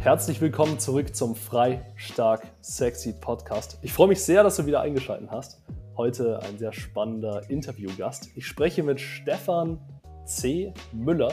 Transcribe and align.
Herzlich 0.00 0.40
willkommen 0.40 0.78
zurück 0.78 1.14
zum 1.16 1.34
Frei, 1.34 1.84
Stark, 1.96 2.46
Sexy 2.62 3.14
Podcast. 3.20 3.78
Ich 3.82 3.92
freue 3.92 4.06
mich 4.06 4.22
sehr, 4.22 4.44
dass 4.44 4.56
du 4.56 4.64
wieder 4.64 4.80
eingeschaltet 4.80 5.28
hast. 5.28 5.60
Heute 5.96 6.40
ein 6.44 6.56
sehr 6.56 6.72
spannender 6.72 7.50
Interviewgast. 7.50 8.30
Ich 8.36 8.46
spreche 8.46 8.84
mit 8.84 9.00
Stefan 9.00 9.80
C. 10.24 10.72
Müller. 10.92 11.32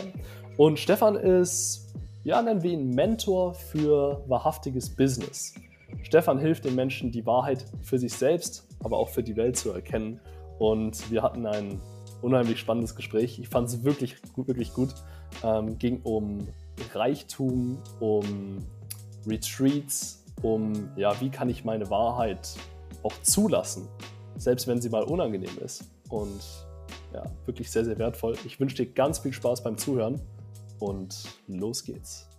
Und 0.57 0.80
Stefan 0.80 1.16
ist, 1.16 1.93
ja, 2.23 2.41
nennen 2.41 2.64
wir 2.64 2.71
ihn 2.71 2.89
Mentor 2.89 3.54
für 3.54 4.23
wahrhaftiges 4.28 4.95
Business. 4.95 5.54
Stefan 6.02 6.39
hilft 6.39 6.66
den 6.66 6.73
Menschen, 6.73 7.11
die 7.11 7.25
Wahrheit 7.27 7.66
für 7.84 8.00
sich 8.00 8.13
selbst, 8.13 8.68
aber 8.84 8.97
auch 8.97 9.09
für 9.09 9.21
die 9.21 9.36
Welt 9.36 9.57
zu 9.57 9.71
erkennen. 9.73 10.20
Und 10.57 11.11
wir 11.11 11.21
hatten 11.21 11.45
ein 11.45 11.79
unheimlich 12.23 12.59
spannendes 12.59 12.95
Gespräch. 12.95 13.38
Ich 13.38 13.47
fand 13.47 13.68
es 13.68 13.84
wirklich, 13.84 14.16
wirklich 14.36 14.73
gut. 14.73 14.95
Ähm, 15.44 15.77
ging 15.77 16.02
um 16.02 16.48
Reichtum, 16.93 17.81
um 17.99 18.65
Retreats, 19.25 20.23
um, 20.41 20.91
ja, 20.95 21.20
wie 21.21 21.29
kann 21.29 21.49
ich 21.49 21.63
meine 21.63 21.89
Wahrheit 21.89 22.49
auch 23.03 23.13
zulassen, 23.21 23.88
selbst 24.38 24.67
wenn 24.67 24.81
sie 24.81 24.89
mal 24.89 25.03
unangenehm 25.03 25.57
ist. 25.63 25.85
Und 26.09 26.41
ja, 27.13 27.23
wirklich 27.45 27.71
sehr, 27.71 27.85
sehr 27.85 27.98
wertvoll. 27.98 28.35
Ich 28.45 28.59
wünsche 28.59 28.75
dir 28.75 28.88
ganz 28.88 29.20
viel 29.20 29.34
Spaß 29.34 29.63
beim 29.63 29.77
Zuhören 29.77 30.21
und 30.79 31.23
los 31.48 31.84
geht's. 31.84 32.29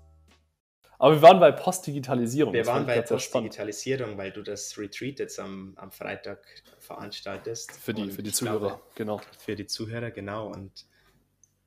Aber 0.99 1.15
wir 1.15 1.23
waren 1.23 1.41
bei 1.41 1.53
Postdigitalisierung. 1.53 2.55
Wir 2.55 2.67
waren 2.67 2.87
bei 2.87 3.03
Postdigitalisierung, 3.03 4.17
weil 4.17 4.33
du 4.33 4.43
das 4.43 4.79
Retreat 4.79 5.19
jetzt 5.19 5.39
am, 5.39 5.75
am 5.77 5.91
Freitag 5.91 6.39
veranstaltest. 6.79 7.73
Für 7.73 7.93
die, 7.93 8.11
für 8.11 8.23
die 8.23 8.33
Zuhörer, 8.33 8.59
glaube, 8.59 8.83
genau. 8.95 9.21
Für 9.39 9.57
die 9.57 9.67
Zuhörer, 9.67 10.11
genau. 10.11 10.49
Und 10.49 10.87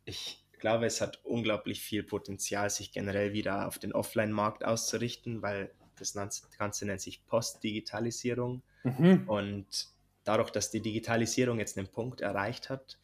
ich 0.06 0.39
glaube, 0.60 0.86
es 0.86 1.02
hat 1.02 1.20
unglaublich 1.24 1.82
viel 1.82 2.04
Potenzial, 2.04 2.70
sich 2.70 2.92
generell 2.92 3.34
wieder 3.34 3.68
auf 3.68 3.80
den 3.80 3.94
Offline-Markt 3.94 4.64
auszurichten, 4.64 5.42
weil 5.42 5.72
das 5.98 6.14
Ganze 6.58 6.86
nennt 6.86 7.02
sich 7.02 7.26
Postdigitalisierung. 7.26 8.62
Mhm. 8.84 9.28
Und 9.28 9.88
dadurch, 10.24 10.50
dass 10.50 10.72
die 10.72 10.82
Digitalisierung 10.82 11.60
jetzt 11.60 11.78
einen 11.78 11.88
Punkt 11.88 12.22
erreicht 12.22 12.70
hat, 12.70 13.00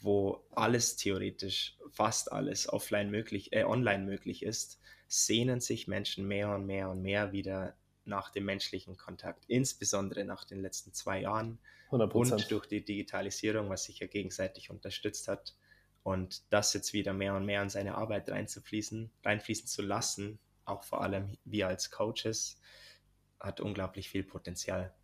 wo 0.00 0.44
alles 0.54 0.96
theoretisch, 0.96 1.76
fast 1.90 2.30
alles 2.30 2.68
offline 2.68 3.10
möglich, 3.10 3.52
äh, 3.52 3.64
online 3.64 4.04
möglich 4.04 4.42
ist, 4.42 4.78
sehnen 5.08 5.60
sich 5.60 5.88
Menschen 5.88 6.26
mehr 6.28 6.54
und 6.54 6.66
mehr 6.66 6.90
und 6.90 7.02
mehr 7.02 7.32
wieder 7.32 7.74
nach 8.04 8.30
dem 8.30 8.44
menschlichen 8.44 8.96
Kontakt, 8.96 9.44
insbesondere 9.48 10.24
nach 10.24 10.44
den 10.44 10.60
letzten 10.60 10.92
zwei 10.92 11.22
Jahren 11.22 11.58
100%. 11.90 12.32
und 12.32 12.50
durch 12.50 12.66
die 12.66 12.84
Digitalisierung, 12.84 13.68
was 13.68 13.84
sich 13.84 13.98
ja 13.98 14.06
gegenseitig 14.06 14.70
unterstützt 14.70 15.28
hat. 15.28 15.54
Und 16.06 16.44
das 16.50 16.72
jetzt 16.72 16.92
wieder 16.92 17.12
mehr 17.12 17.34
und 17.34 17.46
mehr 17.46 17.60
in 17.62 17.68
seine 17.68 17.96
Arbeit 17.96 18.30
reinzufließen, 18.30 19.10
reinfließen 19.24 19.66
zu 19.66 19.82
lassen, 19.82 20.38
auch 20.64 20.84
vor 20.84 21.00
allem 21.00 21.36
wir 21.44 21.66
als 21.66 21.90
Coaches, 21.90 22.60
hat 23.40 23.60
unglaublich 23.60 24.08
viel 24.08 24.22
Potenzial. 24.22 24.94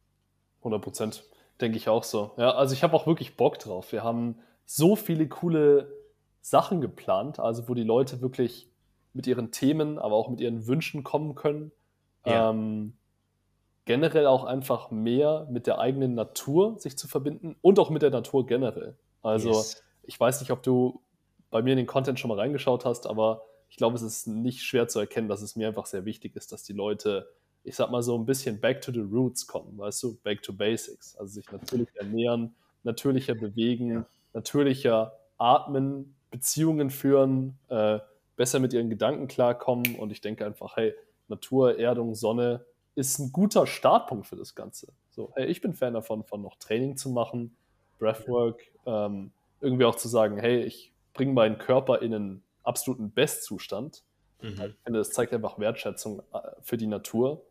100 0.59 0.81
Prozent, 0.81 1.25
denke 1.61 1.77
ich 1.77 1.89
auch 1.89 2.05
so. 2.05 2.31
Ja, 2.37 2.55
also 2.55 2.73
ich 2.73 2.85
habe 2.85 2.95
auch 2.95 3.09
wirklich 3.09 3.37
Bock 3.37 3.59
drauf. 3.59 3.91
Wir 3.91 4.05
haben 4.05 4.39
so 4.65 4.95
viele 4.95 5.27
coole 5.27 5.93
Sachen 6.41 6.81
geplant, 6.81 7.41
also 7.41 7.69
wo 7.69 7.75
die 7.75 7.83
Leute 7.83 8.21
wirklich 8.21 8.71
mit 9.13 9.27
ihren 9.27 9.51
Themen, 9.51 9.99
aber 9.99 10.15
auch 10.15 10.29
mit 10.29 10.41
ihren 10.41 10.69
Wünschen 10.69 11.03
kommen 11.03 11.35
können. 11.35 11.73
Ja. 12.25 12.51
Ähm, 12.51 12.97
generell 13.87 14.29
auch 14.29 14.45
einfach 14.45 14.93
mehr 14.93 15.49
mit 15.51 15.67
der 15.67 15.81
eigenen 15.81 16.15
Natur 16.15 16.79
sich 16.79 16.97
zu 16.97 17.09
verbinden 17.09 17.57
und 17.61 17.81
auch 17.81 17.91
mit 17.91 18.03
der 18.03 18.11
Natur 18.11 18.47
generell. 18.47 18.97
Also 19.21 19.49
yes 19.49 19.83
ich 20.03 20.19
weiß 20.19 20.41
nicht, 20.41 20.51
ob 20.51 20.63
du 20.63 21.01
bei 21.51 21.63
mir 21.63 21.73
in 21.73 21.79
den 21.79 21.87
Content 21.87 22.19
schon 22.19 22.29
mal 22.29 22.39
reingeschaut 22.39 22.85
hast, 22.85 23.07
aber 23.07 23.43
ich 23.69 23.77
glaube, 23.77 23.97
es 23.97 24.03
ist 24.03 24.27
nicht 24.27 24.63
schwer 24.63 24.89
zu 24.89 25.01
erkennen, 25.01 25.29
dass 25.29 25.43
es 25.43 25.57
mir 25.57 25.69
einfach 25.69 25.87
sehr 25.87 26.05
wichtig 26.05 26.37
ist, 26.37 26.53
dass 26.53 26.63
die 26.63 26.73
Leute, 26.73 27.29
ich 27.65 27.77
sag 27.77 27.91
mal 27.91 28.03
so 28.03 28.17
ein 28.19 28.27
bisschen 28.27 28.61
back 28.61 28.81
to 28.81 28.93
the 28.93 29.01
roots 29.01 29.47
kommen, 29.47 29.79
weißt 29.79 30.03
du, 30.03 30.19
back 30.23 30.43
to 30.43 30.53
basics. 30.53 31.17
Also 31.17 31.35
sich 31.35 31.51
natürlich 31.51 31.89
ernähren, 31.95 32.55
natürlicher 32.83 33.35
bewegen, 33.35 33.93
ja. 33.93 34.07
natürlicher 34.35 35.19
atmen, 35.39 36.15
Beziehungen 36.31 36.91
führen, 36.91 37.59
äh, 37.69 37.99
besser 38.37 38.59
mit 38.59 38.73
ihren 38.73 38.91
Gedanken 38.91 39.29
klarkommen. 39.29 39.97
Und 39.97 40.11
ich 40.11 40.21
denke 40.21 40.45
einfach, 40.45 40.77
hey, 40.77 40.95
Natur, 41.29 41.79
Erdung, 41.79 42.15
Sonne 42.15 42.65
ist 42.95 43.19
ein 43.19 43.33
guter 43.33 43.67
Startpunkt 43.67 44.27
für 44.27 44.37
das 44.37 44.55
Ganze. 44.55 44.93
So, 45.11 45.33
hey, 45.35 45.47
ich 45.47 45.61
bin 45.61 45.75
Fan 45.75 45.95
davon, 45.95 46.25
von 46.25 46.43
noch 46.43 46.57
Training 46.57 46.97
zu 46.97 47.11
machen, 47.11 47.57
Breathwork, 47.99 48.61
ähm, 48.87 49.33
irgendwie 49.63 49.85
auch 49.85 49.97
zu 49.97 50.09
sagen, 50.09 50.39
hey, 50.39 50.63
ich 50.63 50.93
bringe 51.15 51.33
meinen 51.33 51.59
Körper 51.59 52.03
in 52.03 52.15
einen 52.15 52.43
absoluten 52.63 53.13
Bestzustand. 53.13 54.03
Mhm. 54.41 54.51
Ich 54.51 54.77
finde, 54.85 54.99
das 54.99 55.11
zeigt 55.11 55.33
einfach 55.33 55.59
Wertschätzung 55.59 56.23
äh, 56.33 56.39
für 56.61 56.77
die 56.77 56.87
Natur, 56.87 57.45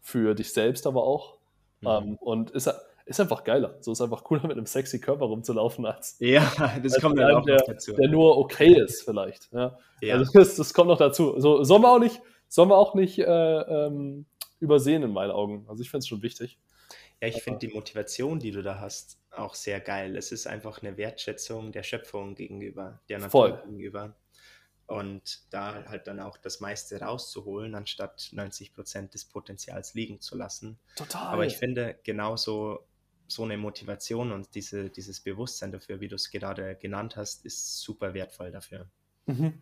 für 0.00 0.34
dich 0.34 0.52
selbst 0.52 0.86
aber 0.86 1.04
auch. 1.04 1.38
Mhm. 1.80 1.86
Um, 1.86 2.04
ähm, 2.04 2.16
und 2.20 2.50
ist, 2.50 2.70
ist 3.06 3.20
einfach 3.20 3.44
geiler. 3.44 3.76
So 3.80 3.92
ist 3.92 4.00
einfach 4.00 4.24
cooler, 4.24 4.42
mit 4.46 4.52
einem 4.52 4.66
sexy 4.66 5.00
Körper 5.00 5.26
rumzulaufen, 5.26 5.86
als, 5.86 6.16
ja, 6.18 6.50
das 6.82 6.94
als 6.94 7.02
kommt 7.02 7.18
dann 7.18 7.34
auch 7.34 7.44
der, 7.44 7.62
dazu. 7.66 7.92
der 7.94 8.08
nur 8.08 8.36
okay 8.38 8.74
ist, 8.80 9.02
vielleicht. 9.02 9.52
Ja. 9.52 9.78
ja. 10.00 10.16
Also 10.16 10.32
das, 10.32 10.56
das, 10.56 10.74
kommt 10.74 10.88
noch 10.88 10.98
dazu. 10.98 11.38
So, 11.38 11.62
soll 11.64 11.78
man 11.78 11.90
auch 11.90 11.98
nicht, 11.98 12.20
soll 12.48 12.66
man 12.66 12.76
auch 12.76 12.94
nicht 12.94 13.18
äh, 13.18 13.24
ähm, 13.24 14.26
übersehen 14.60 15.02
in 15.02 15.12
meinen 15.12 15.30
Augen. 15.30 15.64
Also 15.68 15.82
ich 15.82 15.90
finde 15.90 16.00
es 16.00 16.08
schon 16.08 16.22
wichtig. 16.22 16.58
Ja, 17.22 17.28
ich 17.28 17.40
finde 17.40 17.60
die 17.60 17.72
Motivation, 17.72 18.40
die 18.40 18.50
du 18.50 18.64
da 18.64 18.80
hast, 18.80 19.16
auch 19.30 19.54
sehr 19.54 19.78
geil. 19.78 20.16
Es 20.16 20.32
ist 20.32 20.48
einfach 20.48 20.82
eine 20.82 20.96
Wertschätzung 20.96 21.70
der 21.70 21.84
Schöpfung 21.84 22.34
gegenüber, 22.34 23.00
der 23.08 23.20
Natur 23.20 23.30
Voll. 23.30 23.62
gegenüber. 23.64 24.16
Und 24.86 25.44
da 25.50 25.84
halt 25.86 26.08
dann 26.08 26.18
auch 26.18 26.36
das 26.36 26.58
meiste 26.58 27.00
rauszuholen, 27.00 27.76
anstatt 27.76 28.30
90 28.32 28.74
Prozent 28.74 29.14
des 29.14 29.24
Potenzials 29.24 29.94
liegen 29.94 30.20
zu 30.20 30.36
lassen. 30.36 30.80
Total. 30.96 31.32
Aber 31.32 31.46
ich 31.46 31.56
finde, 31.56 31.96
genauso 32.02 32.88
so 33.28 33.44
eine 33.44 33.56
Motivation 33.56 34.32
und 34.32 34.56
diese, 34.56 34.90
dieses 34.90 35.20
Bewusstsein 35.20 35.70
dafür, 35.70 36.00
wie 36.00 36.08
du 36.08 36.16
es 36.16 36.28
gerade 36.28 36.74
genannt 36.74 37.14
hast, 37.14 37.46
ist 37.46 37.78
super 37.82 38.14
wertvoll 38.14 38.50
dafür. 38.50 38.86
Mhm. 39.26 39.60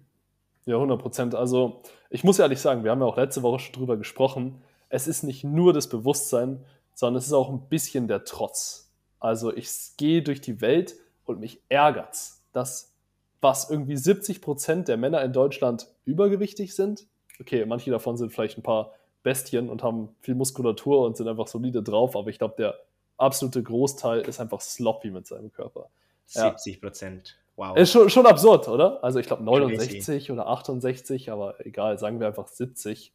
Ja, 0.65 0.77
100 0.77 0.99
Prozent. 0.99 1.35
Also 1.35 1.83
ich 2.09 2.25
muss 2.25 2.39
ehrlich 2.39 2.59
sagen, 2.59 2.85
wir 2.85 2.91
haben 2.91 3.01
ja 3.01 3.07
auch 3.07 3.19
letzte 3.19 3.43
Woche 3.43 3.59
schon 3.59 3.75
drüber 3.75 3.99
gesprochen. 3.99 4.63
Es 4.89 5.07
ist 5.07 5.25
nicht 5.25 5.45
nur 5.45 5.75
das 5.75 5.91
Bewusstsein, 5.91 6.65
sondern 7.01 7.19
es 7.19 7.27
ist 7.27 7.33
auch 7.33 7.49
ein 7.49 7.69
bisschen 7.71 8.09
der 8.09 8.25
Trotz. 8.25 8.93
Also 9.19 9.57
ich 9.57 9.71
gehe 9.97 10.23
durch 10.23 10.43
die 10.43 10.61
Welt 10.61 10.97
und 11.25 11.41
mich 11.41 11.63
ärgert 11.71 12.17
dass 12.53 12.93
was 13.41 13.71
irgendwie 13.71 13.97
70 13.97 14.43
Prozent 14.43 14.89
der 14.89 14.97
Männer 14.97 15.23
in 15.23 15.33
Deutschland 15.33 15.89
übergewichtig 16.05 16.75
sind. 16.75 17.07
Okay, 17.41 17.65
manche 17.65 17.91
davon 17.91 18.17
sind 18.17 18.33
vielleicht 18.33 18.59
ein 18.59 18.63
paar 18.63 18.93
Bestien 19.23 19.71
und 19.71 19.83
haben 19.83 20.15
viel 20.21 20.35
Muskulatur 20.35 21.07
und 21.07 21.17
sind 21.17 21.29
einfach 21.29 21.47
solide 21.47 21.83
drauf, 21.83 22.17
aber 22.17 22.29
ich 22.29 22.39
glaube, 22.39 22.55
der 22.59 22.75
absolute 23.17 23.63
Großteil 23.63 24.21
ist 24.23 24.41
einfach 24.41 24.61
sloppy 24.61 25.11
mit 25.11 25.27
seinem 25.27 25.53
Körper. 25.53 25.89
70 26.27 26.81
Prozent. 26.81 27.39
Wow. 27.57 27.77
Ist 27.77 27.93
schon, 27.93 28.11
schon 28.11 28.27
absurd, 28.27 28.69
oder? 28.69 29.03
Also 29.03 29.21
ich 29.21 29.27
glaube 29.27 29.43
69 29.45 30.05
Crazy. 30.05 30.33
oder 30.33 30.49
68, 30.49 31.31
aber 31.31 31.65
egal, 31.65 31.99
sagen 31.99 32.21
wir 32.21 32.27
einfach 32.27 32.49
70. 32.49 33.15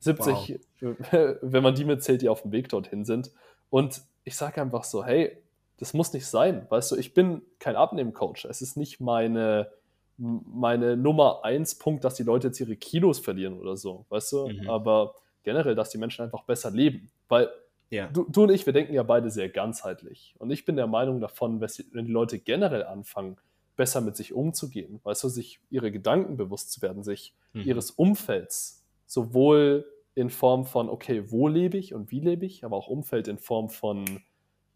70, 0.00 0.60
wow. 0.80 0.96
wenn 1.42 1.62
man 1.62 1.74
die 1.74 1.84
mitzählt, 1.84 2.22
die 2.22 2.28
auf 2.28 2.42
dem 2.42 2.52
Weg 2.52 2.68
dorthin 2.68 3.04
sind. 3.04 3.30
Und 3.68 4.02
ich 4.24 4.36
sage 4.36 4.60
einfach 4.60 4.84
so, 4.84 5.04
hey, 5.04 5.36
das 5.78 5.94
muss 5.94 6.12
nicht 6.12 6.26
sein. 6.26 6.66
Weißt 6.68 6.92
du, 6.92 6.96
ich 6.96 7.14
bin 7.14 7.42
kein 7.58 7.76
Abnehmcoach. 7.76 8.44
Es 8.48 8.60
ist 8.62 8.76
nicht 8.76 9.00
meine, 9.00 9.70
meine 10.16 10.96
Nummer 10.96 11.44
eins 11.44 11.76
Punkt, 11.76 12.04
dass 12.04 12.14
die 12.14 12.22
Leute 12.22 12.48
jetzt 12.48 12.60
ihre 12.60 12.76
Kilos 12.76 13.18
verlieren 13.18 13.58
oder 13.58 13.76
so, 13.76 14.04
weißt 14.10 14.32
du? 14.32 14.48
Mhm. 14.48 14.68
Aber 14.68 15.14
generell, 15.42 15.74
dass 15.74 15.90
die 15.90 15.98
Menschen 15.98 16.24
einfach 16.24 16.44
besser 16.44 16.70
leben. 16.70 17.10
Weil 17.28 17.48
ja. 17.90 18.08
du, 18.08 18.26
du, 18.28 18.44
und 18.44 18.50
ich, 18.50 18.66
wir 18.66 18.72
denken 18.72 18.94
ja 18.94 19.02
beide 19.02 19.30
sehr 19.30 19.48
ganzheitlich. 19.48 20.34
Und 20.38 20.50
ich 20.50 20.64
bin 20.64 20.76
der 20.76 20.86
Meinung 20.86 21.20
davon, 21.20 21.60
wenn 21.60 22.04
die 22.04 22.12
Leute 22.12 22.38
generell 22.38 22.84
anfangen, 22.84 23.36
besser 23.76 24.02
mit 24.02 24.16
sich 24.16 24.34
umzugehen, 24.34 25.00
weißt 25.04 25.24
du, 25.24 25.28
sich 25.28 25.60
ihre 25.70 25.90
Gedanken 25.90 26.36
bewusst 26.36 26.72
zu 26.72 26.82
werden, 26.82 27.02
sich 27.02 27.32
mhm. 27.54 27.62
ihres 27.62 27.90
Umfelds 27.90 28.79
sowohl 29.10 29.84
in 30.14 30.30
Form 30.30 30.64
von, 30.64 30.88
okay, 30.88 31.32
wo 31.32 31.48
lebe 31.48 31.76
ich 31.76 31.94
und 31.94 32.12
wie 32.12 32.20
lebe 32.20 32.46
ich, 32.46 32.64
aber 32.64 32.76
auch 32.76 32.86
Umfeld 32.86 33.26
in 33.26 33.38
Form 33.38 33.68
von, 33.68 34.04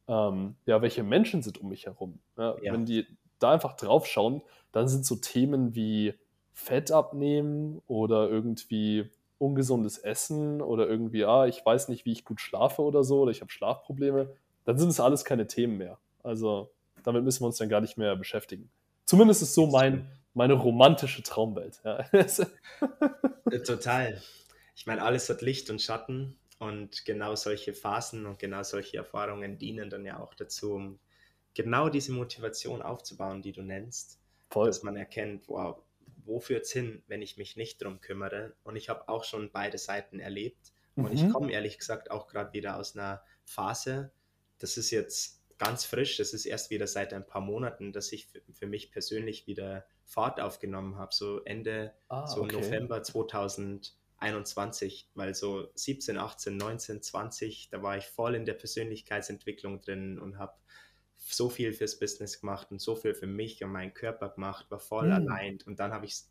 ähm, 0.09 0.57
ja, 0.67 0.83
welche 0.83 1.05
Menschen 1.05 1.43
sind 1.43 1.59
um 1.59 1.69
mich 1.69 1.87
herum. 1.87 2.19
Ja, 2.37 2.57
ja. 2.61 2.73
Wenn 2.73 2.85
die 2.85 3.07
da 3.39 3.53
einfach 3.53 3.77
drauf 3.77 4.07
schauen, 4.07 4.43
dann 4.73 4.89
sind 4.89 5.07
so 5.07 5.15
Themen 5.15 5.77
wie 5.77 6.15
Fett 6.53 6.91
abnehmen 6.91 7.81
oder 7.87 8.29
irgendwie 8.29 9.09
ungesundes 9.39 9.99
Essen 9.99 10.61
oder 10.61 10.89
irgendwie, 10.89 11.25
ah, 11.25 11.47
ich 11.47 11.65
weiß 11.65 11.89
nicht, 11.89 12.05
wie 12.05 12.13
ich 12.13 12.25
gut 12.25 12.41
schlafe 12.41 12.83
oder 12.83 13.05
so, 13.05 13.21
oder 13.21 13.31
ich 13.31 13.41
habe 13.41 13.53
Schlafprobleme, 13.53 14.35
dann 14.65 14.79
sind 14.79 14.89
es 14.89 14.99
alles 14.99 15.25
keine 15.25 15.47
Themen 15.47 15.79
mehr. 15.79 15.99
Also 16.25 16.71
damit 17.05 17.23
müssen 17.23 17.43
wir 17.43 17.47
uns 17.47 17.59
dann 17.59 17.69
gar 17.69 17.81
nicht 17.81 17.97
mehr 17.97 18.17
beschäftigen. 18.17 18.69
Zumindest 19.05 19.43
ist 19.43 19.55
so 19.55 19.67
mein, 19.67 20.09
meine 20.35 20.55
romantische 20.55 21.23
Traumwelt. 21.23 21.81
Ja. 21.85 22.03
Total. 23.65 24.21
Ich 24.77 24.87
meine, 24.87 25.03
alles 25.03 25.29
hat 25.29 25.41
Licht 25.41 25.71
und 25.71 25.81
Schatten 25.81 26.37
und 26.59 27.05
genau 27.05 27.37
solche 27.37 27.73
Phasen 27.73 28.27
und 28.27 28.39
genau 28.39 28.63
solche 28.63 28.97
Erfahrungen 28.97 29.59
dienen 29.59 29.91
dann 29.91 30.05
ja 30.05 30.19
auch 30.19 30.35
dazu, 30.35 30.75
um 30.75 30.99
genau 31.55 31.89
diese 31.89 32.13
Motivation 32.13 32.83
aufzubauen, 32.83 33.43
die 33.43 33.53
du 33.53 33.63
nennst. 33.63 34.19
Voll. 34.51 34.67
Dass 34.67 34.83
man 34.83 34.97
erkennt, 34.97 35.49
wow, 35.49 35.81
wo 36.25 36.41
führt 36.41 36.65
es 36.65 36.73
hin, 36.73 37.03
wenn 37.07 37.23
ich 37.23 37.37
mich 37.37 37.57
nicht 37.57 37.83
drum 37.83 38.01
kümmere? 38.01 38.55
Und 38.65 38.77
ich 38.77 38.89
habe 38.89 39.09
auch 39.09 39.25
schon 39.25 39.51
beide 39.53 39.79
Seiten 39.79 40.19
erlebt. 40.19 40.73
Und 40.97 41.11
mhm. 41.11 41.13
ich 41.13 41.33
komme 41.33 41.53
ehrlich 41.53 41.79
gesagt 41.79 42.11
auch 42.11 42.27
gerade 42.27 42.53
wieder 42.53 42.77
aus 42.77 42.97
einer 42.97 43.23
Phase, 43.45 44.13
das 44.59 44.77
ist 44.77 44.91
jetzt 44.91 45.43
ganz 45.59 45.85
frisch, 45.85 46.17
das 46.17 46.33
ist 46.33 46.47
erst 46.47 46.71
wieder 46.71 46.87
seit 46.87 47.13
ein 47.13 47.27
paar 47.27 47.41
Monaten, 47.41 47.93
dass 47.93 48.13
ich 48.13 48.29
für 48.53 48.67
mich 48.67 48.91
persönlich 48.91 49.47
wieder 49.47 49.87
Fahrt 50.05 50.41
aufgenommen 50.41 50.97
habe, 50.97 51.15
so 51.15 51.43
Ende, 51.45 51.95
ah, 52.09 52.27
so 52.27 52.43
okay. 52.43 52.57
November 52.57 53.03
2021, 53.03 55.11
weil 55.15 55.35
so 55.35 55.69
17, 55.75 56.19
18, 56.19 56.57
19, 56.57 57.03
20, 57.03 57.71
da 57.71 57.83
war 57.83 57.97
ich 57.97 58.07
voll 58.07 58.35
in 58.35 58.45
der 58.45 58.55
Persönlichkeitsentwicklung 58.55 59.81
drin 59.81 60.19
und 60.19 60.39
habe 60.39 60.55
so 61.17 61.49
viel 61.49 61.73
fürs 61.73 61.99
Business 61.99 62.41
gemacht 62.41 62.71
und 62.71 62.81
so 62.81 62.97
viel 62.97 63.15
für 63.15 63.27
mich 63.27 63.65
und 63.65 63.73
meinen 63.73 63.95
Körper 63.95 64.29
gemacht, 64.29 64.71
war 64.71 64.79
voll 64.79 65.07
mhm. 65.07 65.13
allein 65.13 65.59
und 65.67 65.81
dann 65.81 65.93
habe 65.93 66.07
ich 66.07 66.25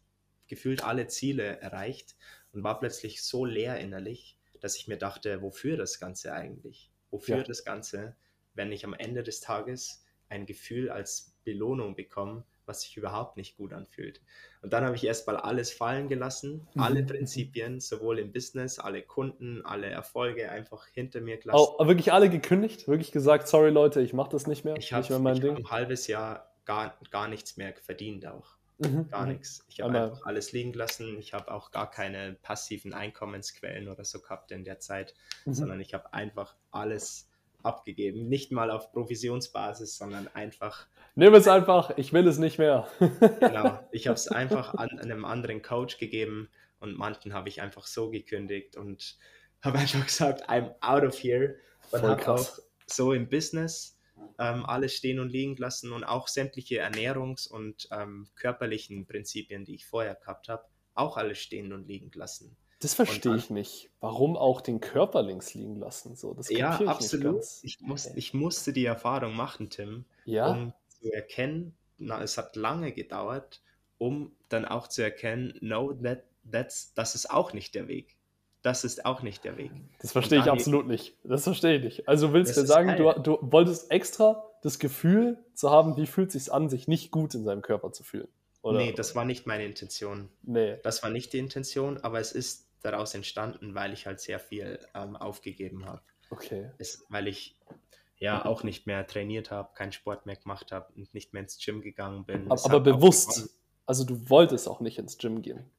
gefühlt 0.47 0.83
alle 0.83 1.07
Ziele 1.07 1.59
erreicht 1.61 2.15
und 2.51 2.63
war 2.63 2.79
plötzlich 2.79 3.23
so 3.23 3.45
leer 3.45 3.79
innerlich, 3.79 4.37
dass 4.59 4.77
ich 4.77 4.87
mir 4.87 4.97
dachte, 4.97 5.41
wofür 5.41 5.77
das 5.77 5.99
Ganze 5.99 6.33
eigentlich? 6.33 6.91
Wofür 7.09 7.37
ja. 7.37 7.43
das 7.43 7.65
Ganze, 7.65 8.15
wenn 8.53 8.71
ich 8.71 8.85
am 8.85 8.93
Ende 8.93 9.23
des 9.23 9.39
Tages 9.39 10.05
ein 10.29 10.45
Gefühl 10.45 10.89
als 10.89 11.35
Belohnung 11.43 11.95
bekomme, 11.95 12.45
was 12.65 12.81
sich 12.81 12.97
überhaupt 12.97 13.37
nicht 13.37 13.57
gut 13.57 13.73
anfühlt. 13.73 14.21
Und 14.61 14.73
dann 14.73 14.83
habe 14.83 14.95
ich 14.95 15.05
erstmal 15.05 15.37
alles 15.37 15.71
fallen 15.71 16.07
gelassen, 16.09 16.67
mhm. 16.73 16.81
alle 16.81 17.03
Prinzipien, 17.03 17.79
sowohl 17.79 18.19
im 18.19 18.31
Business, 18.31 18.79
alle 18.79 19.01
Kunden, 19.01 19.65
alle 19.65 19.87
Erfolge 19.87 20.49
einfach 20.49 20.87
hinter 20.87 21.21
mir 21.21 21.37
gelassen. 21.37 21.67
Oh, 21.77 21.87
wirklich 21.87 22.13
alle 22.13 22.29
gekündigt? 22.29 22.87
Wirklich 22.87 23.11
gesagt, 23.11 23.47
sorry 23.47 23.69
Leute, 23.69 24.01
ich 24.01 24.13
mache 24.13 24.31
das 24.31 24.47
nicht 24.47 24.65
mehr? 24.65 24.75
Ich 24.77 24.93
habe 24.93 25.07
hab 25.07 25.25
ein 25.25 25.69
halbes 25.69 26.07
Jahr 26.07 26.53
gar, 26.65 26.97
gar 27.11 27.27
nichts 27.27 27.57
mehr 27.57 27.73
verdient 27.75 28.25
auch. 28.25 28.57
Mhm. 28.79 29.07
Gar 29.09 29.25
mhm. 29.25 29.33
nichts. 29.33 29.65
Ich 29.67 29.81
habe 29.81 29.99
einfach 29.99 30.25
alles 30.25 30.51
liegen 30.51 30.71
gelassen. 30.71 31.17
Ich 31.19 31.33
habe 31.33 31.51
auch 31.51 31.71
gar 31.71 31.89
keine 31.89 32.33
passiven 32.41 32.93
Einkommensquellen 32.93 33.87
oder 33.87 34.03
so 34.03 34.19
gehabt 34.19 34.51
in 34.51 34.63
der 34.63 34.79
Zeit, 34.79 35.13
mhm. 35.45 35.53
sondern 35.53 35.79
ich 35.79 35.93
habe 35.93 36.13
einfach 36.13 36.55
alles 36.71 37.29
abgegeben. 37.63 38.27
Nicht 38.27 38.51
mal 38.51 38.71
auf 38.71 38.91
Provisionsbasis, 38.91 39.97
sondern 39.97 40.27
einfach. 40.33 40.87
Nimm 41.15 41.33
es 41.33 41.47
einfach, 41.47 41.97
ich 41.97 42.13
will 42.13 42.27
es 42.27 42.37
nicht 42.37 42.59
mehr. 42.59 42.87
genau, 43.39 43.79
ich 43.91 44.07
habe 44.07 44.15
es 44.15 44.27
einfach 44.27 44.73
an 44.75 44.99
einem 44.99 45.25
anderen 45.25 45.61
Coach 45.61 45.97
gegeben 45.97 46.49
und 46.79 46.97
manchen 46.97 47.33
habe 47.33 47.49
ich 47.49 47.61
einfach 47.61 47.85
so 47.87 48.09
gekündigt 48.09 48.75
und 48.75 49.17
habe 49.61 49.79
einfach 49.79 50.05
gesagt, 50.05 50.49
I'm 50.49 50.73
out 50.81 51.03
of 51.03 51.17
here. 51.21 51.55
Und 51.91 52.01
habe 52.01 52.27
auch 52.27 52.59
so 52.87 53.13
im 53.13 53.29
Business 53.29 53.99
ähm, 54.39 54.65
alles 54.65 54.93
stehen 54.93 55.19
und 55.19 55.29
liegen 55.29 55.55
lassen 55.57 55.91
und 55.91 56.03
auch 56.03 56.27
sämtliche 56.27 56.83
Ernährungs- 56.83 57.47
und 57.47 57.87
ähm, 57.91 58.27
körperlichen 58.35 59.05
Prinzipien, 59.05 59.65
die 59.65 59.75
ich 59.75 59.85
vorher 59.85 60.15
gehabt 60.15 60.49
habe, 60.49 60.63
auch 60.93 61.17
alles 61.17 61.39
stehen 61.39 61.73
und 61.73 61.87
liegen 61.87 62.11
lassen. 62.13 62.55
Das 62.83 62.95
verstehe 62.95 63.37
ich 63.37 63.49
nicht. 63.49 63.89
Warum 64.01 64.35
auch 64.35 64.59
den 64.59 64.81
Körper 64.81 65.23
links 65.23 65.53
liegen 65.53 65.77
lassen? 65.77 66.17
So, 66.17 66.33
das 66.33 66.49
ja, 66.49 66.77
ich 66.81 66.87
absolut. 66.87 67.41
Ich, 67.61 67.79
muss, 67.79 68.07
ich, 68.07 68.33
musste 68.33 68.73
die 68.73 68.83
Erfahrung 68.83 69.35
machen, 69.37 69.69
Tim, 69.69 70.03
ja? 70.25 70.51
um 70.51 70.73
zu 70.89 71.09
erkennen, 71.09 71.77
na, 71.97 72.21
es 72.21 72.37
hat 72.37 72.57
lange 72.57 72.91
gedauert, 72.91 73.61
um 73.99 74.33
dann 74.49 74.65
auch 74.65 74.89
zu 74.89 75.01
erkennen, 75.01 75.57
no, 75.61 75.93
that, 75.93 76.23
that's, 76.51 76.93
das 76.93 77.15
ist 77.15 77.31
auch 77.31 77.53
nicht 77.53 77.73
der 77.73 77.87
Weg. 77.87 78.17
Das 78.63 78.83
ist 78.83 79.05
auch 79.05 79.21
nicht 79.21 79.45
der 79.45 79.55
Weg. 79.55 79.71
Das 80.01 80.11
verstehe 80.11 80.39
ich 80.39 80.51
absolut 80.51 80.85
nicht. 80.85 81.15
Das 81.23 81.43
verstehe 81.43 81.77
ich 81.77 81.83
nicht. 81.83 82.09
Also 82.09 82.33
willst 82.33 82.57
du 82.57 82.65
sagen, 82.65 82.97
du, 82.97 83.13
du 83.21 83.37
wolltest 83.41 83.91
extra 83.91 84.43
das 84.61 84.77
Gefühl 84.77 85.37
zu 85.53 85.71
haben, 85.71 85.95
wie 85.95 86.05
fühlt 86.05 86.35
es 86.35 86.45
sich 86.45 86.53
an, 86.53 86.67
sich 86.67 86.89
nicht 86.89 87.11
gut 87.11 87.33
in 87.33 87.45
seinem 87.45 87.61
Körper 87.61 87.93
zu 87.93 88.03
fühlen? 88.03 88.27
Oder? 88.61 88.77
Nee, 88.77 88.93
das 88.93 89.15
war 89.15 89.25
nicht 89.25 89.45
meine 89.45 89.65
Intention. 89.65 90.29
Nee. 90.41 90.77
Das 90.83 91.03
war 91.03 91.09
nicht 91.09 91.33
die 91.33 91.39
Intention, 91.39 91.97
aber 91.97 92.19
es 92.19 92.31
ist 92.31 92.62
daraus 92.83 93.15
entstanden, 93.15 93.73
weil 93.73 93.93
ich 93.93 94.05
halt 94.05 94.19
sehr 94.19 94.39
viel 94.39 94.79
ähm, 94.93 95.15
aufgegeben 95.15 95.85
habe. 95.85 96.01
Okay. 96.29 96.71
Es, 96.77 97.05
weil 97.09 97.27
ich 97.27 97.57
ja 98.17 98.45
auch 98.45 98.63
nicht 98.63 98.87
mehr 98.87 99.05
trainiert 99.05 99.51
habe, 99.51 99.73
keinen 99.73 99.91
Sport 99.91 100.25
mehr 100.25 100.35
gemacht 100.35 100.71
habe 100.71 100.91
und 100.95 101.13
nicht 101.13 101.33
mehr 101.33 101.43
ins 101.43 101.57
Gym 101.63 101.81
gegangen 101.81 102.25
bin. 102.25 102.49
Aber, 102.51 102.65
aber 102.65 102.79
bewusst. 102.79 103.57
Also 103.85 104.05
du 104.05 104.29
wolltest 104.29 104.67
auch 104.67 104.79
nicht 104.79 104.97
ins 104.97 105.17
Gym 105.17 105.41
gehen. 105.41 105.69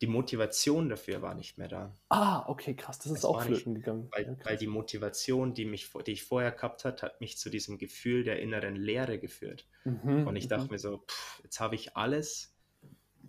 Die 0.00 0.06
Motivation 0.06 0.88
dafür 0.88 1.22
war 1.22 1.34
nicht 1.34 1.56
mehr 1.56 1.68
da. 1.68 1.96
Ah, 2.10 2.44
okay, 2.48 2.74
krass, 2.74 2.98
das 2.98 3.06
ist 3.06 3.14
das 3.14 3.24
auch 3.24 3.40
flöten 3.40 3.72
nicht, 3.72 3.84
gegangen. 3.84 4.08
Weil, 4.12 4.26
ja, 4.26 4.44
weil, 4.44 4.56
die 4.58 4.66
Motivation, 4.66 5.54
die, 5.54 5.64
mich, 5.64 5.90
die 6.06 6.12
ich 6.12 6.24
vorher 6.24 6.52
gehabt 6.52 6.84
hat, 6.84 7.02
hat 7.02 7.20
mich 7.20 7.38
zu 7.38 7.48
diesem 7.48 7.78
Gefühl 7.78 8.22
der 8.22 8.40
inneren 8.40 8.76
Leere 8.76 9.18
geführt. 9.18 9.66
Mhm, 9.84 10.26
und 10.26 10.36
ich 10.36 10.48
dachte 10.48 10.64
mhm. 10.64 10.72
mir 10.72 10.78
so, 10.78 10.98
pff, 10.98 11.40
jetzt 11.44 11.58
habe 11.60 11.74
ich 11.74 11.96
alles 11.96 12.54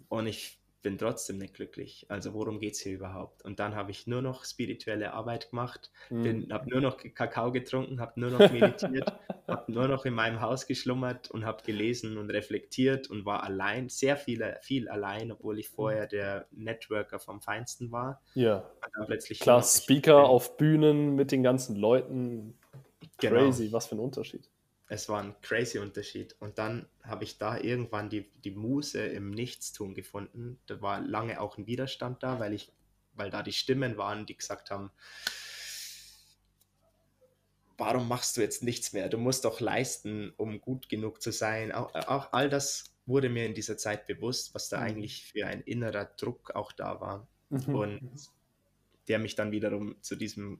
und 0.10 0.28
ich 0.28 0.60
bin 0.86 1.00
trotzdem 1.00 1.40
nicht 1.40 1.56
glücklich. 1.56 2.06
Also 2.10 2.36
worum 2.36 2.60
geht 2.60 2.74
es 2.74 2.80
hier 2.80 2.94
überhaupt? 2.94 3.44
Und 3.44 3.60
dann 3.60 3.74
habe 3.74 3.90
ich 3.90 4.06
nur 4.06 4.22
noch 4.22 4.46
spirituelle 4.46 5.14
Arbeit 5.14 5.50
gemacht, 5.50 5.90
mhm. 6.12 6.48
habe 6.52 6.70
nur 6.70 6.80
noch 6.80 6.98
Kakao 7.16 7.52
getrunken, 7.52 8.00
habe 8.00 8.20
nur 8.20 8.30
noch 8.30 8.38
meditiert, 8.52 9.12
habe 9.48 9.72
nur 9.72 9.88
noch 9.88 10.06
in 10.06 10.14
meinem 10.14 10.42
Haus 10.42 10.68
geschlummert 10.68 11.32
und 11.32 11.44
habe 11.44 11.64
gelesen 11.64 12.20
und 12.20 12.30
reflektiert 12.30 13.10
und 13.10 13.26
war 13.26 13.42
allein, 13.42 13.90
sehr 13.90 14.16
viel, 14.16 14.58
viel 14.62 14.88
allein, 14.88 15.32
obwohl 15.32 15.58
ich 15.58 15.70
vorher 15.70 16.06
der 16.06 16.46
Networker 16.52 17.18
vom 17.18 17.42
Feinsten 17.42 17.92
war. 17.92 18.22
Ja. 18.36 18.70
Klar, 19.40 19.64
Speaker 19.64 20.26
auf 20.26 20.56
Bühnen 20.56 21.16
mit 21.16 21.32
den 21.32 21.42
ganzen 21.42 21.78
Leuten. 21.78 22.60
Genau. 23.18 23.38
Crazy, 23.38 23.64
genau. 23.66 23.78
was 23.78 23.88
für 23.88 23.96
ein 23.96 24.00
Unterschied 24.02 24.52
es 24.88 25.10
war 25.10 25.22
ein 25.22 25.36
crazy 25.42 25.80
Unterschied. 25.80 26.36
Und 26.40 26.58
dann 26.58 26.88
habe 27.04 27.24
ich 27.24 27.38
da 27.38 27.58
irgendwann 27.58 28.10
die, 28.10 28.30
die 28.44 28.52
Muse 28.52 29.06
im 29.06 29.32
Nichtstun 29.32 29.96
gefunden. 29.96 30.60
Da 30.68 30.82
war 30.82 31.02
lange 31.02 31.42
auch 31.42 31.58
ein 31.58 31.68
Widerstand 31.68 32.22
da, 32.24 32.40
weil 32.40 32.54
ich, 32.54 32.72
weil 33.14 33.30
da 33.30 33.42
die 33.42 33.54
Stimmen 33.54 33.98
waren, 33.98 34.26
die 34.26 34.38
gesagt 34.38 34.70
haben, 34.70 34.92
warum 37.78 38.08
machst 38.08 38.38
du 38.38 38.42
jetzt 38.42 38.64
nichts 38.64 38.94
mehr? 38.94 39.10
Du 39.10 39.18
musst 39.18 39.46
doch 39.46 39.60
leisten, 39.60 40.34
um 40.38 40.62
gut 40.62 40.88
genug 40.88 41.22
zu 41.22 41.32
sein. 41.32 41.72
Auch, 41.72 41.94
auch 41.96 42.32
all 42.34 42.50
das 42.50 42.96
wurde 43.06 43.30
mir 43.30 43.46
in 43.46 43.54
dieser 43.54 43.78
Zeit 43.78 44.08
bewusst, 44.08 44.54
was 44.54 44.70
da 44.70 44.78
mhm. 44.78 44.84
eigentlich 44.84 45.26
für 45.26 45.48
ein 45.48 45.62
innerer 45.62 46.06
Druck 46.06 46.52
auch 46.56 46.72
da 46.72 47.02
war. 47.02 47.28
Mhm. 47.50 47.76
Und 47.76 48.30
der 49.08 49.20
mich 49.20 49.36
dann 49.36 49.52
wiederum 49.52 49.96
zu 50.02 50.16
diesem 50.16 50.60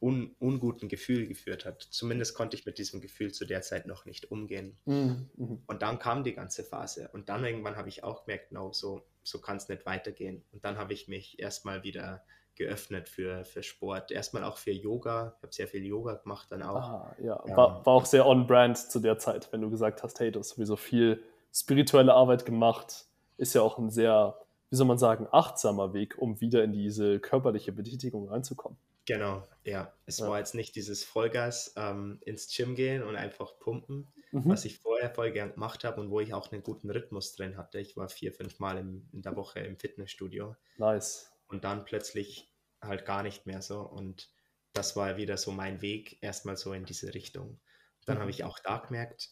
un, 0.00 0.34
unguten 0.38 0.88
Gefühl 0.88 1.26
geführt 1.26 1.64
hat. 1.64 1.82
Zumindest 1.82 2.34
konnte 2.34 2.56
ich 2.56 2.66
mit 2.66 2.78
diesem 2.78 3.00
Gefühl 3.00 3.32
zu 3.32 3.46
der 3.46 3.62
Zeit 3.62 3.86
noch 3.86 4.04
nicht 4.04 4.30
umgehen. 4.30 4.76
Mhm. 4.84 5.30
mhm. 5.36 5.62
Und 5.66 5.82
dann 5.82 5.98
kam 5.98 6.24
die 6.24 6.34
ganze 6.34 6.64
Phase. 6.64 7.08
Und 7.12 7.28
dann 7.28 7.44
irgendwann 7.44 7.76
habe 7.76 7.88
ich 7.88 8.04
auch 8.04 8.24
gemerkt, 8.24 8.52
no, 8.52 8.72
so, 8.72 9.02
so 9.22 9.40
kann 9.40 9.56
es 9.56 9.68
nicht 9.68 9.86
weitergehen. 9.86 10.44
Und 10.52 10.64
dann 10.64 10.78
habe 10.78 10.92
ich 10.92 11.08
mich 11.08 11.38
erstmal 11.38 11.82
wieder 11.82 12.22
geöffnet 12.56 13.08
für, 13.08 13.44
für 13.44 13.62
Sport. 13.62 14.10
Erstmal 14.10 14.44
auch 14.44 14.56
für 14.56 14.72
Yoga. 14.72 15.34
Ich 15.36 15.42
habe 15.42 15.52
sehr 15.52 15.68
viel 15.68 15.84
Yoga 15.84 16.14
gemacht 16.14 16.48
dann 16.50 16.62
auch. 16.62 16.76
Ah, 16.76 17.16
ja, 17.22 17.42
ja. 17.46 17.56
War, 17.56 17.86
war 17.86 17.94
auch 17.94 18.06
sehr 18.06 18.26
on-brand 18.26 18.78
zu 18.78 19.00
der 19.00 19.18
Zeit, 19.18 19.52
wenn 19.52 19.60
du 19.60 19.70
gesagt 19.70 20.02
hast, 20.02 20.18
hey, 20.20 20.32
du 20.32 20.40
hast 20.40 20.50
sowieso 20.50 20.76
viel 20.76 21.22
spirituelle 21.52 22.14
Arbeit 22.14 22.44
gemacht. 22.44 23.06
Ist 23.36 23.54
ja 23.54 23.62
auch 23.62 23.78
ein 23.78 23.90
sehr, 23.90 24.38
wie 24.70 24.76
soll 24.76 24.86
man 24.86 24.98
sagen, 24.98 25.26
achtsamer 25.30 25.92
Weg, 25.92 26.16
um 26.18 26.40
wieder 26.40 26.64
in 26.64 26.72
diese 26.72 27.20
körperliche 27.20 27.72
Betätigung 27.72 28.28
reinzukommen. 28.28 28.78
Genau, 29.06 29.46
ja. 29.64 29.92
Es 30.04 30.18
ja. 30.18 30.28
war 30.28 30.38
jetzt 30.38 30.54
nicht 30.54 30.74
dieses 30.74 31.04
Vollgas 31.04 31.72
ähm, 31.76 32.18
ins 32.24 32.54
Gym 32.54 32.74
gehen 32.74 33.02
und 33.04 33.14
einfach 33.16 33.58
pumpen, 33.60 34.08
mhm. 34.32 34.48
was 34.48 34.64
ich 34.64 34.78
vorher 34.78 35.10
voll 35.10 35.30
gern 35.30 35.52
gemacht 35.52 35.84
habe 35.84 36.00
und 36.00 36.10
wo 36.10 36.20
ich 36.20 36.34
auch 36.34 36.50
einen 36.50 36.64
guten 36.64 36.90
Rhythmus 36.90 37.32
drin 37.34 37.56
hatte. 37.56 37.78
Ich 37.78 37.96
war 37.96 38.08
vier, 38.08 38.32
fünf 38.32 38.58
Mal 38.58 38.78
im, 38.78 39.08
in 39.12 39.22
der 39.22 39.36
Woche 39.36 39.60
im 39.60 39.78
Fitnessstudio. 39.78 40.56
Nice. 40.76 41.32
Und 41.46 41.62
dann 41.62 41.84
plötzlich 41.84 42.52
halt 42.82 43.06
gar 43.06 43.22
nicht 43.22 43.46
mehr 43.46 43.62
so. 43.62 43.80
Und 43.80 44.28
das 44.72 44.96
war 44.96 45.16
wieder 45.16 45.36
so 45.36 45.52
mein 45.52 45.80
Weg, 45.80 46.18
erstmal 46.20 46.56
so 46.56 46.72
in 46.72 46.84
diese 46.84 47.14
Richtung. 47.14 47.60
Dann 48.06 48.16
mhm. 48.16 48.22
habe 48.22 48.30
ich 48.30 48.42
auch 48.42 48.58
da 48.58 48.78
gemerkt, 48.78 49.30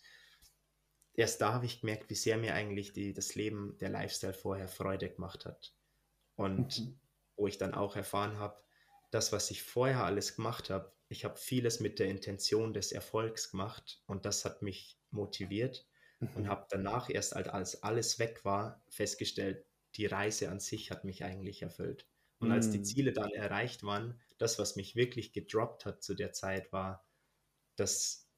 erst 1.15 1.41
da 1.41 1.53
habe 1.53 1.67
ich 1.67 1.81
gemerkt, 1.81 2.11
wie 2.11 2.15
sehr 2.15 2.37
mir 2.37 2.55
eigentlich 2.55 2.93
die, 2.93 3.13
das 3.13 3.35
Leben, 3.35 3.77
der 3.81 3.89
Lifestyle 3.89 4.35
vorher 4.35 4.69
Freude 4.69 5.11
gemacht 5.11 5.47
hat. 5.47 5.75
Und 6.37 6.79
mhm. 6.79 7.01
wo 7.37 7.49
ich 7.49 7.59
dann 7.59 7.75
auch 7.75 7.97
erfahren 7.97 8.39
habe, 8.39 8.64
das, 9.15 9.33
was 9.33 9.51
ich 9.51 9.63
vorher 9.63 10.05
alles 10.05 10.35
gemacht 10.35 10.71
habe, 10.71 10.93
ich 11.09 11.25
habe 11.25 11.37
vieles 11.37 11.79
mit 11.79 12.01
der 12.01 12.09
Intention 12.09 12.73
des 12.73 12.91
Erfolgs 12.91 13.53
gemacht 13.53 14.03
und 14.07 14.27
das 14.27 14.45
hat 14.45 14.63
mich 14.63 14.99
motiviert 15.11 15.87
mhm. 16.19 16.29
und 16.35 16.49
habe 16.49 16.67
danach 16.69 17.09
erst, 17.09 17.37
als 17.37 17.83
alles 17.83 18.19
weg 18.19 18.45
war, 18.45 18.83
festgestellt, 18.89 19.65
die 19.95 20.07
Reise 20.07 20.51
an 20.51 20.59
sich 20.59 20.91
hat 20.91 21.05
mich 21.05 21.23
eigentlich 21.23 21.63
erfüllt. 21.63 22.09
Und 22.39 22.49
mhm. 22.49 22.55
als 22.55 22.71
die 22.71 22.79
mhm. 22.79 22.85
Ziele 22.85 23.13
dann 23.13 23.31
erreicht 23.31 23.85
waren, 23.85 24.21
das, 24.39 24.59
was 24.59 24.75
mich 24.75 24.97
wirklich 24.97 25.33
gedroppt 25.33 25.87
hat 25.87 26.03
zu 26.03 26.15
der 26.15 26.33
Zeit, 26.33 26.73
war, 26.73 27.07
dass, 27.77 28.29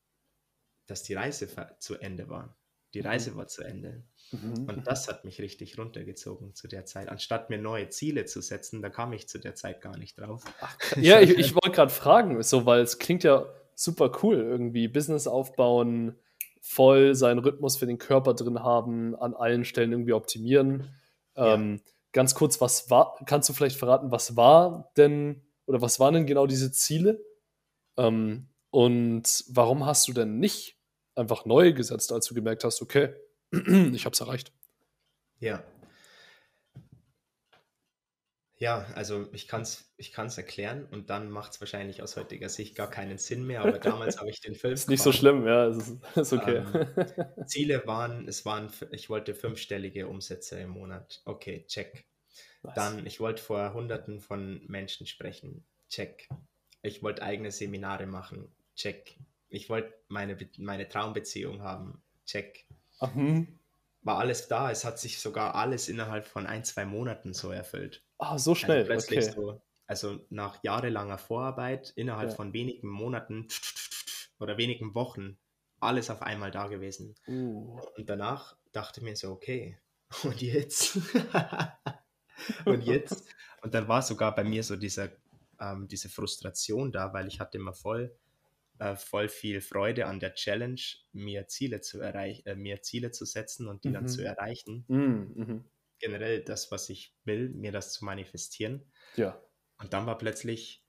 dass 0.85 1.03
die 1.03 1.15
Reise 1.15 1.49
zu 1.79 1.95
Ende 1.95 2.29
war. 2.29 2.55
Die 2.97 3.03
mhm. 3.03 3.09
Reise 3.09 3.37
war 3.37 3.47
zu 3.47 3.63
Ende. 3.63 4.03
Mhm. 4.33 4.67
Und 4.69 4.87
das 4.87 5.07
hat 5.07 5.27
mich 5.27 5.39
richtig 5.39 5.79
runtergezogen 5.79 6.55
zu 6.55 6.67
der 6.67 6.87
Zeit. 6.87 7.11
Anstatt 7.11 7.51
mir 7.51 7.59
neue 7.59 7.91
Ziele 7.91 8.25
zu 8.25 8.41
setzen, 8.41 8.81
da 8.81 8.89
kam 8.89 9.13
ich 9.13 9.29
zu 9.29 9.39
der 9.39 9.55
Zeit 9.55 9.83
gar 9.83 9.99
nicht 9.99 10.19
drauf. 10.19 10.43
Ach, 10.61 10.97
ja, 10.97 11.21
ich, 11.21 11.37
ich 11.37 11.55
wollte 11.55 11.73
gerade 11.73 11.93
fragen, 11.93 12.43
so, 12.43 12.65
weil 12.65 12.81
es 12.81 12.99
klingt 12.99 13.23
ja 13.23 13.47
super 13.75 14.11
cool, 14.23 14.37
irgendwie 14.37 14.89
Business 14.89 15.27
aufbauen, 15.27 16.17
voll 16.63 17.15
seinen 17.15 17.39
Rhythmus 17.39 17.77
für 17.77 17.87
den 17.87 17.99
Körper 17.99 18.33
drin 18.33 18.63
haben, 18.63 19.15
an 19.15 19.35
allen 19.35 19.67
Stellen 19.67 19.93
irgendwie 19.93 20.15
optimieren. 20.15 20.89
Ähm, 21.37 21.83
ganz 22.13 22.35
kurz, 22.35 22.63
was 22.63 22.89
war, 22.89 23.15
kannst 23.27 23.51
du 23.51 23.53
vielleicht 23.53 23.77
verraten, 23.77 24.11
was 24.11 24.37
war 24.37 24.91
denn 24.97 25.43
oder 25.67 25.83
was 25.83 26.01
waren 26.01 26.15
denn 26.15 26.27
genau 26.27 26.47
diese 26.47 26.73
Ziele? 26.73 27.23
Ähm, 27.99 28.49
und 28.71 29.45
warum 29.49 29.85
hast 29.85 30.09
du 30.09 30.15
denn 30.15 30.39
nicht 30.39 30.76
einfach 31.17 31.45
neue 31.45 31.75
gesetzt, 31.75 32.13
als 32.13 32.27
du 32.27 32.35
gemerkt 32.35 32.65
hast, 32.65 32.83
okay, 32.83 33.15
ich 33.53 34.05
habe 34.05 34.13
es 34.13 34.21
erreicht? 34.21 34.53
Ja. 35.39 35.65
Ja, 38.59 38.87
also 38.95 39.29
ich 39.33 39.49
kann 39.49 39.63
es 39.63 39.93
ich 39.99 40.13
kann's 40.13 40.39
erklären 40.39 40.87
und 40.87 41.11
dann 41.11 41.31
macht 41.31 41.53
es 41.53 41.61
wahrscheinlich 41.61 42.03
aus 42.03 42.17
heutiger 42.17 42.49
Sicht 42.49 42.75
gar 42.75 42.91
keinen 42.91 43.19
Sinn 43.19 43.47
mehr, 43.47 43.61
aber 43.61 43.79
damals 43.79 44.19
habe 44.19 44.31
ich 44.31 44.41
den 44.41 44.55
Film. 44.55 44.73
Ist 44.73 44.89
nicht 44.89 45.03
so 45.03 45.13
schlimm, 45.13 45.47
ja, 45.47 45.69
ist, 45.69 45.97
ist 46.15 46.33
okay. 46.33 46.65
Ähm, 46.73 47.47
Ziele 47.47 47.87
waren, 47.87 48.27
es 48.27 48.47
waren, 48.47 48.71
ich 48.93 49.11
wollte 49.11 49.35
fünfstellige 49.35 50.09
Umsätze 50.09 50.59
im 50.59 50.71
Monat. 50.71 51.21
Okay, 51.27 51.65
check. 51.67 52.07
Nice. 52.63 52.75
Dann, 52.75 53.07
ich 53.07 53.21
wollte 53.21 53.43
vor 53.43 53.75
Hunderten 53.75 54.21
von 54.21 54.63
Menschen 54.67 55.07
sprechen. 55.07 55.67
Check. 55.91 56.29
Ich 56.83 57.03
wollte 57.03 57.23
eigene 57.23 57.51
Seminare 57.51 58.07
machen. 58.07 58.55
Check. 58.75 59.19
Ich 59.49 59.69
wollte 59.69 59.95
meine, 60.09 60.37
meine 60.59 60.89
Traumbeziehung 60.89 61.63
haben. 61.63 62.03
Check. 62.25 62.67
Mhm. 63.15 63.59
War 64.03 64.19
alles 64.19 64.49
da. 64.49 64.71
Es 64.71 64.85
hat 64.85 64.99
sich 64.99 65.19
sogar 65.19 65.55
alles 65.55 65.89
innerhalb 65.89 66.27
von 66.27 66.47
ein, 66.47 66.65
zwei 66.65 66.85
Monaten 66.85 67.35
so 67.35 67.51
erfüllt. 67.51 68.03
Ah, 68.19 68.39
so 68.39 68.53
also 68.53 68.55
schnell. 68.55 68.79
Also 68.79 68.89
plötzlich 68.91 69.25
okay. 69.25 69.33
so, 69.35 69.63
also 69.87 70.21
nach 70.31 70.63
jahrelanger 70.63 71.19
Vorarbeit, 71.19 71.93
innerhalb 71.97 72.31
ja. 72.31 72.37
von 72.37 72.53
wenigen 72.53 72.89
Monaten 72.89 73.49
oder 74.39 74.59
wenigen 74.59 74.95
Wochen, 74.95 75.39
alles 75.81 76.11
auf 76.11 76.23
einmal 76.23 76.51
da 76.51 76.67
gewesen. 76.69 77.15
Uh. 77.29 77.81
Und 77.97 78.09
danach 78.09 78.57
dachte 78.73 79.01
ich 79.01 79.05
mir 79.05 79.17
so, 79.17 79.31
okay, 79.31 79.79
und 80.25 80.41
jetzt? 80.41 80.99
und 82.65 82.83
jetzt? 82.83 83.25
Und 83.63 83.75
dann 83.75 83.89
war 83.89 84.01
sogar 84.01 84.33
bei 84.33 84.45
mir 84.45 84.63
so 84.63 84.77
dieser, 84.77 85.09
ähm, 85.59 85.89
diese 85.89 86.09
Frustration 86.09 86.93
da, 86.93 87.13
weil 87.13 87.27
ich 87.27 87.41
hatte 87.41 87.59
immer 87.59 87.73
voll, 87.73 88.17
äh, 88.79 88.97
voll 88.97 89.29
viel 89.29 89.61
Freude 89.61 90.07
an 90.07 90.21
der 90.21 90.35
Challenge, 90.35 90.81
mir 91.13 91.47
Ziele 91.49 91.81
zu 91.81 92.01
erreichen, 92.01 92.47
äh, 92.47 92.55
mir 92.55 92.83
Ziele 92.83 93.11
zu 93.11 93.25
setzen 93.25 93.69
und 93.69 93.85
die 93.85 93.89
mhm. 93.89 93.95
dann 93.95 94.09
zu 94.09 94.23
erreichen. 94.23 94.85
Mhm. 94.89 95.33
mhm 95.35 95.65
generell 95.99 96.43
das, 96.43 96.71
was 96.71 96.89
ich 96.89 97.17
will, 97.25 97.51
mir 97.51 97.73
das 97.73 97.93
zu 97.93 98.05
manifestieren. 98.05 98.91
Ja. 99.17 99.43
Und 99.79 99.93
dann 99.93 100.07
war 100.07 100.19
plötzlich 100.19 100.85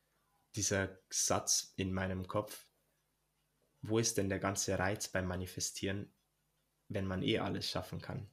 dieser 0.56 0.98
Satz 1.10 1.74
in 1.76 1.94
meinem 1.94 2.28
Kopf, 2.28 2.68
wo 3.82 4.00
ist 4.00 4.18
denn 4.18 4.30
der 4.30 4.40
ganze 4.40 4.78
Reiz 4.80 5.08
beim 5.08 5.28
Manifestieren, 5.28 6.14
wenn 6.88 7.06
man 7.06 7.22
eh 7.22 7.40
alles 7.40 7.70
schaffen 7.70 8.02
kann? 8.02 8.30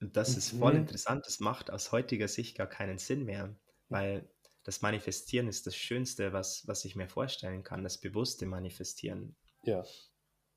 Und 0.00 0.16
das 0.16 0.32
mhm. 0.32 0.38
ist 0.38 0.50
voll 0.50 0.74
mhm. 0.74 0.80
interessant, 0.80 1.26
das 1.26 1.40
macht 1.40 1.70
aus 1.70 1.92
heutiger 1.92 2.28
Sicht 2.28 2.56
gar 2.56 2.66
keinen 2.66 2.98
Sinn 2.98 3.24
mehr, 3.24 3.56
weil 3.88 4.28
das 4.66 4.82
Manifestieren 4.82 5.48
ist 5.48 5.66
das 5.66 5.76
Schönste, 5.76 6.32
was, 6.32 6.66
was 6.66 6.84
ich 6.84 6.96
mir 6.96 7.08
vorstellen 7.08 7.62
kann, 7.62 7.84
das 7.84 7.98
bewusste 7.98 8.46
Manifestieren. 8.46 9.36
Ja 9.62 9.84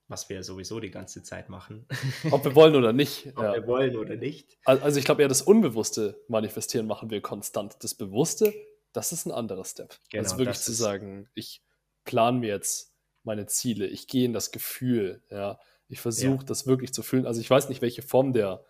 was 0.10 0.28
wir 0.28 0.38
ja 0.38 0.44
sowieso 0.44 0.80
die 0.80 0.90
ganze 0.90 1.24
Zeit 1.24 1.50
machen. 1.50 1.88
Ob 2.32 2.44
wir 2.44 2.56
wollen 2.56 2.76
oder 2.76 2.92
nicht. 2.92 3.28
Ob 3.36 3.44
ja. 3.44 3.54
wir 3.54 3.68
wollen 3.68 3.96
oder 3.96 4.16
nicht. 4.16 4.58
Also 4.66 4.98
ich 4.98 5.06
glaube 5.06 5.22
eher 5.22 5.28
das 5.28 5.44
Unbewusste 5.44 6.20
manifestieren 6.28 6.88
machen 6.88 7.12
wir 7.12 7.22
konstant. 7.22 7.78
Das 7.82 7.94
Bewusste, 7.94 8.54
das 8.92 9.12
ist 9.12 9.28
ein 9.28 9.32
anderer 9.32 9.64
Step. 9.66 9.98
Genau, 10.10 10.24
also 10.24 10.40
wirklich 10.40 10.58
zu 10.58 10.74
sagen, 10.74 11.30
ich 11.36 11.62
plane 12.06 12.40
mir 12.40 12.48
jetzt 12.48 12.96
meine 13.24 13.46
Ziele, 13.46 13.86
ich 13.86 14.08
gehe 14.08 14.26
in 14.26 14.34
das 14.34 14.52
Gefühl, 14.52 15.24
ja. 15.30 15.60
Ich 15.92 16.02
versuche 16.02 16.38
ja. 16.38 16.44
das 16.44 16.68
wirklich 16.68 16.94
zu 16.94 17.02
fühlen. 17.02 17.26
Also 17.26 17.42
ich 17.42 17.50
weiß 17.50 17.70
nicht, 17.70 17.82
welche 17.82 18.04
Form 18.04 18.32
der 18.32 18.64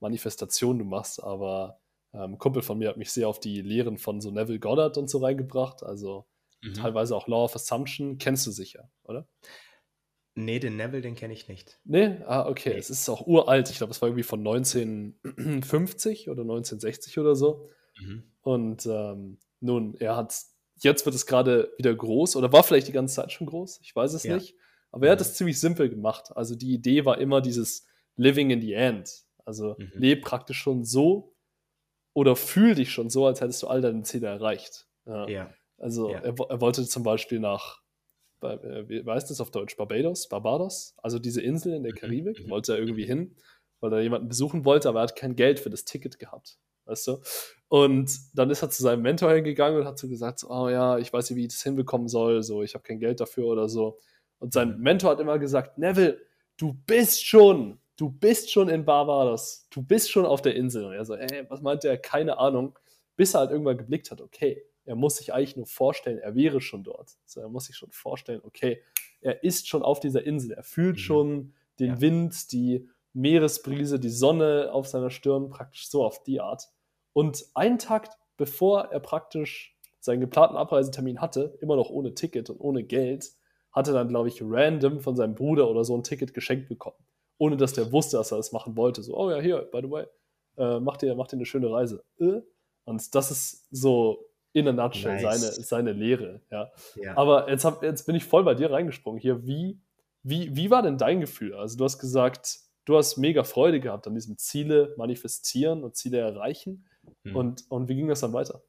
Manifestation 0.00 0.78
du 0.78 0.84
machst, 0.84 1.22
aber 1.22 1.80
ähm, 2.16 2.34
ein 2.34 2.38
Kumpel 2.38 2.62
von 2.62 2.78
mir 2.78 2.88
hat 2.88 2.96
mich 2.96 3.12
sehr 3.12 3.28
auf 3.28 3.40
die 3.40 3.60
Lehren 3.60 3.98
von 3.98 4.20
so 4.20 4.30
Neville 4.30 4.58
Goddard 4.58 4.96
und 4.96 5.10
so 5.10 5.18
reingebracht. 5.18 5.82
Also 5.82 6.26
mhm. 6.62 6.74
teilweise 6.74 7.14
auch 7.14 7.28
Law 7.28 7.44
of 7.44 7.54
Assumption, 7.54 8.18
kennst 8.18 8.46
du 8.46 8.50
sicher, 8.50 8.90
oder? 9.04 9.28
Nee, 10.34 10.58
den 10.58 10.76
Neville, 10.76 11.00
den 11.00 11.14
kenne 11.14 11.32
ich 11.32 11.48
nicht. 11.48 11.80
Nee? 11.84 12.18
Ah, 12.26 12.46
okay. 12.46 12.70
Nee. 12.70 12.78
Es 12.78 12.90
ist 12.90 13.08
auch 13.08 13.26
uralt. 13.26 13.70
Ich 13.70 13.78
glaube, 13.78 13.92
es 13.92 14.02
war 14.02 14.08
irgendwie 14.08 14.22
von 14.22 14.40
1950 14.40 16.28
oder 16.28 16.42
1960 16.42 17.18
oder 17.18 17.34
so. 17.34 17.70
Mhm. 17.98 18.22
Und 18.42 18.86
ähm, 18.86 19.38
nun, 19.60 19.94
er 19.98 20.16
hat, 20.16 20.34
jetzt 20.76 21.06
wird 21.06 21.14
es 21.14 21.24
gerade 21.24 21.72
wieder 21.78 21.94
groß 21.94 22.36
oder 22.36 22.52
war 22.52 22.62
vielleicht 22.64 22.88
die 22.88 22.92
ganze 22.92 23.14
Zeit 23.14 23.32
schon 23.32 23.46
groß. 23.46 23.80
Ich 23.82 23.96
weiß 23.96 24.12
es 24.12 24.24
ja. 24.24 24.34
nicht. 24.34 24.54
Aber 24.92 25.06
er 25.06 25.12
hat 25.12 25.20
es 25.20 25.34
ziemlich 25.34 25.58
simpel 25.58 25.88
gemacht. 25.88 26.36
Also 26.36 26.54
die 26.54 26.72
Idee 26.72 27.04
war 27.04 27.18
immer 27.18 27.40
dieses 27.40 27.86
Living 28.16 28.50
in 28.50 28.60
the 28.60 28.74
End. 28.74 29.24
Also 29.46 29.76
mhm. 29.78 29.90
leb 29.94 30.22
praktisch 30.22 30.58
schon 30.58 30.84
so 30.84 31.35
oder 32.16 32.34
fühl 32.34 32.74
dich 32.74 32.92
schon 32.92 33.10
so, 33.10 33.26
als 33.26 33.42
hättest 33.42 33.62
du 33.62 33.66
all 33.66 33.82
deine 33.82 34.02
Ziele 34.02 34.26
erreicht. 34.26 34.86
Ja. 35.04 35.28
ja. 35.28 35.54
Also 35.76 36.10
ja. 36.10 36.20
Er, 36.20 36.34
er 36.48 36.60
wollte 36.62 36.86
zum 36.86 37.02
Beispiel 37.02 37.40
nach 37.40 37.82
äh, 38.40 38.88
wie 38.88 39.04
heißt 39.04 39.28
das 39.28 39.42
auf 39.42 39.50
Deutsch? 39.50 39.76
Barbados? 39.76 40.26
Barbados? 40.26 40.94
Also 41.02 41.18
diese 41.18 41.42
Insel 41.42 41.74
in 41.74 41.82
der 41.82 41.92
mhm, 41.92 41.98
Karibik, 41.98 42.46
mhm. 42.46 42.50
wollte 42.50 42.72
er 42.72 42.78
irgendwie 42.78 43.04
hin, 43.04 43.36
weil 43.80 43.92
er 43.92 44.00
jemanden 44.00 44.28
besuchen 44.28 44.64
wollte, 44.64 44.88
aber 44.88 45.00
er 45.00 45.02
hat 45.02 45.16
kein 45.16 45.36
Geld 45.36 45.60
für 45.60 45.68
das 45.68 45.84
Ticket 45.84 46.18
gehabt. 46.18 46.58
Weißt 46.86 47.06
du? 47.06 47.20
Und 47.68 48.10
dann 48.32 48.48
ist 48.48 48.62
er 48.62 48.70
zu 48.70 48.82
seinem 48.82 49.02
Mentor 49.02 49.34
hingegangen 49.34 49.80
und 49.80 49.86
hat 49.86 49.98
so 49.98 50.08
gesagt: 50.08 50.42
Oh 50.48 50.70
ja, 50.70 50.96
ich 50.96 51.12
weiß 51.12 51.28
nicht, 51.28 51.36
wie 51.36 51.42
ich 51.42 51.52
das 51.52 51.62
hinbekommen 51.62 52.08
soll, 52.08 52.42
so, 52.42 52.62
ich 52.62 52.72
habe 52.72 52.82
kein 52.82 52.98
Geld 52.98 53.20
dafür 53.20 53.44
oder 53.44 53.68
so. 53.68 53.98
Und 54.38 54.54
sein 54.54 54.78
mhm. 54.78 54.82
Mentor 54.82 55.10
hat 55.10 55.20
immer 55.20 55.38
gesagt: 55.38 55.76
Neville, 55.76 56.18
du 56.56 56.72
bist 56.86 57.26
schon, 57.26 57.78
du 57.96 58.10
bist 58.10 58.50
schon 58.50 58.68
in 58.68 58.84
Barbados, 58.84 59.66
du 59.70 59.82
bist 59.82 60.10
schon 60.10 60.26
auf 60.26 60.42
der 60.42 60.54
Insel. 60.54 60.84
Und 60.84 60.92
er 60.92 61.04
so: 61.04 61.14
Ey, 61.14 61.46
was 61.48 61.62
meint 61.62 61.84
der? 61.84 61.98
Keine 61.98 62.38
Ahnung. 62.38 62.78
Bis 63.16 63.34
er 63.34 63.40
halt 63.40 63.50
irgendwann 63.50 63.78
geblickt 63.78 64.10
hat: 64.10 64.20
Okay, 64.20 64.62
er 64.84 64.94
muss 64.94 65.16
sich 65.16 65.32
eigentlich 65.32 65.56
nur 65.56 65.66
vorstellen, 65.66 66.18
er 66.18 66.34
wäre 66.34 66.60
schon 66.60 66.84
dort. 66.84 67.16
Also 67.24 67.40
er 67.40 67.48
muss 67.48 67.66
sich 67.66 67.76
schon 67.76 67.90
vorstellen, 67.90 68.40
okay, 68.44 68.82
er 69.20 69.42
ist 69.42 69.68
schon 69.68 69.82
auf 69.82 69.98
dieser 69.98 70.24
Insel, 70.24 70.52
er 70.52 70.62
fühlt 70.62 70.96
mhm. 70.96 71.00
schon 71.00 71.54
den 71.80 71.94
ja. 71.94 72.00
Wind, 72.00 72.52
die 72.52 72.88
Meeresbrise, 73.12 73.98
die 73.98 74.10
Sonne 74.10 74.70
auf 74.72 74.86
seiner 74.86 75.10
Stirn, 75.10 75.50
praktisch 75.50 75.88
so 75.88 76.04
auf 76.04 76.22
die 76.22 76.40
Art. 76.40 76.68
Und 77.12 77.46
einen 77.54 77.78
Tag 77.78 78.10
bevor 78.36 78.92
er 78.92 79.00
praktisch 79.00 79.76
seinen 80.00 80.20
geplanten 80.20 80.56
Abreisetermin 80.56 81.20
hatte, 81.20 81.56
immer 81.60 81.76
noch 81.76 81.90
ohne 81.90 82.14
Ticket 82.14 82.50
und 82.50 82.60
ohne 82.60 82.84
Geld, 82.84 83.32
hatte 83.72 83.92
dann, 83.92 84.08
glaube 84.08 84.28
ich, 84.28 84.40
random 84.42 85.00
von 85.00 85.16
seinem 85.16 85.34
Bruder 85.34 85.68
oder 85.68 85.84
so 85.84 85.96
ein 85.96 86.02
Ticket 86.02 86.32
geschenkt 86.32 86.68
bekommen. 86.68 86.96
Ohne 87.38 87.56
dass 87.56 87.72
der 87.74 87.92
wusste, 87.92 88.16
dass 88.16 88.32
er 88.32 88.38
das 88.38 88.52
machen 88.52 88.76
wollte. 88.76 89.02
So, 89.02 89.16
oh 89.16 89.30
ja, 89.30 89.38
hier, 89.40 89.58
by 89.70 89.80
the 89.82 89.90
way, 89.90 90.06
äh, 90.56 90.80
mach, 90.80 90.96
dir, 90.96 91.14
mach 91.14 91.26
dir 91.26 91.36
eine 91.36 91.46
schöne 91.46 91.70
Reise. 91.70 92.02
Äh? 92.18 92.40
Und 92.84 93.14
das 93.14 93.30
ist 93.30 93.66
so 93.70 94.30
in 94.52 94.68
a 94.68 94.72
nutshell 94.72 95.20
nice. 95.20 95.40
seine, 95.40 95.52
seine 95.52 95.92
Lehre. 95.92 96.40
Ja. 96.50 96.72
ja. 96.94 97.16
Aber 97.16 97.50
jetzt, 97.50 97.64
hab, 97.64 97.82
jetzt 97.82 98.06
bin 98.06 98.16
ich 98.16 98.24
voll 98.24 98.44
bei 98.44 98.54
dir 98.54 98.70
reingesprungen 98.70 99.20
hier. 99.20 99.46
Wie, 99.46 99.78
wie, 100.22 100.54
wie 100.56 100.70
war 100.70 100.82
denn 100.82 100.96
dein 100.96 101.20
Gefühl? 101.20 101.54
Also 101.54 101.76
du 101.76 101.84
hast 101.84 101.98
gesagt, 101.98 102.60
du 102.86 102.96
hast 102.96 103.18
mega 103.18 103.44
Freude 103.44 103.80
gehabt 103.80 104.06
an 104.06 104.14
diesem 104.14 104.38
Ziele 104.38 104.94
manifestieren 104.96 105.84
und 105.84 105.94
Ziele 105.96 106.18
erreichen. 106.18 106.86
Hm. 107.24 107.36
Und, 107.36 107.70
und 107.70 107.88
wie 107.88 107.96
ging 107.96 108.08
das 108.08 108.20
dann 108.20 108.32
weiter? 108.32 108.62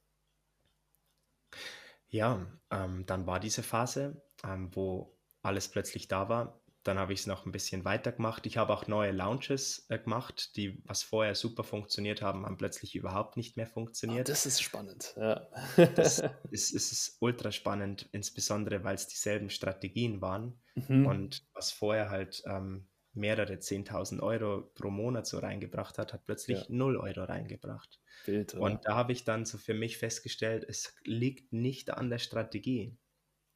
Ja, 2.10 2.46
ähm, 2.72 3.06
dann 3.06 3.26
war 3.26 3.40
diese 3.40 3.64
Phase, 3.64 4.22
ähm, 4.44 4.70
wo 4.74 5.16
alles 5.42 5.70
plötzlich 5.70 6.08
da 6.08 6.28
war 6.28 6.60
dann 6.88 6.98
habe 6.98 7.13
ich 7.13 7.22
es 7.22 7.27
noch 7.27 7.46
ein 7.46 7.51
bisschen 7.51 7.86
weiter 7.86 8.12
gemacht. 8.12 8.46
Ich 8.46 8.58
habe 8.58 8.74
auch 8.74 8.88
neue 8.88 9.12
Launches 9.12 9.86
äh, 9.89 10.00
gemacht, 10.00 10.56
die, 10.56 10.82
was 10.86 11.03
vorher 11.03 11.36
super 11.36 11.63
funktioniert 11.63 12.22
haben, 12.22 12.46
haben 12.46 12.58
plötzlich 12.58 12.96
überhaupt 12.96 13.38
nicht 13.38 13.58
mehr 13.58 13.67
funktioniert. 13.67 14.27
Oh, 14.27 14.32
das 14.32 14.46
ist 14.46 14.62
spannend, 14.62 15.13
ja. 15.17 15.48
das 15.75 16.20
ist, 16.51 16.72
ist, 16.72 16.91
ist 16.91 17.17
ultra 17.20 17.51
spannend, 17.51 18.08
insbesondere 18.12 18.84
weil 18.84 18.96
es 18.96 19.08
dieselben 19.08 19.50
Strategien 19.50 20.22
waren 20.22 20.60
mhm. 20.75 21.06
und 21.06 21.48
was 21.53 21.72
vorher 21.72 22.10
halt 22.10 22.41
ähm, 22.46 22.88
mehrere 23.13 23.53
10.000 23.53 24.22
Euro 24.22 24.72
pro 24.74 24.89
Monat 24.89 25.27
so 25.27 25.39
reingebracht 25.39 25.98
hat, 25.98 26.13
hat 26.13 26.25
plötzlich 26.25 26.60
ja. 26.60 26.65
0 26.70 26.98
Euro 26.98 27.24
reingebracht. 27.24 28.00
Bild, 28.25 28.53
und 28.53 28.86
da 28.86 28.96
habe 28.96 29.12
ich 29.12 29.25
dann 29.25 29.46
so 29.46 29.58
für 29.58 29.74
mich 29.74 29.98
festgestellt, 29.98 30.65
es 30.67 30.96
liegt 31.03 31.51
nicht 31.51 31.89
an 31.89 32.10
der 32.10 32.20
Strategie. 32.20 32.98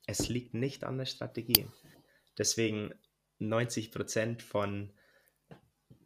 Es 0.07 0.27
liegt 0.27 0.53
nicht 0.53 0.83
an 0.83 0.97
der 0.97 1.05
Strategie. 1.05 1.67
Deswegen 2.37 2.93
90 3.41 3.91
Prozent 3.91 4.41
von 4.41 4.93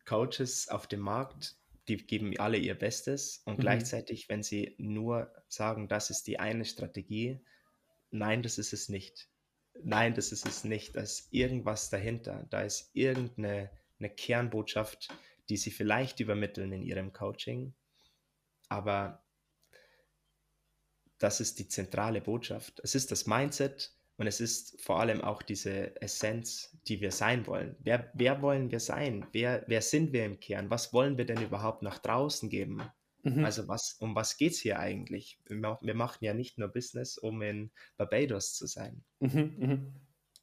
Coaches 0.06 0.70
auf 0.70 0.88
dem 0.88 1.01
Markt, 1.01 1.58
die 1.88 1.98
geben 1.98 2.38
alle 2.39 2.58
ihr 2.58 2.75
Bestes 2.75 3.42
und 3.46 3.58
mhm. 3.58 3.62
gleichzeitig, 3.62 4.30
wenn 4.30 4.44
sie 4.44 4.75
nur 4.77 5.32
sagen, 5.48 5.88
das 5.88 6.10
ist 6.10 6.27
die 6.27 6.39
eine 6.39 6.65
Strategie, 6.65 7.39
nein, 8.12 8.42
das 8.42 8.58
ist 8.58 8.74
es 8.74 8.89
nicht. 8.89 9.30
Nein, 9.84 10.13
das 10.13 10.32
ist 10.32 10.48
es 10.48 10.63
nicht. 10.63 10.96
Da 10.96 11.01
ist 11.01 11.27
irgendwas 11.32 11.89
dahinter. 11.89 12.48
Da 12.50 12.62
ist 12.62 12.89
irgendeine 12.94 13.70
eine 14.00 14.10
Kernbotschaft, 14.10 15.10
die 15.50 15.58
sie 15.58 15.72
vielleicht 15.72 16.20
übermitteln 16.20 16.72
in 16.72 16.82
ihrem 16.82 17.12
Coaching. 17.12 17.74
Aber 18.70 19.24
das 21.18 21.39
ist 21.39 21.60
die 21.60 21.68
zentrale 21.68 22.22
Botschaft. 22.22 22.80
Es 22.84 22.96
ist 22.96 23.12
das 23.12 23.25
Mindset, 23.25 23.95
Und 24.18 24.28
es 24.28 24.40
ist 24.40 24.82
vor 24.82 25.00
allem 25.00 25.22
auch 25.22 25.42
diese 25.42 26.00
Essenz, 26.02 26.78
die 26.88 27.02
wir 27.02 27.12
sein 27.12 27.48
wollen. 27.48 27.76
Wer, 27.80 28.12
wer 28.14 28.42
wollen 28.42 28.72
wir 28.72 28.80
sein? 28.80 29.28
Wer, 29.34 29.64
wer 29.68 29.82
sind 29.82 30.14
wir 30.14 30.26
im 30.26 30.40
Kern? 30.40 30.70
Was 30.70 30.94
wollen 30.94 31.18
wir 31.18 31.26
denn 31.26 31.42
überhaupt 31.42 31.82
nach 31.82 32.00
draußen 32.00 32.50
geben? 32.50 32.82
Mhm. 33.24 33.44
Also 33.44 33.68
was, 33.68 33.98
um 34.00 34.16
was 34.16 34.38
geht 34.38 34.54
es 34.54 34.60
hier 34.60 34.80
eigentlich? 34.80 35.40
Wir, 35.48 35.96
machen 35.96 36.24
ja 36.24 36.34
nicht 36.34 36.58
nur 36.58 36.70
Business, 36.70 37.18
um 37.18 37.42
in 37.42 37.72
Barbados 37.98 38.54
zu 38.54 38.68
sein. 38.68 39.04
Mhm, 39.20 39.56
mhm. 39.58 39.94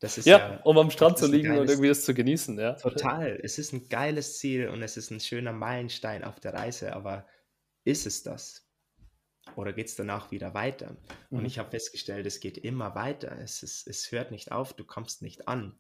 Das 0.00 0.19
ist 0.19 0.26
ja, 0.26 0.38
ja, 0.38 0.61
um 0.64 0.76
am 0.79 0.91
Strand 0.91 1.17
zu 1.17 1.29
liegen 1.29 1.57
und 1.57 1.71
irgendwie 1.71 1.88
das 1.88 2.05
zu 2.05 2.12
genießen. 2.12 2.59
Ja. 2.59 2.73
Total. 2.75 3.38
Es 3.41 3.59
ist 3.59 3.73
ein 3.73 3.88
geiles 3.88 4.38
Ziel 4.38 4.69
und 4.69 4.83
es 4.83 4.97
ist 4.97 5.12
ein 5.12 5.21
schöner 5.21 5.52
Meilenstein 5.52 6.25
auf 6.25 6.41
der 6.41 6.55
Reise, 6.55 6.93
aber 6.93 7.25
ist 7.85 8.05
es 8.05 8.25
das? 8.25 8.69
Oder 9.56 9.72
geht 9.72 9.88
es 9.88 9.96
danach 9.96 10.30
wieder 10.30 10.54
weiter? 10.54 10.96
Mhm. 11.30 11.38
Und 11.38 11.44
ich 11.44 11.58
habe 11.58 11.70
festgestellt, 11.70 12.26
es 12.26 12.40
geht 12.40 12.58
immer 12.58 12.94
weiter. 12.94 13.38
Es, 13.38 13.62
ist, 13.62 13.87
es 13.87 14.11
hört 14.12 14.30
nicht 14.30 14.52
auf, 14.52 14.72
du 14.72 14.84
kommst 14.84 15.22
nicht 15.22 15.49
an. 15.49 15.78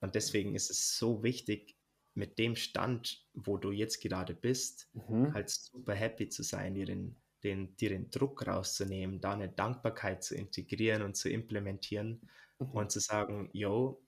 Und 0.00 0.14
deswegen 0.14 0.54
ist 0.54 0.70
es 0.70 0.96
so 0.96 1.22
wichtig, 1.22 1.76
mit 2.14 2.38
dem 2.38 2.56
Stand, 2.56 3.24
wo 3.34 3.56
du 3.56 3.70
jetzt 3.70 4.00
gerade 4.00 4.34
bist, 4.34 4.88
mhm. 4.92 5.32
halt 5.32 5.48
super 5.48 5.94
happy 5.94 6.28
zu 6.28 6.42
sein, 6.42 6.74
dir 6.74 6.86
den, 6.86 7.16
den, 7.44 7.76
dir 7.76 7.90
den 7.90 8.10
Druck 8.10 8.46
rauszunehmen, 8.46 9.20
da 9.20 9.32
eine 9.32 9.48
Dankbarkeit 9.48 10.22
zu 10.22 10.34
integrieren 10.34 11.02
und 11.02 11.16
zu 11.16 11.28
implementieren 11.28 12.28
mhm. 12.58 12.70
und 12.70 12.90
zu 12.90 13.00
sagen, 13.00 13.48
yo, 13.52 14.02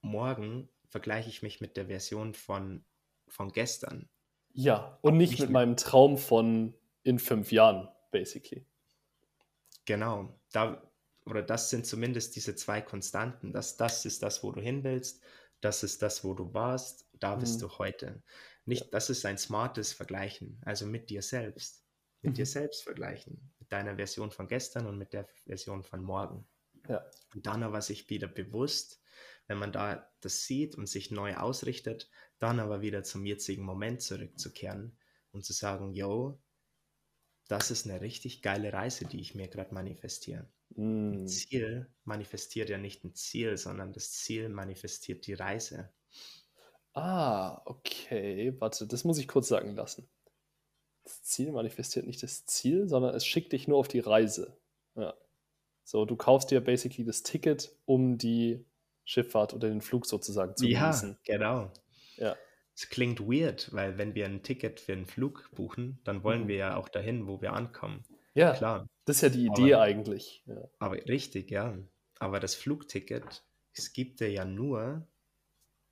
morgen 0.00 0.68
vergleiche 0.88 1.28
ich 1.28 1.42
mich 1.42 1.60
mit 1.60 1.76
der 1.76 1.86
Version 1.86 2.34
von, 2.34 2.84
von 3.28 3.50
gestern. 3.52 4.08
Ja, 4.52 4.98
und 5.02 5.16
nicht, 5.16 5.32
nicht 5.32 5.40
mit 5.40 5.50
meinem 5.50 5.76
Traum 5.76 6.16
von 6.16 6.74
in 7.02 7.18
fünf 7.18 7.52
Jahren 7.52 7.88
basically. 8.14 8.64
Genau, 9.84 10.40
da, 10.52 10.80
oder 11.26 11.42
das 11.42 11.68
sind 11.68 11.84
zumindest 11.84 12.36
diese 12.36 12.54
zwei 12.54 12.80
Konstanten. 12.80 13.52
Das, 13.52 13.76
das 13.76 14.06
ist 14.06 14.22
das, 14.22 14.44
wo 14.44 14.52
du 14.52 14.60
hin 14.60 14.84
willst, 14.84 15.20
das 15.60 15.82
ist 15.82 16.00
das, 16.00 16.22
wo 16.22 16.32
du 16.32 16.54
warst, 16.54 17.08
da 17.14 17.34
bist 17.34 17.56
mhm. 17.56 17.60
du 17.62 17.78
heute. 17.78 18.22
Nicht, 18.66 18.84
ja. 18.84 18.88
das 18.92 19.10
ist 19.10 19.26
ein 19.26 19.36
smartes 19.36 19.92
Vergleichen, 19.92 20.60
also 20.64 20.86
mit 20.86 21.10
dir 21.10 21.22
selbst. 21.22 21.84
Mit 22.22 22.32
mhm. 22.32 22.36
dir 22.36 22.46
selbst 22.46 22.84
vergleichen, 22.84 23.52
mit 23.58 23.72
deiner 23.72 23.96
Version 23.96 24.30
von 24.30 24.46
gestern 24.46 24.86
und 24.86 24.96
mit 24.96 25.12
der 25.12 25.26
Version 25.46 25.82
von 25.82 26.02
morgen. 26.02 26.46
Ja. 26.88 27.04
Und 27.34 27.46
dann 27.46 27.64
aber 27.64 27.82
sich 27.82 28.08
wieder 28.10 28.28
bewusst, 28.28 29.02
wenn 29.48 29.58
man 29.58 29.72
da 29.72 30.08
das 30.20 30.44
sieht 30.44 30.76
und 30.76 30.86
sich 30.86 31.10
neu 31.10 31.34
ausrichtet, 31.36 32.08
dann 32.38 32.60
aber 32.60 32.80
wieder 32.80 33.02
zum 33.02 33.26
jetzigen 33.26 33.64
Moment 33.64 34.02
zurückzukehren 34.02 34.96
und 35.32 35.44
zu 35.44 35.52
sagen, 35.52 35.92
yo, 35.92 36.38
das 37.48 37.70
ist 37.70 37.86
eine 37.86 38.00
richtig 38.00 38.42
geile 38.42 38.72
Reise, 38.72 39.04
die 39.04 39.20
ich 39.20 39.34
mir 39.34 39.48
gerade 39.48 39.74
manifestiere. 39.74 40.48
Mm. 40.76 41.12
Ein 41.12 41.28
Ziel 41.28 41.88
manifestiert 42.04 42.70
ja 42.70 42.78
nicht 42.78 43.04
ein 43.04 43.14
Ziel, 43.14 43.56
sondern 43.56 43.92
das 43.92 44.12
Ziel 44.12 44.48
manifestiert 44.48 45.26
die 45.26 45.34
Reise. 45.34 45.90
Ah, 46.94 47.60
okay. 47.64 48.54
Warte, 48.60 48.86
das 48.86 49.04
muss 49.04 49.18
ich 49.18 49.28
kurz 49.28 49.48
sagen 49.48 49.74
lassen. 49.74 50.08
Das 51.02 51.22
Ziel 51.22 51.52
manifestiert 51.52 52.06
nicht 52.06 52.22
das 52.22 52.46
Ziel, 52.46 52.88
sondern 52.88 53.14
es 53.14 53.26
schickt 53.26 53.52
dich 53.52 53.68
nur 53.68 53.78
auf 53.78 53.88
die 53.88 54.00
Reise. 54.00 54.56
Ja. 54.94 55.14
So, 55.82 56.06
du 56.06 56.16
kaufst 56.16 56.50
dir 56.50 56.62
basically 56.62 57.04
das 57.04 57.22
Ticket, 57.22 57.76
um 57.84 58.16
die 58.16 58.64
Schifffahrt 59.04 59.52
oder 59.52 59.68
den 59.68 59.82
Flug 59.82 60.06
sozusagen 60.06 60.56
zu 60.56 60.66
ja, 60.66 60.80
genießen. 60.80 61.18
Ja, 61.24 61.34
genau. 61.34 61.72
Ja. 62.16 62.36
Es 62.76 62.88
klingt 62.88 63.20
weird, 63.20 63.72
weil 63.72 63.98
wenn 63.98 64.14
wir 64.14 64.26
ein 64.26 64.42
Ticket 64.42 64.80
für 64.80 64.92
einen 64.92 65.06
Flug 65.06 65.50
buchen, 65.54 66.00
dann 66.04 66.24
wollen 66.24 66.44
mhm. 66.44 66.48
wir 66.48 66.56
ja 66.56 66.76
auch 66.76 66.88
dahin, 66.88 67.26
wo 67.26 67.40
wir 67.40 67.52
ankommen. 67.52 68.02
Ja, 68.34 68.52
klar. 68.52 68.88
Das 69.04 69.16
ist 69.16 69.22
ja 69.22 69.28
die 69.28 69.46
Idee 69.46 69.74
aber, 69.74 69.84
eigentlich. 69.84 70.42
Ja. 70.46 70.68
Aber 70.78 70.96
richtig, 70.96 71.50
ja. 71.50 71.78
Aber 72.18 72.40
das 72.40 72.54
Flugticket, 72.54 73.44
es 73.74 73.92
gibt 73.92 74.20
dir 74.20 74.30
ja 74.30 74.44
nur 74.44 75.06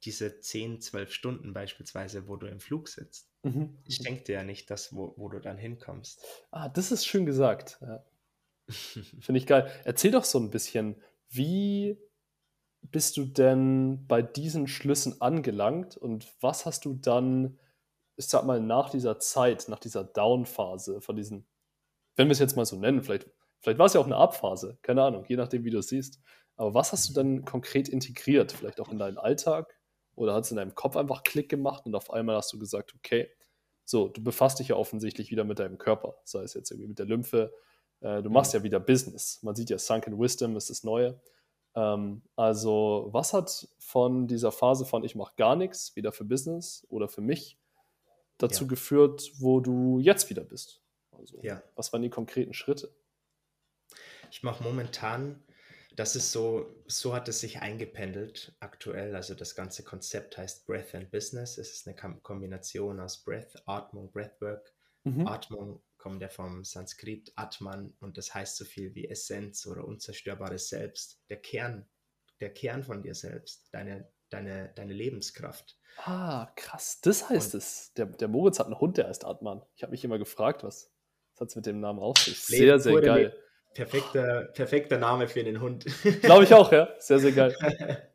diese 0.04 0.40
10, 0.40 0.80
12 0.80 1.12
Stunden 1.12 1.52
beispielsweise, 1.52 2.26
wo 2.26 2.36
du 2.36 2.46
im 2.46 2.58
Flug 2.58 2.88
sitzt. 2.88 3.30
Mhm. 3.42 3.78
Ich 3.84 4.00
denke 4.00 4.24
dir 4.24 4.34
ja 4.36 4.42
nicht, 4.42 4.70
dass, 4.70 4.94
wo, 4.94 5.14
wo 5.16 5.28
du 5.28 5.38
dann 5.38 5.58
hinkommst. 5.58 6.20
Ah, 6.50 6.68
das 6.68 6.90
ist 6.90 7.06
schön 7.06 7.26
gesagt. 7.26 7.78
Ja. 7.80 8.04
Finde 8.68 9.38
ich 9.38 9.46
geil. 9.46 9.70
Erzähl 9.84 10.10
doch 10.10 10.24
so 10.24 10.38
ein 10.38 10.50
bisschen, 10.50 11.00
wie 11.28 11.98
bist 12.82 13.16
du 13.16 13.24
denn 13.24 14.06
bei 14.06 14.22
diesen 14.22 14.66
Schlüssen 14.66 15.20
angelangt 15.20 15.96
und 15.96 16.26
was 16.40 16.66
hast 16.66 16.84
du 16.84 16.94
dann, 16.94 17.58
ich 18.16 18.26
sag 18.26 18.44
mal, 18.44 18.60
nach 18.60 18.90
dieser 18.90 19.18
Zeit, 19.18 19.68
nach 19.68 19.78
dieser 19.78 20.04
Down-Phase 20.04 21.00
von 21.00 21.16
diesen, 21.16 21.46
wenn 22.16 22.28
wir 22.28 22.32
es 22.32 22.38
jetzt 22.38 22.56
mal 22.56 22.66
so 22.66 22.76
nennen, 22.76 23.02
vielleicht, 23.02 23.30
vielleicht 23.60 23.78
war 23.78 23.86
es 23.86 23.94
ja 23.94 24.00
auch 24.00 24.06
eine 24.06 24.16
Abphase, 24.16 24.78
keine 24.82 25.02
Ahnung, 25.02 25.24
je 25.28 25.36
nachdem, 25.36 25.64
wie 25.64 25.70
du 25.70 25.78
es 25.78 25.88
siehst. 25.88 26.20
Aber 26.56 26.74
was 26.74 26.92
hast 26.92 27.08
du 27.08 27.14
dann 27.14 27.44
konkret 27.44 27.88
integriert? 27.88 28.52
Vielleicht 28.52 28.80
auch 28.80 28.90
in 28.90 28.98
deinen 28.98 29.16
Alltag? 29.16 29.74
Oder 30.14 30.34
hat 30.34 30.44
es 30.44 30.50
in 30.50 30.58
deinem 30.58 30.74
Kopf 30.74 30.96
einfach 30.96 31.22
Klick 31.22 31.48
gemacht 31.48 31.86
und 31.86 31.94
auf 31.94 32.10
einmal 32.12 32.36
hast 32.36 32.52
du 32.52 32.58
gesagt, 32.58 32.94
okay, 32.94 33.30
so, 33.84 34.08
du 34.08 34.22
befasst 34.22 34.58
dich 34.58 34.68
ja 34.68 34.76
offensichtlich 34.76 35.30
wieder 35.30 35.44
mit 35.44 35.58
deinem 35.58 35.78
Körper, 35.78 36.16
sei 36.24 36.42
es 36.42 36.54
jetzt 36.54 36.70
irgendwie 36.70 36.88
mit 36.88 36.98
der 36.98 37.06
Lymphe, 37.06 37.52
äh, 38.00 38.22
du 38.22 38.30
machst 38.30 38.52
mhm. 38.52 38.60
ja 38.60 38.64
wieder 38.64 38.80
Business. 38.80 39.42
Man 39.42 39.54
sieht 39.54 39.70
ja, 39.70 39.78
Sunken 39.78 40.18
Wisdom 40.20 40.56
ist 40.56 40.70
das 40.70 40.84
Neue. 40.84 41.20
Ähm, 41.74 42.22
also, 42.36 43.08
was 43.12 43.32
hat 43.32 43.68
von 43.78 44.26
dieser 44.26 44.52
Phase 44.52 44.84
von 44.84 45.04
ich 45.04 45.14
mache 45.14 45.34
gar 45.36 45.56
nichts, 45.56 45.96
weder 45.96 46.12
für 46.12 46.24
Business 46.24 46.86
oder 46.88 47.08
für 47.08 47.20
mich, 47.20 47.58
dazu 48.38 48.64
ja. 48.64 48.68
geführt, 48.68 49.30
wo 49.38 49.60
du 49.60 49.98
jetzt 49.98 50.30
wieder 50.30 50.44
bist? 50.44 50.80
Also, 51.12 51.38
ja. 51.42 51.62
was 51.76 51.92
waren 51.92 52.02
die 52.02 52.10
konkreten 52.10 52.54
Schritte? 52.54 52.94
Ich 54.30 54.42
mache 54.42 54.64
momentan, 54.64 55.42
das 55.94 56.16
ist 56.16 56.32
so, 56.32 56.66
so 56.86 57.14
hat 57.14 57.28
es 57.28 57.40
sich 57.40 57.60
eingependelt 57.60 58.54
aktuell. 58.60 59.14
Also 59.14 59.34
das 59.34 59.54
ganze 59.54 59.84
Konzept 59.84 60.38
heißt 60.38 60.66
Breath 60.66 60.94
and 60.94 61.10
Business. 61.10 61.58
Es 61.58 61.72
ist 61.72 61.86
eine 61.86 61.96
Kombination 62.22 62.98
aus 62.98 63.22
Breath, 63.22 63.62
Atmung, 63.66 64.10
Breathwork. 64.10 64.72
Mhm. 65.04 65.26
Atmung 65.26 65.82
kommt 66.02 66.20
ja 66.20 66.28
vom 66.28 66.64
Sanskrit 66.64 67.32
Atman 67.36 67.94
und 68.00 68.18
das 68.18 68.34
heißt 68.34 68.56
so 68.56 68.64
viel 68.64 68.94
wie 68.96 69.08
Essenz 69.08 69.66
oder 69.66 69.86
unzerstörbares 69.86 70.68
Selbst. 70.68 71.22
Der 71.30 71.36
Kern, 71.36 71.88
der 72.40 72.52
Kern 72.52 72.82
von 72.82 73.02
dir 73.02 73.14
selbst, 73.14 73.72
deine, 73.72 74.10
deine, 74.28 74.72
deine 74.74 74.92
Lebenskraft. 74.92 75.78
Ah, 75.98 76.52
krass. 76.56 77.00
Das 77.02 77.30
heißt 77.30 77.54
und 77.54 77.58
es. 77.58 77.92
Der, 77.94 78.06
der 78.06 78.26
Moritz 78.26 78.58
hat 78.58 78.66
einen 78.66 78.80
Hund, 78.80 78.96
der 78.96 79.06
heißt 79.06 79.24
Atman. 79.24 79.62
Ich 79.76 79.84
habe 79.84 79.92
mich 79.92 80.02
immer 80.04 80.18
gefragt, 80.18 80.64
was, 80.64 80.92
was 81.34 81.40
hat 81.40 81.48
es 81.50 81.56
mit 81.56 81.66
dem 81.66 81.78
Namen 81.78 82.00
auf 82.00 82.18
sich? 82.18 82.40
Sehr, 82.40 82.80
sehr 82.80 83.00
geil. 83.00 83.36
Perfekter, 83.72 84.46
perfekter 84.54 84.98
Name 84.98 85.28
für 85.28 85.44
den 85.44 85.60
Hund. 85.60 85.86
Glaube 86.22 86.44
ich 86.44 86.52
auch, 86.52 86.72
ja. 86.72 86.92
Sehr, 86.98 87.20
sehr 87.20 87.32
geil. 87.32 87.56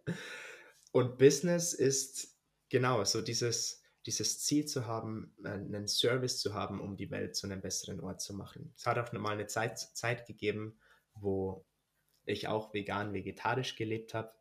Und 0.91 1.17
Business 1.17 1.73
ist 1.73 2.38
genau 2.67 3.06
so 3.06 3.21
dieses, 3.21 3.82
dieses 4.08 4.39
Ziel 4.39 4.65
zu 4.65 4.88
haben, 4.88 5.36
äh, 5.43 5.50
einen 5.50 5.88
Service 5.88 6.39
zu 6.39 6.54
haben, 6.54 6.80
um 6.82 6.98
die 6.98 7.12
Welt 7.12 7.36
zu 7.36 7.46
einem 7.46 7.62
besseren 7.62 8.00
Ort 8.00 8.22
zu 8.22 8.34
machen. 8.34 8.74
Es 8.76 8.86
hat 8.86 8.98
auch 8.98 9.12
mal 9.12 9.34
eine 9.34 9.48
Zeit, 9.48 9.78
Zeit 9.78 10.26
gegeben, 10.26 10.80
wo 11.13 11.65
ich 12.26 12.48
auch 12.48 12.74
vegan, 12.74 13.13
vegetarisch 13.13 13.76
gelebt 13.76 14.13
habe. 14.13 14.32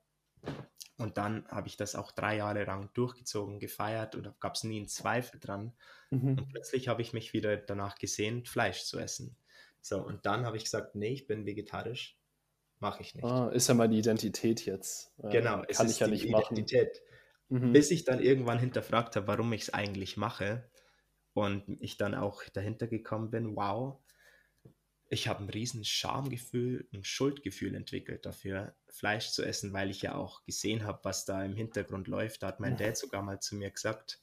Und 0.98 1.18
dann 1.18 1.46
habe 1.48 1.68
ich 1.68 1.76
das 1.76 1.94
auch 1.94 2.10
drei 2.10 2.36
Jahre 2.36 2.64
lang 2.64 2.90
durchgezogen, 2.94 3.58
gefeiert 3.58 4.14
und 4.14 4.40
gab 4.40 4.54
es 4.54 4.64
nie 4.64 4.78
einen 4.78 4.88
Zweifel 4.88 5.38
dran. 5.38 5.76
Mhm. 6.10 6.38
Und 6.38 6.48
plötzlich 6.48 6.88
habe 6.88 7.02
ich 7.02 7.12
mich 7.12 7.32
wieder 7.32 7.56
danach 7.56 7.98
gesehen, 7.98 8.44
Fleisch 8.46 8.84
zu 8.84 8.98
essen. 8.98 9.36
So, 9.82 9.98
und 9.98 10.24
dann 10.26 10.46
habe 10.46 10.56
ich 10.56 10.64
gesagt, 10.64 10.94
nee, 10.94 11.12
ich 11.12 11.26
bin 11.26 11.44
vegetarisch, 11.44 12.18
mache 12.78 13.02
ich 13.02 13.14
nicht. 13.14 13.24
Ah, 13.24 13.48
ist 13.48 13.68
ja 13.68 13.74
meine 13.74 13.94
Identität 13.94 14.64
jetzt. 14.64 15.12
Genau, 15.18 15.62
äh, 15.64 15.72
kann 15.72 15.88
ich 15.88 16.00
ja 16.00 16.06
nicht 16.06 16.24
Identität. 16.24 16.88
machen. 16.88 17.05
Mhm. 17.48 17.72
Bis 17.72 17.90
ich 17.90 18.04
dann 18.04 18.20
irgendwann 18.20 18.58
hinterfragt 18.58 19.16
habe, 19.16 19.28
warum 19.28 19.52
ich 19.52 19.62
es 19.62 19.74
eigentlich 19.74 20.16
mache. 20.16 20.68
Und 21.32 21.64
ich 21.80 21.98
dann 21.98 22.14
auch 22.14 22.42
dahinter 22.54 22.86
gekommen 22.86 23.30
bin, 23.30 23.56
wow, 23.56 23.98
ich 25.08 25.28
habe 25.28 25.44
ein 25.44 25.50
riesen 25.50 25.84
Schamgefühl, 25.84 26.88
ein 26.92 27.04
Schuldgefühl 27.04 27.74
entwickelt 27.74 28.26
dafür, 28.26 28.74
Fleisch 28.88 29.30
zu 29.30 29.44
essen, 29.44 29.72
weil 29.72 29.90
ich 29.90 30.02
ja 30.02 30.14
auch 30.14 30.44
gesehen 30.44 30.84
habe, 30.84 31.00
was 31.04 31.24
da 31.24 31.44
im 31.44 31.54
Hintergrund 31.54 32.08
läuft. 32.08 32.42
Da 32.42 32.48
hat 32.48 32.60
mein 32.60 32.76
Dad 32.76 32.96
sogar 32.96 33.22
mal 33.22 33.40
zu 33.40 33.54
mir 33.54 33.70
gesagt, 33.70 34.20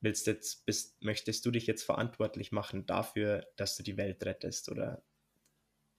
willst 0.00 0.26
jetzt, 0.26 0.66
bist, 0.66 1.02
möchtest 1.02 1.46
du 1.46 1.50
dich 1.50 1.66
jetzt 1.66 1.84
verantwortlich 1.84 2.52
machen 2.52 2.86
dafür, 2.86 3.46
dass 3.56 3.76
du 3.76 3.82
die 3.82 3.96
Welt 3.96 4.24
rettest 4.24 4.70
oder 4.70 5.02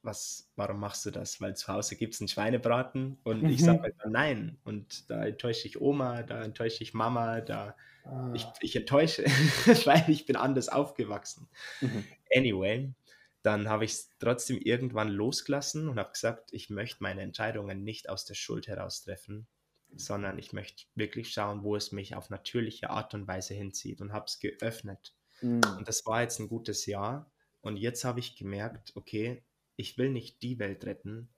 was, 0.01 0.49
warum 0.55 0.79
machst 0.79 1.05
du 1.05 1.11
das? 1.11 1.41
Weil 1.41 1.55
zu 1.55 1.67
Hause 1.67 1.95
gibt 1.95 2.13
es 2.13 2.21
einen 2.21 2.27
Schweinebraten 2.27 3.17
und 3.23 3.43
mhm. 3.43 3.49
ich 3.49 3.63
sage 3.63 3.83
halt 3.83 3.95
nein. 4.05 4.57
Und 4.63 5.09
da 5.09 5.25
enttäusche 5.25 5.67
ich 5.67 5.81
Oma, 5.81 6.23
da 6.23 6.43
enttäusche 6.43 6.83
ich 6.83 6.93
Mama, 6.93 7.41
da 7.41 7.75
ah. 8.05 8.31
ich, 8.33 8.45
ich 8.61 8.75
enttäusche, 8.75 9.23
weil 9.85 10.09
ich 10.09 10.25
bin 10.25 10.35
anders 10.35 10.69
aufgewachsen. 10.69 11.49
Mhm. 11.81 12.03
Anyway, 12.33 12.93
dann 13.41 13.69
habe 13.69 13.85
ich 13.85 13.91
es 13.91 14.09
trotzdem 14.19 14.57
irgendwann 14.57 15.09
losgelassen 15.09 15.87
und 15.89 15.99
habe 15.99 16.11
gesagt, 16.11 16.53
ich 16.53 16.69
möchte 16.69 17.03
meine 17.03 17.21
Entscheidungen 17.21 17.83
nicht 17.83 18.09
aus 18.09 18.25
der 18.25 18.35
Schuld 18.35 18.67
heraus 18.67 19.01
treffen, 19.01 19.47
sondern 19.95 20.37
ich 20.37 20.53
möchte 20.53 20.85
wirklich 20.95 21.31
schauen, 21.31 21.63
wo 21.63 21.75
es 21.75 21.91
mich 21.91 22.15
auf 22.15 22.29
natürliche 22.29 22.89
Art 22.89 23.13
und 23.13 23.27
Weise 23.27 23.53
hinzieht 23.53 24.01
und 24.01 24.13
habe 24.13 24.25
es 24.25 24.39
geöffnet. 24.39 25.15
Mhm. 25.41 25.61
Und 25.77 25.87
das 25.87 26.05
war 26.05 26.21
jetzt 26.21 26.39
ein 26.39 26.49
gutes 26.49 26.85
Jahr. 26.85 27.31
Und 27.61 27.77
jetzt 27.77 28.03
habe 28.05 28.19
ich 28.19 28.35
gemerkt, 28.35 28.91
okay, 28.95 29.43
ich 29.77 29.97
will 29.97 30.09
nicht 30.11 30.43
die 30.43 30.59
Welt 30.59 30.85
retten, 30.85 31.33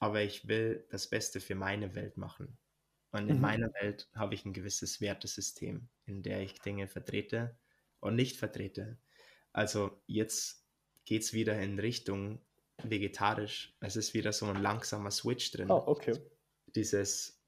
aber 0.00 0.22
ich 0.22 0.48
will 0.48 0.86
das 0.90 1.08
Beste 1.10 1.40
für 1.40 1.54
meine 1.56 1.94
Welt 1.94 2.16
machen. 2.18 2.58
Und 3.12 3.28
in 3.28 3.38
Mhm. 3.38 3.40
meiner 3.40 3.72
Welt 3.80 4.08
habe 4.14 4.34
ich 4.34 4.44
ein 4.44 4.52
gewisses 4.54 5.00
Wertesystem, 5.00 5.88
in 6.06 6.22
der 6.22 6.42
ich 6.42 6.62
Dinge 6.62 6.88
vertrete 6.88 7.58
und 8.00 8.16
nicht 8.16 8.36
vertrete. 8.38 8.98
Also 9.52 10.02
jetzt 10.06 10.66
geht 11.04 11.22
es 11.22 11.32
wieder 11.34 11.60
in 11.60 11.78
Richtung 11.78 12.40
vegetarisch. 12.82 13.76
Es 13.80 13.96
ist 13.96 14.14
wieder 14.14 14.32
so 14.32 14.46
ein 14.46 14.62
langsamer 14.62 15.10
Switch 15.10 15.50
drin. 15.52 15.68
Ah, 15.68 15.84
okay. 15.86 16.20
Dieses, 16.74 17.42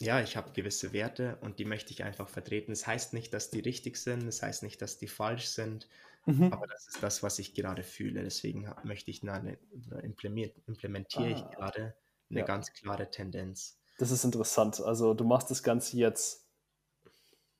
ja, 0.00 0.20
ich 0.22 0.36
habe 0.36 0.52
gewisse 0.52 0.92
Werte 0.92 1.36
und 1.40 1.58
die 1.58 1.64
möchte 1.64 1.92
ich 1.92 2.04
einfach 2.04 2.28
vertreten. 2.28 2.72
Es 2.72 2.86
heißt 2.86 3.14
nicht, 3.14 3.32
dass 3.34 3.50
die 3.50 3.60
richtig 3.60 3.96
sind, 3.96 4.26
es 4.28 4.42
heißt 4.42 4.62
nicht, 4.62 4.80
dass 4.82 4.98
die 4.98 5.08
falsch 5.08 5.46
sind, 5.46 5.88
Mhm. 6.26 6.52
aber 6.52 6.66
das 6.66 6.86
ist 6.88 7.02
das, 7.02 7.22
was 7.22 7.38
ich 7.38 7.54
gerade 7.54 7.82
fühle. 7.82 8.22
Deswegen 8.22 8.70
möchte 8.84 9.10
ich 9.10 9.22
eine, 9.28 9.58
implementiere, 10.02 11.30
ich 11.30 11.42
Ah, 11.42 11.50
gerade 11.50 11.94
eine 12.30 12.40
ja. 12.40 12.44
ganz 12.44 12.72
klare 12.72 13.10
Tendenz. 13.10 13.78
Das 13.98 14.10
ist 14.10 14.24
interessant. 14.24 14.80
Also 14.80 15.14
du 15.14 15.24
machst 15.24 15.50
das 15.50 15.62
Ganze 15.62 15.96
jetzt 15.96 16.46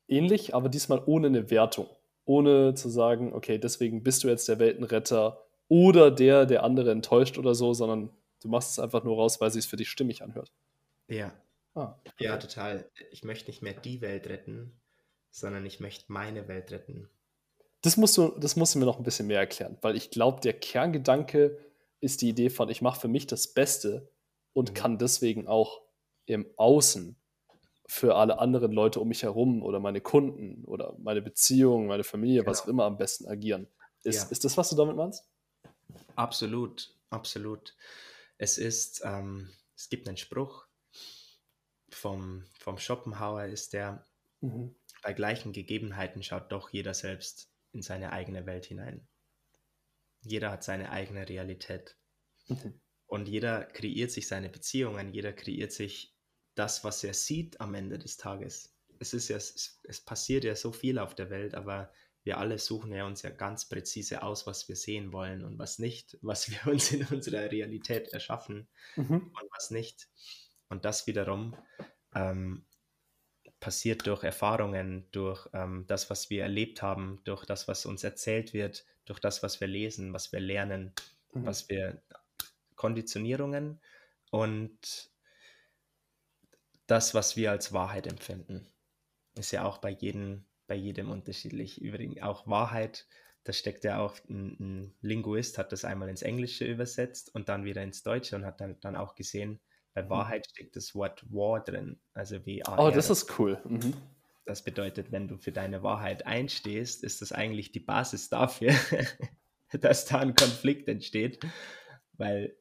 ähnlich, 0.07 0.53
aber 0.55 0.69
diesmal 0.69 1.01
ohne 1.05 1.27
eine 1.27 1.49
Wertung. 1.49 1.87
Ohne 2.25 2.75
zu 2.75 2.89
sagen, 2.89 3.33
okay, 3.33 3.57
deswegen 3.57 4.03
bist 4.03 4.23
du 4.23 4.27
jetzt 4.27 4.47
der 4.47 4.59
Weltenretter 4.59 5.43
oder 5.67 6.11
der, 6.11 6.45
der 6.45 6.63
andere 6.63 6.91
enttäuscht 6.91 7.37
oder 7.37 7.55
so, 7.55 7.73
sondern 7.73 8.11
du 8.41 8.49
machst 8.49 8.71
es 8.71 8.79
einfach 8.79 9.03
nur 9.03 9.15
raus, 9.15 9.41
weil 9.41 9.47
es 9.47 9.55
sich 9.55 9.67
für 9.67 9.77
dich 9.77 9.89
stimmig 9.89 10.21
anhört. 10.21 10.51
Ja, 11.07 11.33
Ah, 11.75 11.99
ja, 12.19 12.35
okay. 12.35 12.39
total. 12.39 12.89
Ich 13.11 13.23
möchte 13.23 13.49
nicht 13.49 13.61
mehr 13.61 13.73
die 13.73 14.01
Welt 14.01 14.27
retten, 14.27 14.79
sondern 15.31 15.65
ich 15.65 15.79
möchte 15.79 16.11
meine 16.11 16.47
Welt 16.47 16.71
retten. 16.71 17.09
Das 17.81 17.95
musst 17.97 18.17
du, 18.17 18.29
das 18.39 18.55
musst 18.55 18.75
du 18.75 18.79
mir 18.79 18.85
noch 18.85 18.97
ein 18.97 19.03
bisschen 19.03 19.27
mehr 19.27 19.39
erklären, 19.39 19.77
weil 19.81 19.95
ich 19.95 20.11
glaube, 20.11 20.41
der 20.41 20.53
Kerngedanke 20.53 21.57
ist 22.01 22.21
die 22.21 22.29
Idee 22.29 22.49
von, 22.49 22.69
ich 22.69 22.81
mache 22.81 22.99
für 22.99 23.07
mich 23.07 23.27
das 23.27 23.53
Beste 23.53 24.09
und 24.53 24.71
Mhm. 24.71 24.73
kann 24.73 24.97
deswegen 24.97 25.47
auch 25.47 25.81
im 26.25 26.45
Außen 26.57 27.15
für 27.87 28.15
alle 28.15 28.39
anderen 28.39 28.71
Leute 28.71 28.99
um 28.99 29.07
mich 29.07 29.23
herum 29.23 29.63
oder 29.63 29.79
meine 29.79 30.01
Kunden 30.01 30.63
oder 30.65 30.95
meine 30.99 31.21
Beziehung, 31.21 31.87
meine 31.87 32.03
Familie, 32.03 32.45
was 32.45 32.61
auch 32.61 32.65
Genau. 32.65 32.73
immer 32.75 32.83
am 32.85 32.97
besten 32.97 33.27
agieren. 33.27 33.67
Ist, 34.03 34.23
Ja. 34.25 34.29
ist 34.29 34.43
das, 34.45 34.57
was 34.57 34.69
du 34.69 34.75
damit 34.75 34.95
meinst? 34.95 35.25
Absolut, 36.15 36.95
absolut. 37.09 37.75
Es 38.37 38.57
ist, 38.57 39.01
ähm, 39.03 39.49
es 39.75 39.89
gibt 39.89 40.07
einen 40.07 40.17
Spruch 40.17 40.65
vom, 41.89 42.43
vom 42.59 42.77
Schopenhauer, 42.77 43.45
ist 43.45 43.73
der, 43.73 44.05
Mhm. 44.41 44.75
bei 45.01 45.13
gleichen 45.13 45.51
Gegebenheiten 45.51 46.23
schaut 46.23 46.51
doch 46.51 46.69
jeder 46.69 46.93
selbst 46.93 47.49
in 47.73 47.81
seine 47.81 48.11
eigene 48.11 48.45
Welt 48.45 48.65
hinein. 48.65 49.07
Jeder 50.21 50.51
hat 50.51 50.63
seine 50.63 50.91
eigene 50.91 51.27
Realität. 51.27 51.97
Mhm. 52.47 52.81
Und 53.07 53.27
jeder 53.27 53.65
kreiert 53.65 54.11
sich 54.11 54.27
seine 54.27 54.49
Beziehungen, 54.49 55.13
jeder 55.13 55.33
kreiert 55.33 55.71
sich 55.71 56.15
das, 56.55 56.83
was 56.83 57.03
er 57.03 57.13
sieht 57.13 57.59
am 57.61 57.73
Ende 57.73 57.97
des 57.97 58.17
Tages. 58.17 58.75
Es 58.99 59.13
ist 59.13 59.29
ja, 59.29 59.37
es, 59.37 59.79
es 59.83 60.01
passiert 60.01 60.43
ja 60.43 60.55
so 60.55 60.71
viel 60.71 60.99
auf 60.99 61.15
der 61.15 61.29
Welt, 61.29 61.55
aber 61.55 61.91
wir 62.23 62.37
alle 62.37 62.59
suchen 62.59 62.91
ja 62.91 63.05
uns 63.07 63.21
ja 63.21 63.29
ganz 63.29 63.67
präzise 63.67 64.21
aus, 64.23 64.45
was 64.45 64.67
wir 64.67 64.75
sehen 64.75 65.13
wollen 65.13 65.43
und 65.43 65.57
was 65.57 65.79
nicht, 65.79 66.17
was 66.21 66.51
wir 66.51 66.71
uns 66.71 66.91
in 66.91 67.05
unserer 67.07 67.49
Realität 67.49 68.09
erschaffen 68.09 68.67
Mhm. 68.95 69.31
und 69.33 69.49
was 69.55 69.71
nicht. 69.71 70.09
Und 70.67 70.85
das 70.85 71.07
wiederum 71.07 71.55
ähm, 72.13 72.65
passiert 73.59 74.07
durch 74.07 74.23
Erfahrungen, 74.23 75.07
durch 75.11 75.47
ähm, 75.53 75.85
das, 75.87 76.09
was 76.09 76.29
wir 76.29 76.43
erlebt 76.43 76.81
haben, 76.81 77.21
durch 77.25 77.45
das, 77.45 77.67
was 77.67 77.85
uns 77.85 78.03
erzählt 78.03 78.53
wird, 78.53 78.85
durch 79.05 79.19
das, 79.19 79.43
was 79.43 79.59
wir 79.59 79.67
lesen, 79.67 80.13
was 80.13 80.31
wir 80.31 80.39
lernen, 80.39 80.93
Mhm. 81.33 81.45
was 81.45 81.69
wir 81.69 82.01
Konditionierungen 82.75 83.79
und 84.31 85.11
das, 86.87 87.13
was 87.13 87.35
wir 87.37 87.51
als 87.51 87.73
Wahrheit 87.73 88.07
empfinden, 88.07 88.67
ist 89.35 89.51
ja 89.51 89.65
auch 89.65 89.77
bei 89.79 89.89
jedem, 89.91 90.45
bei 90.67 90.75
jedem 90.75 91.09
unterschiedlich. 91.11 91.81
Übrigens 91.81 92.21
auch 92.21 92.47
Wahrheit, 92.47 93.07
da 93.43 93.53
steckt 93.53 93.83
ja 93.83 93.99
auch 93.99 94.17
ein, 94.29 94.57
ein 94.59 94.95
Linguist, 95.01 95.57
hat 95.57 95.71
das 95.71 95.85
einmal 95.85 96.09
ins 96.09 96.21
Englische 96.21 96.65
übersetzt 96.65 97.33
und 97.35 97.49
dann 97.49 97.65
wieder 97.65 97.83
ins 97.83 98.03
Deutsche 98.03 98.35
und 98.35 98.45
hat 98.45 98.61
dann, 98.61 98.79
dann 98.81 98.95
auch 98.95 99.15
gesehen, 99.15 99.59
bei 99.93 100.03
Mhm. 100.03 100.09
Wahrheit 100.09 100.47
steckt 100.47 100.75
das 100.75 100.95
Wort 100.95 101.23
War 101.31 101.63
drin, 101.63 101.99
also 102.13 102.45
W-A-R. 102.45 102.79
Oh, 102.79 102.91
das 102.91 103.09
ist 103.09 103.39
cool. 103.39 103.61
Mhm. 103.65 103.93
Das 104.45 104.63
bedeutet, 104.63 105.11
wenn 105.11 105.27
du 105.27 105.37
für 105.37 105.51
deine 105.51 105.83
Wahrheit 105.83 106.25
einstehst, 106.25 107.03
ist 107.03 107.21
das 107.21 107.31
eigentlich 107.31 107.71
die 107.71 107.79
Basis 107.79 108.29
dafür, 108.29 108.73
dass 109.71 110.05
da 110.05 110.19
ein 110.19 110.35
Konflikt 110.35 110.87
entsteht, 110.89 111.39
weil 112.13 112.55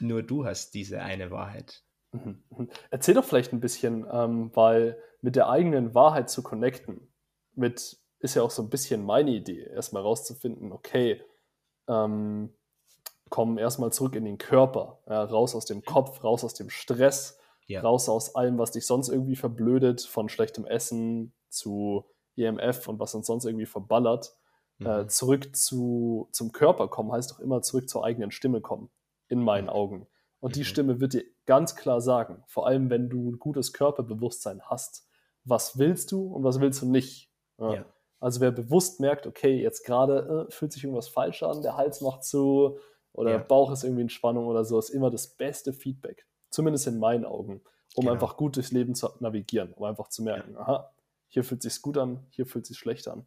nur 0.00 0.22
du 0.22 0.46
hast 0.46 0.72
diese 0.74 1.02
eine 1.02 1.30
Wahrheit. 1.30 1.82
Mhm. 2.12 2.42
Mhm. 2.50 2.70
Erzähl 2.90 3.14
doch 3.14 3.24
vielleicht 3.24 3.52
ein 3.52 3.60
bisschen, 3.60 4.06
ähm, 4.10 4.50
weil 4.54 4.98
mit 5.20 5.36
der 5.36 5.48
eigenen 5.48 5.94
Wahrheit 5.94 6.30
zu 6.30 6.42
connecten, 6.42 7.12
mit 7.54 7.98
ist 8.20 8.34
ja 8.36 8.42
auch 8.42 8.50
so 8.50 8.62
ein 8.62 8.70
bisschen 8.70 9.04
meine 9.04 9.32
Idee, 9.32 9.64
erstmal 9.64 10.02
rauszufinden, 10.02 10.72
okay, 10.72 11.22
ähm, 11.88 12.54
kommen 13.30 13.58
erstmal 13.58 13.92
zurück 13.92 14.14
in 14.16 14.24
den 14.24 14.38
Körper, 14.38 15.00
ja, 15.08 15.24
raus 15.24 15.54
aus 15.54 15.64
dem 15.64 15.82
Kopf, 15.84 16.22
raus 16.22 16.44
aus 16.44 16.54
dem 16.54 16.70
Stress, 16.70 17.38
Ja. 17.66 17.80
raus 17.80 18.08
aus 18.08 18.34
allem, 18.34 18.58
was 18.58 18.72
dich 18.72 18.86
sonst 18.86 19.08
irgendwie 19.08 19.36
verblödet, 19.36 20.02
von 20.02 20.28
schlechtem 20.28 20.66
Essen 20.66 21.32
zu 21.48 22.04
EMF 22.36 22.88
und 22.88 22.98
was 23.00 23.14
uns 23.14 23.26
sonst 23.26 23.44
irgendwie 23.46 23.66
verballert, 23.66 24.36
äh, 24.80 25.02
Mhm. 25.04 25.08
zurück 25.08 25.56
zu, 25.56 26.28
zum 26.32 26.52
Körper 26.52 26.88
kommen, 26.88 27.12
heißt 27.12 27.30
doch 27.30 27.38
immer 27.40 27.62
zurück 27.62 27.88
zur 27.88 28.04
eigenen 28.04 28.30
Stimme 28.30 28.60
kommen, 28.60 28.90
in 29.28 29.40
meinen. 29.42 29.68
Augen. 29.68 30.06
Und 30.40 30.56
die 30.56 30.60
Mhm. 30.60 30.64
Stimme 30.64 31.00
wird 31.00 31.14
dir 31.14 31.24
ganz 31.46 31.74
klar 31.76 32.00
sagen, 32.02 32.42
vor 32.46 32.66
allem 32.66 32.90
wenn 32.90 33.08
du 33.08 33.30
ein 33.30 33.38
gutes 33.38 33.72
Körperbewusstsein 33.72 34.60
hast, 34.64 35.08
was 35.44 35.78
willst 35.78 36.12
du 36.12 36.26
und 36.26 36.44
was 36.44 36.60
willst 36.60 36.82
du 36.82 36.86
nicht. 36.86 37.30
Ja. 37.58 37.74
Ja. 37.74 37.84
Also 38.20 38.40
wer 38.40 38.50
bewusst 38.50 39.00
merkt, 39.00 39.26
okay, 39.26 39.60
jetzt 39.62 39.84
gerade 39.84 40.46
äh, 40.48 40.52
fühlt 40.52 40.72
sich 40.72 40.84
irgendwas 40.84 41.08
falsch 41.08 41.42
an, 41.42 41.62
der 41.62 41.76
Hals 41.76 42.00
macht 42.00 42.24
zu 42.24 42.78
oder 43.14 43.30
Ja. 43.32 43.38
Bauch 43.38 43.72
ist 43.72 43.84
irgendwie 43.84 44.02
in 44.02 44.08
Spannung 44.10 44.46
oder 44.46 44.64
so, 44.64 44.78
ist 44.78 44.90
immer 44.90 45.10
das 45.10 45.26
beste 45.26 45.72
Feedback. 45.72 46.26
Zumindest 46.50 46.86
in 46.86 46.98
meinen 46.98 47.24
Augen, 47.24 47.62
um 47.94 48.02
Genau. 48.02 48.12
einfach 48.12 48.36
gut 48.36 48.56
durchs 48.56 48.70
Leben 48.72 48.94
zu 48.94 49.08
navigieren, 49.20 49.72
um 49.72 49.84
einfach 49.84 50.08
zu 50.08 50.22
merken, 50.22 50.56
aha, 50.56 50.92
hier 51.28 51.42
fühlt 51.44 51.62
sich 51.62 51.80
gut 51.82 51.96
an, 51.98 52.26
hier 52.30 52.46
fühlt 52.46 52.66
sich 52.66 52.76
schlecht 52.78 53.08
an. 53.08 53.26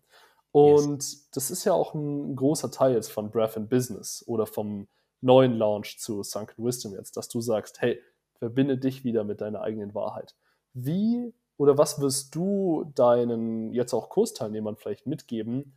Und 0.51 1.35
das 1.35 1.51
ist 1.51 1.65
ja 1.65 1.73
auch 1.73 1.93
ein 1.93 2.35
großer 2.35 2.71
Teil 2.71 2.93
jetzt 2.93 3.11
von 3.11 3.31
Breath 3.31 3.57
in 3.57 3.67
Business 3.67 4.23
oder 4.27 4.45
vom 4.45 4.87
neuen 5.21 5.53
Launch 5.57 5.99
zu 5.99 6.23
Sunken 6.23 6.63
Wisdom 6.65 6.93
jetzt, 6.93 7.17
dass 7.17 7.27
du 7.27 7.41
sagst, 7.41 7.81
hey, 7.81 7.99
verbinde 8.35 8.77
dich 8.77 9.03
wieder 9.03 9.23
mit 9.23 9.41
deiner 9.41 9.61
eigenen 9.61 9.93
Wahrheit. 9.93 10.35
Wie 10.73 11.33
oder 11.57 11.77
was 11.77 11.99
wirst 11.99 12.33
du 12.35 12.91
deinen 12.95 13.73
jetzt 13.73 13.93
auch 13.93 14.09
Kursteilnehmern 14.09 14.75
vielleicht 14.77 15.07
mitgeben, 15.07 15.73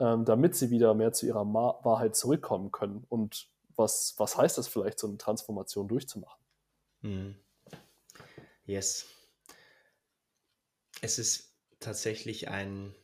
ähm, 0.00 0.24
damit 0.24 0.54
sie 0.54 0.70
wieder 0.70 0.94
mehr 0.94 1.12
zu 1.12 1.26
ihrer 1.26 1.44
Ma 1.44 1.78
Wahrheit 1.82 2.16
zurückkommen 2.16 2.70
können? 2.70 3.04
Und 3.08 3.48
was, 3.76 4.14
was 4.18 4.36
heißt 4.36 4.58
das 4.58 4.68
vielleicht, 4.68 4.98
so 4.98 5.06
eine 5.06 5.18
Transformation 5.18 5.88
durchzumachen? 5.88 6.42
Mhm. 7.02 7.36
Yes. 8.64 9.06
Es 11.00 11.18
ist 11.18 11.54
tatsächlich 11.80 12.48
ein, 12.48 12.94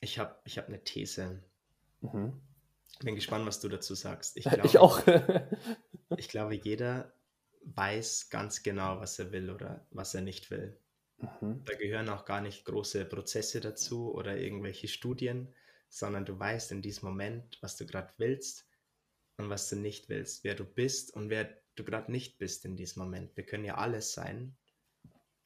ich 0.00 0.18
habe 0.18 0.36
ich 0.44 0.58
hab 0.58 0.68
eine 0.68 0.82
These. 0.82 1.42
Mhm. 2.00 2.40
Bin 3.00 3.14
gespannt, 3.14 3.46
was 3.46 3.60
du 3.60 3.68
dazu 3.68 3.94
sagst. 3.94 4.36
Ich 4.36 4.46
Ich 4.64 4.72
glaube, 4.72 4.80
auch. 4.80 5.00
ich 6.16 6.28
glaube, 6.28 6.54
jeder 6.54 7.12
weiß 7.62 8.30
ganz 8.30 8.62
genau, 8.62 9.00
was 9.00 9.18
er 9.18 9.32
will 9.32 9.50
oder 9.50 9.86
was 9.90 10.14
er 10.14 10.22
nicht 10.22 10.50
will. 10.50 10.78
mhm. 11.18 11.62
Da 11.64 11.74
gehören 11.74 12.08
auch 12.08 12.24
gar 12.24 12.40
nicht 12.40 12.64
große 12.64 13.04
Prozesse 13.04 13.60
dazu 13.60 14.14
oder 14.14 14.36
irgendwelche 14.38 14.88
Studien, 14.88 15.54
sondern 15.88 16.24
du 16.24 16.38
weißt 16.38 16.72
in 16.72 16.82
diesem 16.82 17.08
Moment, 17.08 17.58
was 17.62 17.76
du 17.76 17.86
gerade 17.86 18.12
willst 18.18 18.68
und 19.38 19.50
was 19.50 19.68
du 19.68 19.76
nicht 19.76 20.08
willst, 20.08 20.44
wer 20.44 20.54
du 20.54 20.64
bist 20.64 21.14
und 21.14 21.30
wer 21.30 21.56
du 21.74 21.84
gerade 21.84 22.10
nicht 22.10 22.38
bist 22.38 22.64
in 22.64 22.76
diesem 22.76 23.02
Moment. 23.02 23.36
Wir 23.36 23.44
können 23.44 23.64
ja 23.64 23.76
alles 23.76 24.12
sein, 24.12 24.56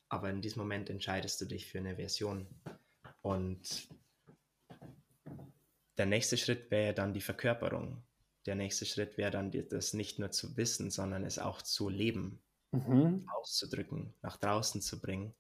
aber 0.09 0.31
in 0.31 0.43
diesem 0.43 0.61
Moment 0.63 0.91
entscheidest 0.91 1.41
du 1.41 1.45
dich 1.47 1.67
für 1.71 1.79
eine 1.79 1.97
Version. 1.97 2.47
Und 3.23 3.89
der 5.99 6.07
nächste 6.07 6.37
Schritt 6.37 6.71
wäre 6.71 6.95
dann 6.95 7.13
die 7.13 7.21
Verkörperung. 7.21 8.03
Der 8.47 8.55
nächste 8.55 8.87
Schritt 8.87 9.19
wäre 9.19 9.31
dann 9.31 9.51
das 9.51 9.93
nicht 9.93 10.19
nur 10.19 10.31
zu 10.31 10.57
wissen, 10.57 10.91
sondern 10.91 11.25
es 11.25 11.39
auch 11.39 11.63
zu 11.63 11.89
leben 11.89 12.43
Mhm. 12.73 13.27
auszudrücken, 13.29 14.15
nach 14.23 14.37
draußen 14.37 14.81
zu 14.81 15.01
bringen. 15.01 15.35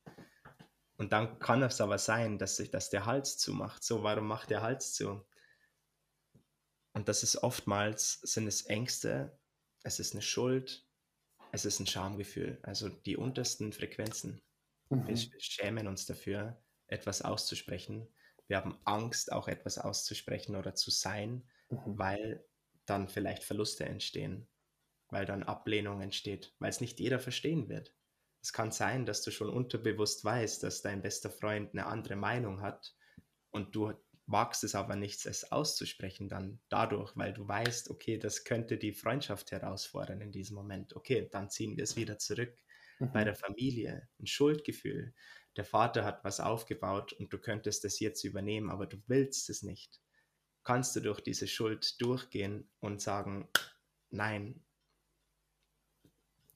Und 1.00 1.12
dann 1.12 1.40
kann 1.40 1.62
es 1.62 1.80
aber 1.80 1.98
sein, 1.98 2.38
dass 2.38 2.56
sich 2.56 2.70
dass 2.70 2.90
der 2.90 3.06
Hals 3.06 3.38
zumacht. 3.38 3.82
So, 3.82 4.04
warum 4.04 4.28
macht 4.28 4.50
der 4.50 4.62
Hals 4.62 4.92
zu? 4.94 5.26
Und 6.92 7.08
das 7.08 7.22
ist 7.22 7.36
oftmals, 7.42 8.20
sind 8.22 8.46
es 8.46 8.62
Ängste, 8.66 9.38
es 9.82 10.00
ist 10.00 10.12
eine 10.14 10.22
Schuld, 10.22 10.86
es 11.52 11.64
ist 11.64 11.80
ein 11.80 11.86
Schamgefühl, 11.86 12.60
also 12.62 12.88
die 12.88 13.16
untersten 13.16 13.72
Frequenzen. 13.72 14.42
Wir 15.06 15.14
Mhm. 15.14 15.14
sch- 15.16 15.34
schämen 15.40 15.88
uns 15.88 16.06
dafür, 16.06 16.62
etwas 16.88 17.22
auszusprechen. 17.22 18.08
Wir 18.48 18.58
haben 18.58 18.80
Angst, 18.84 19.32
auch 19.32 19.48
etwas 19.48 19.78
auszusprechen 19.78 20.56
oder 20.56 20.74
zu 20.74 20.90
sein, 20.90 21.48
Mhm. 21.70 21.98
weil 21.98 22.48
dann 22.86 23.08
vielleicht 23.08 23.44
Verluste 23.44 23.84
entstehen. 23.86 24.48
weil 25.12 25.26
dann 25.26 25.42
Ablehnung 25.44 26.00
entsteht, 26.02 26.54
weil 26.60 26.70
es 26.70 26.80
nicht 26.80 27.00
jeder 27.00 27.20
verstehen 27.20 27.68
wird. 27.68 27.94
Es 28.42 28.53
kann 28.53 28.72
sein, 28.72 29.05
dass 29.07 29.22
du 29.22 29.31
schon 29.31 29.50
unterbewusst 29.50 30.24
weißt, 30.24 30.62
dass 30.62 30.83
dein 30.83 31.03
bester 31.03 31.31
Freund 31.31 31.72
eine 31.72 31.87
andere 31.87 32.16
Meinung 32.16 32.62
hat 32.62 32.94
und 33.50 33.74
du 33.74 33.92
wagst 34.26 34.62
es 34.64 34.74
aber 34.74 34.96
nicht, 34.96 35.26
es 35.26 35.50
auszusprechen 35.50 36.29
dann 36.29 36.61
dadurch, 36.68 37.16
weil 37.16 37.33
du 37.33 37.46
weißt, 37.46 37.90
okay, 37.90 38.16
das 38.16 38.44
könnte 38.44 38.79
die 38.79 38.92
Freundschaft 38.92 39.50
herausfordern 39.50 40.20
in 40.20 40.31
diesem 40.31 40.55
Moment. 40.55 40.94
Okay, 40.94 41.29
dann 41.31 41.50
ziehen 41.50 41.76
wir 41.76 41.85
es 41.85 41.96
wieder 41.96 42.18
zurück. 42.18 42.57
Mhm. 43.00 43.12
Bei 43.12 43.24
der 43.24 43.35
Familie, 43.35 44.09
ein 44.20 44.26
Schuldgefühl. 44.26 45.14
Der 45.57 45.64
Vater 45.64 46.05
hat 46.05 46.22
was 46.22 46.38
aufgebaut 46.38 47.12
und 47.12 47.33
du 47.33 47.38
könntest 47.38 47.85
es 47.85 47.98
jetzt 47.98 48.22
übernehmen, 48.22 48.70
aber 48.70 48.87
du 48.87 48.98
willst 49.09 49.50
es 49.50 49.62
nicht. 49.62 50.00
Kannst 50.62 50.94
du 50.94 51.00
durch 51.00 51.20
diese 51.20 51.48
Schuld 51.48 52.00
durchgehen 52.00 52.70
und 52.79 53.00
sagen, 53.00 53.48
nein, 54.11 54.62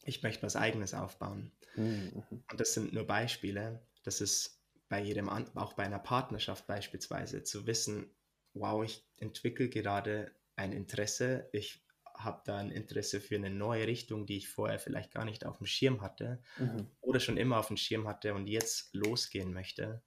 ich 0.05 0.23
möchte 0.23 0.43
was 0.43 0.57
eigenes 0.57 0.95
aufbauen. 0.95 1.53
Mhm. 1.77 2.25
Und 2.51 2.61
das 2.61 2.75
sind 2.75 2.93
nur 2.93 3.07
Beispiele. 3.07 3.81
Das 4.03 4.21
ist 4.21 4.61
bei 4.89 5.01
jedem, 5.01 5.29
auch 5.29 5.73
bei 5.73 5.85
einer 5.85 5.99
Partnerschaft 5.99 6.67
beispielsweise, 6.67 7.43
zu 7.43 7.67
wissen, 7.67 8.11
wow, 8.53 8.85
ich 8.85 9.05
entwickle 9.19 9.69
gerade 9.69 10.31
ein 10.57 10.73
Interesse, 10.73 11.49
ich 11.53 11.85
habe 12.17 12.43
da 12.45 12.59
ein 12.59 12.71
Interesse 12.71 13.21
für 13.21 13.35
eine 13.35 13.51
neue 13.51 13.87
Richtung, 13.87 14.25
die 14.27 14.37
ich 14.37 14.49
vorher 14.49 14.79
vielleicht 14.79 15.13
gar 15.13 15.25
nicht 15.25 15.45
auf 15.45 15.59
dem 15.59 15.67
Schirm 15.67 16.01
hatte 16.01 16.41
mhm. 16.59 16.87
oder 17.01 17.19
schon 17.19 17.37
immer 17.37 17.59
auf 17.59 17.67
dem 17.69 17.77
Schirm 17.77 18.07
hatte 18.07 18.35
und 18.35 18.47
jetzt 18.47 18.95
losgehen 18.95 19.53
möchte. 19.53 20.03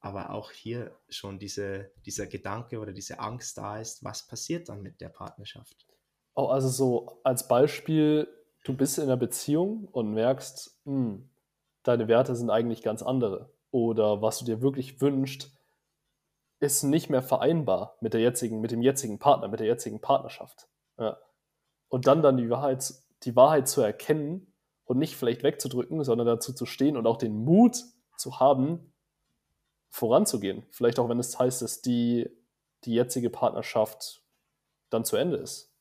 Aber 0.00 0.30
auch 0.30 0.50
hier 0.50 0.98
schon 1.08 1.38
diese, 1.38 1.92
dieser 2.04 2.26
Gedanke 2.26 2.78
oder 2.78 2.92
diese 2.92 3.20
Angst 3.20 3.56
da 3.56 3.80
ist, 3.80 4.04
was 4.04 4.26
passiert 4.26 4.68
dann 4.68 4.82
mit 4.82 5.00
der 5.00 5.08
Partnerschaft? 5.08 5.86
Oh, 6.34 6.46
also 6.46 6.68
so 6.68 7.20
als 7.22 7.46
Beispiel, 7.46 8.28
du 8.64 8.74
bist 8.74 8.98
in 8.98 9.04
einer 9.04 9.16
Beziehung 9.16 9.88
und 9.92 10.12
merkst, 10.12 10.80
mh, 10.84 10.92
hm, 10.92 11.30
deine 11.84 12.08
Werte 12.08 12.34
sind 12.34 12.50
eigentlich 12.50 12.82
ganz 12.82 13.02
andere 13.02 13.52
oder 13.70 14.22
was 14.22 14.38
du 14.38 14.44
dir 14.44 14.60
wirklich 14.60 15.00
wünschst, 15.00 15.52
ist 16.60 16.82
nicht 16.82 17.10
mehr 17.10 17.22
vereinbar 17.22 17.96
mit 18.00 18.14
der 18.14 18.20
jetzigen, 18.20 18.60
mit 18.60 18.70
dem 18.70 18.82
jetzigen 18.82 19.18
Partner, 19.18 19.48
mit 19.48 19.60
der 19.60 19.66
jetzigen 19.66 20.00
Partnerschaft. 20.00 20.68
Ja. 20.98 21.18
Und 21.88 22.06
dann 22.06 22.22
dann 22.22 22.36
die 22.36 22.48
Wahrheit, 22.48 22.94
die 23.24 23.36
Wahrheit 23.36 23.68
zu 23.68 23.82
erkennen 23.82 24.52
und 24.84 24.98
nicht 24.98 25.16
vielleicht 25.16 25.42
wegzudrücken, 25.42 26.02
sondern 26.04 26.26
dazu 26.26 26.52
zu 26.52 26.66
stehen 26.66 26.96
und 26.96 27.06
auch 27.06 27.18
den 27.18 27.44
Mut 27.44 27.84
zu 28.16 28.40
haben, 28.40 28.92
voranzugehen. 29.90 30.64
Vielleicht 30.70 30.98
auch, 30.98 31.08
wenn 31.08 31.18
es 31.18 31.38
heißt, 31.38 31.62
dass 31.62 31.82
die, 31.82 32.30
die 32.84 32.94
jetzige 32.94 33.30
Partnerschaft 33.30 34.22
dann 34.90 35.04
zu 35.04 35.16
Ende 35.16 35.36
ist. 35.36 35.72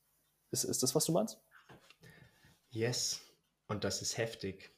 Ist, 0.52 0.66
ist 0.66 0.84
das, 0.84 0.94
was 0.96 1.06
du 1.06 1.14
meinst? 1.14 1.42
Yes. 2.74 3.22
Und 3.68 3.84
das 3.84 4.02
ist 4.02 4.18
heftig. 4.18 4.76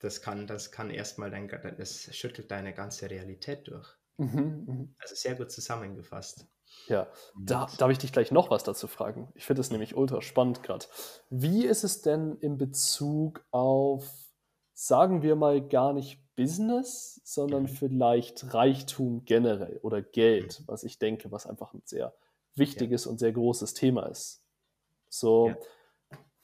Das 0.00 0.22
kann, 0.22 0.46
das 0.46 0.72
kann 0.72 0.90
erstmal 0.90 1.30
dein, 1.30 1.48
das 1.78 2.14
schüttelt 2.14 2.50
deine 2.50 2.74
ganze 2.74 3.08
Realität 3.08 3.68
durch. 3.68 3.88
Mhm, 4.16 4.64
mhm. 4.66 4.94
Also 4.98 5.14
sehr 5.14 5.36
gut 5.36 5.52
zusammengefasst. 5.52 6.46
Ja, 6.88 7.06
da 7.38 7.68
darf 7.78 7.90
ich 7.90 7.98
dich 7.98 8.12
gleich 8.12 8.32
noch 8.32 8.50
was 8.50 8.64
dazu 8.64 8.88
fragen. 8.88 9.30
Ich 9.34 9.44
finde 9.44 9.60
es 9.60 9.70
nämlich 9.70 9.94
ultra 9.94 10.22
spannend 10.22 10.62
gerade. 10.62 10.86
Wie 11.28 11.66
ist 11.66 11.84
es 11.84 12.02
denn 12.02 12.38
in 12.40 12.56
Bezug 12.56 13.44
auf, 13.50 14.10
sagen 14.72 15.22
wir 15.22 15.36
mal, 15.36 15.60
gar 15.60 15.92
nicht 15.92 16.18
Business, 16.34 17.20
sondern 17.24 17.64
mhm. 17.64 17.68
vielleicht 17.68 18.54
Reichtum 18.54 19.24
generell 19.26 19.78
oder 19.82 20.00
Geld, 20.00 20.60
mhm. 20.60 20.64
was 20.66 20.82
ich 20.82 20.98
denke, 20.98 21.30
was 21.30 21.46
einfach 21.46 21.74
ein 21.74 21.82
sehr 21.84 22.14
wichtiges 22.54 23.04
ja. 23.04 23.10
und 23.10 23.18
sehr 23.18 23.32
großes 23.32 23.74
Thema 23.74 24.06
ist. 24.06 24.42
So, 25.08 25.48
ja. 25.48 25.56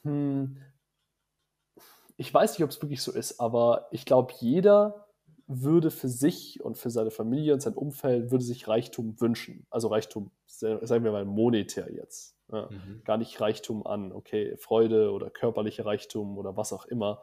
Hm, 0.08 0.56
ich 2.16 2.32
weiß 2.32 2.52
nicht, 2.52 2.64
ob 2.64 2.70
es 2.70 2.82
wirklich 2.82 3.02
so 3.02 3.12
ist, 3.12 3.38
aber 3.38 3.88
ich 3.92 4.04
glaube, 4.04 4.32
jeder 4.40 5.06
würde 5.46 5.90
für 5.90 6.08
sich 6.08 6.62
und 6.62 6.76
für 6.76 6.90
seine 6.90 7.10
Familie 7.10 7.54
und 7.54 7.60
sein 7.60 7.74
Umfeld 7.74 8.30
würde 8.30 8.44
sich 8.44 8.68
Reichtum 8.68 9.20
wünschen. 9.20 9.66
Also 9.70 9.88
Reichtum, 9.88 10.30
sagen 10.46 11.04
wir 11.04 11.12
mal 11.12 11.24
monetär 11.24 11.90
jetzt. 11.92 12.36
Ja, 12.50 12.68
mhm. 12.70 13.02
Gar 13.04 13.18
nicht 13.18 13.40
Reichtum 13.40 13.86
an, 13.86 14.12
okay, 14.12 14.56
Freude 14.56 15.12
oder 15.12 15.30
körperliche 15.30 15.84
Reichtum 15.84 16.38
oder 16.38 16.56
was 16.56 16.72
auch 16.72 16.86
immer. 16.86 17.22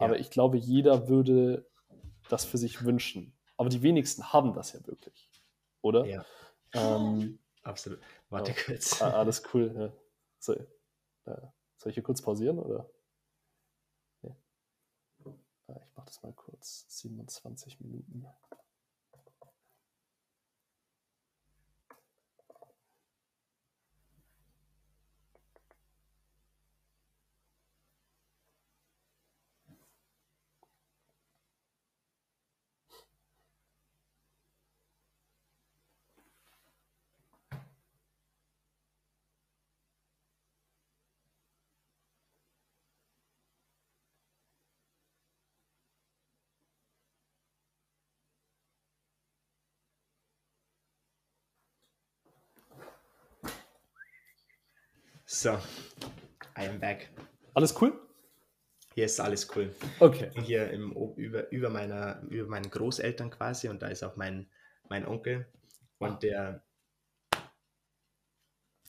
Ja. 0.00 0.06
Aber 0.06 0.18
ich 0.18 0.30
glaube, 0.30 0.56
jeder 0.56 1.08
würde 1.08 1.66
das 2.28 2.44
für 2.44 2.58
sich 2.58 2.84
wünschen. 2.84 3.34
Aber 3.56 3.68
die 3.68 3.82
wenigsten 3.82 4.32
haben 4.32 4.54
das 4.54 4.72
ja 4.72 4.86
wirklich, 4.86 5.30
oder? 5.82 6.04
Ja. 6.06 6.24
Ähm, 6.74 7.38
Absolut. 7.62 8.00
Warte 8.28 8.52
ja, 8.52 8.56
kurz. 8.66 9.00
Alles 9.00 9.42
cool. 9.54 9.72
Ja. 9.76 9.92
So, 10.38 10.56
soll 11.82 11.90
ich 11.90 11.94
hier 11.94 12.02
kurz 12.02 12.22
pausieren 12.22 12.58
oder? 12.58 12.88
Ich 15.68 15.96
mache 15.96 16.06
das 16.06 16.22
mal 16.22 16.32
kurz. 16.32 16.86
27 16.88 17.80
Minuten. 17.80 18.26
So, 55.34 55.58
I 56.58 56.68
am 56.68 56.78
back. 56.78 57.08
Alles 57.54 57.74
cool? 57.80 57.98
Hier 58.94 59.06
ist 59.06 59.18
alles 59.18 59.48
cool. 59.56 59.74
Okay. 59.98 60.30
Hier 60.44 60.70
im, 60.70 60.92
über, 61.16 61.50
über, 61.50 61.70
meiner, 61.70 62.22
über 62.28 62.46
meinen 62.50 62.70
Großeltern 62.70 63.30
quasi 63.30 63.70
und 63.70 63.80
da 63.80 63.88
ist 63.88 64.02
auch 64.02 64.16
mein, 64.16 64.50
mein 64.90 65.06
Onkel 65.06 65.46
und 65.96 66.22
der 66.22 66.62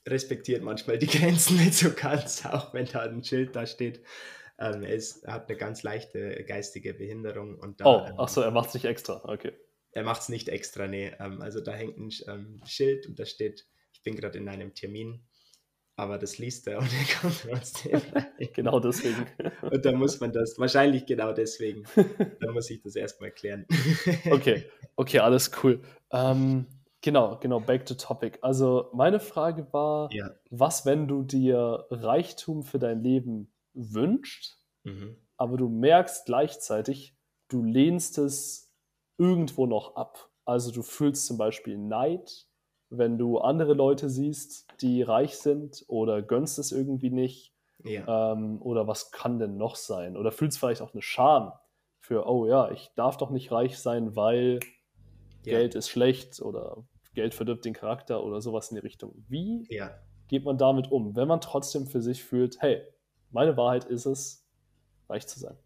respektiert 0.05 0.63
manchmal 0.63 0.97
die 0.97 1.07
Grenzen 1.17 1.55
nicht 1.55 1.75
so 1.75 1.93
ganz, 1.93 2.45
auch 2.45 2.73
wenn 2.73 2.87
da 2.87 3.03
ein 3.03 3.23
Schild 3.23 3.55
da 3.55 3.65
steht. 3.65 4.03
Ähm, 4.59 4.83
er, 4.83 4.95
ist, 4.95 5.25
hat 5.25 5.47
eine 5.47 5.57
ganz 5.57 5.81
leichte 5.81 6.43
geistige 6.43 6.93
Behinderung. 6.93 7.57
Und 7.57 7.79
da, 7.79 7.85
oh, 7.85 8.05
ähm, 8.05 8.15
ach 8.17 8.27
so, 8.27 8.41
er 8.41 8.51
macht 8.51 8.67
es 8.67 8.73
nicht 8.73 8.85
extra, 8.85 9.21
okay. 9.23 9.53
Er 9.93 10.03
macht 10.03 10.23
es 10.23 10.29
nicht 10.29 10.49
extra, 10.49 10.87
nee. 10.87 11.13
Ähm, 11.21 11.41
also 11.41 11.61
da 11.61 11.71
hängt 11.71 11.97
ein 11.97 12.11
ähm, 12.27 12.61
Schild 12.65 13.07
und 13.07 13.17
da 13.17 13.25
steht, 13.25 13.65
ich 13.93 14.03
bin 14.03 14.17
gerade 14.17 14.37
in 14.37 14.49
einem 14.49 14.73
Termin 14.73 15.25
aber 15.95 16.17
das 16.17 16.37
liest 16.37 16.67
er 16.67 16.79
und 16.79 16.89
er 16.91 17.19
kommt 17.21 17.45
trotzdem 17.47 18.01
genau 18.53 18.79
deswegen. 18.79 19.25
Und 19.61 19.85
da 19.85 19.91
muss 19.91 20.19
man 20.19 20.31
das, 20.31 20.57
wahrscheinlich 20.57 21.05
genau 21.05 21.33
deswegen, 21.33 21.83
da 22.39 22.51
muss 22.51 22.69
ich 22.69 22.81
das 22.81 22.95
erstmal 22.95 23.31
klären. 23.31 23.65
okay, 24.31 24.65
okay, 24.95 25.19
alles 25.19 25.51
cool. 25.63 25.81
Ähm, 26.11 26.65
genau, 27.01 27.37
genau, 27.39 27.59
back 27.59 27.85
to 27.85 27.93
topic. 27.93 28.39
Also 28.41 28.89
meine 28.93 29.19
Frage 29.19 29.71
war, 29.71 30.11
ja. 30.11 30.31
was, 30.49 30.85
wenn 30.85 31.07
du 31.07 31.23
dir 31.23 31.85
Reichtum 31.91 32.63
für 32.63 32.79
dein 32.79 33.01
Leben 33.01 33.51
wünschst, 33.73 34.59
mhm. 34.83 35.17
aber 35.37 35.57
du 35.57 35.69
merkst 35.69 36.25
gleichzeitig, 36.25 37.15
du 37.49 37.63
lehnst 37.63 38.17
es 38.17 38.73
irgendwo 39.17 39.67
noch 39.67 39.95
ab. 39.95 40.29
Also 40.45 40.71
du 40.71 40.81
fühlst 40.81 41.27
zum 41.27 41.37
Beispiel 41.37 41.77
Neid, 41.77 42.47
wenn 42.97 43.17
du 43.17 43.39
andere 43.39 43.73
Leute 43.73 44.09
siehst, 44.09 44.67
die 44.81 45.01
reich 45.01 45.37
sind 45.37 45.83
oder 45.87 46.21
gönnst 46.21 46.59
es 46.59 46.71
irgendwie 46.71 47.09
nicht? 47.09 47.53
Ja. 47.83 48.33
Ähm, 48.33 48.61
oder 48.61 48.87
was 48.87 49.11
kann 49.11 49.39
denn 49.39 49.57
noch 49.57 49.75
sein? 49.75 50.15
Oder 50.15 50.31
fühlst 50.31 50.59
vielleicht 50.59 50.81
auch 50.81 50.93
eine 50.93 51.01
Scham 51.01 51.51
für, 51.99 52.27
oh 52.27 52.45
ja, 52.45 52.71
ich 52.71 52.91
darf 52.95 53.17
doch 53.17 53.29
nicht 53.29 53.51
reich 53.51 53.77
sein, 53.79 54.15
weil 54.15 54.59
ja. 55.45 55.57
Geld 55.57 55.75
ist 55.75 55.89
schlecht 55.89 56.41
oder 56.41 56.83
Geld 57.13 57.33
verdirbt 57.33 57.65
den 57.65 57.73
Charakter 57.73 58.23
oder 58.23 58.41
sowas 58.41 58.69
in 58.69 58.75
die 58.75 58.81
Richtung. 58.81 59.13
Wie 59.27 59.65
ja. 59.69 59.93
geht 60.27 60.45
man 60.45 60.57
damit 60.57 60.91
um, 60.91 61.15
wenn 61.15 61.27
man 61.27 61.41
trotzdem 61.41 61.87
für 61.87 62.01
sich 62.01 62.23
fühlt, 62.23 62.61
hey, 62.61 62.81
meine 63.31 63.57
Wahrheit 63.57 63.85
ist 63.85 64.05
es, 64.05 64.45
reich 65.09 65.27
zu 65.27 65.39
sein? 65.39 65.57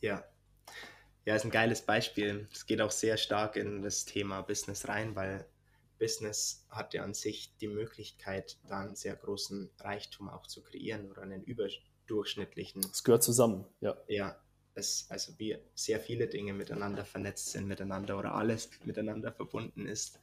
Ja. 0.00 0.24
Ja, 1.26 1.34
ist 1.34 1.44
ein 1.44 1.50
geiles 1.50 1.82
Beispiel. 1.82 2.48
Es 2.52 2.66
geht 2.66 2.82
auch 2.82 2.90
sehr 2.90 3.16
stark 3.16 3.56
in 3.56 3.82
das 3.82 4.04
Thema 4.04 4.42
Business 4.42 4.88
rein, 4.88 5.16
weil 5.16 5.46
Business 5.98 6.66
hat 6.68 6.94
ja 6.94 7.02
an 7.02 7.14
sich 7.14 7.56
die 7.58 7.68
Möglichkeit, 7.68 8.58
da 8.68 8.80
einen 8.80 8.96
sehr 8.96 9.16
großen 9.16 9.70
Reichtum 9.78 10.28
auch 10.28 10.46
zu 10.46 10.62
kreieren 10.62 11.10
oder 11.10 11.22
einen 11.22 11.42
überdurchschnittlichen. 11.42 12.84
Es 12.92 13.04
gehört 13.04 13.22
zusammen, 13.22 13.64
ja. 13.80 13.96
Ja, 14.08 14.40
es, 14.74 15.06
also 15.08 15.32
wie 15.38 15.56
sehr 15.74 16.00
viele 16.00 16.26
Dinge 16.26 16.52
miteinander 16.52 17.04
vernetzt 17.04 17.50
sind, 17.50 17.66
miteinander 17.66 18.18
oder 18.18 18.34
alles 18.34 18.70
miteinander 18.84 19.32
verbunden 19.32 19.86
ist. 19.86 20.20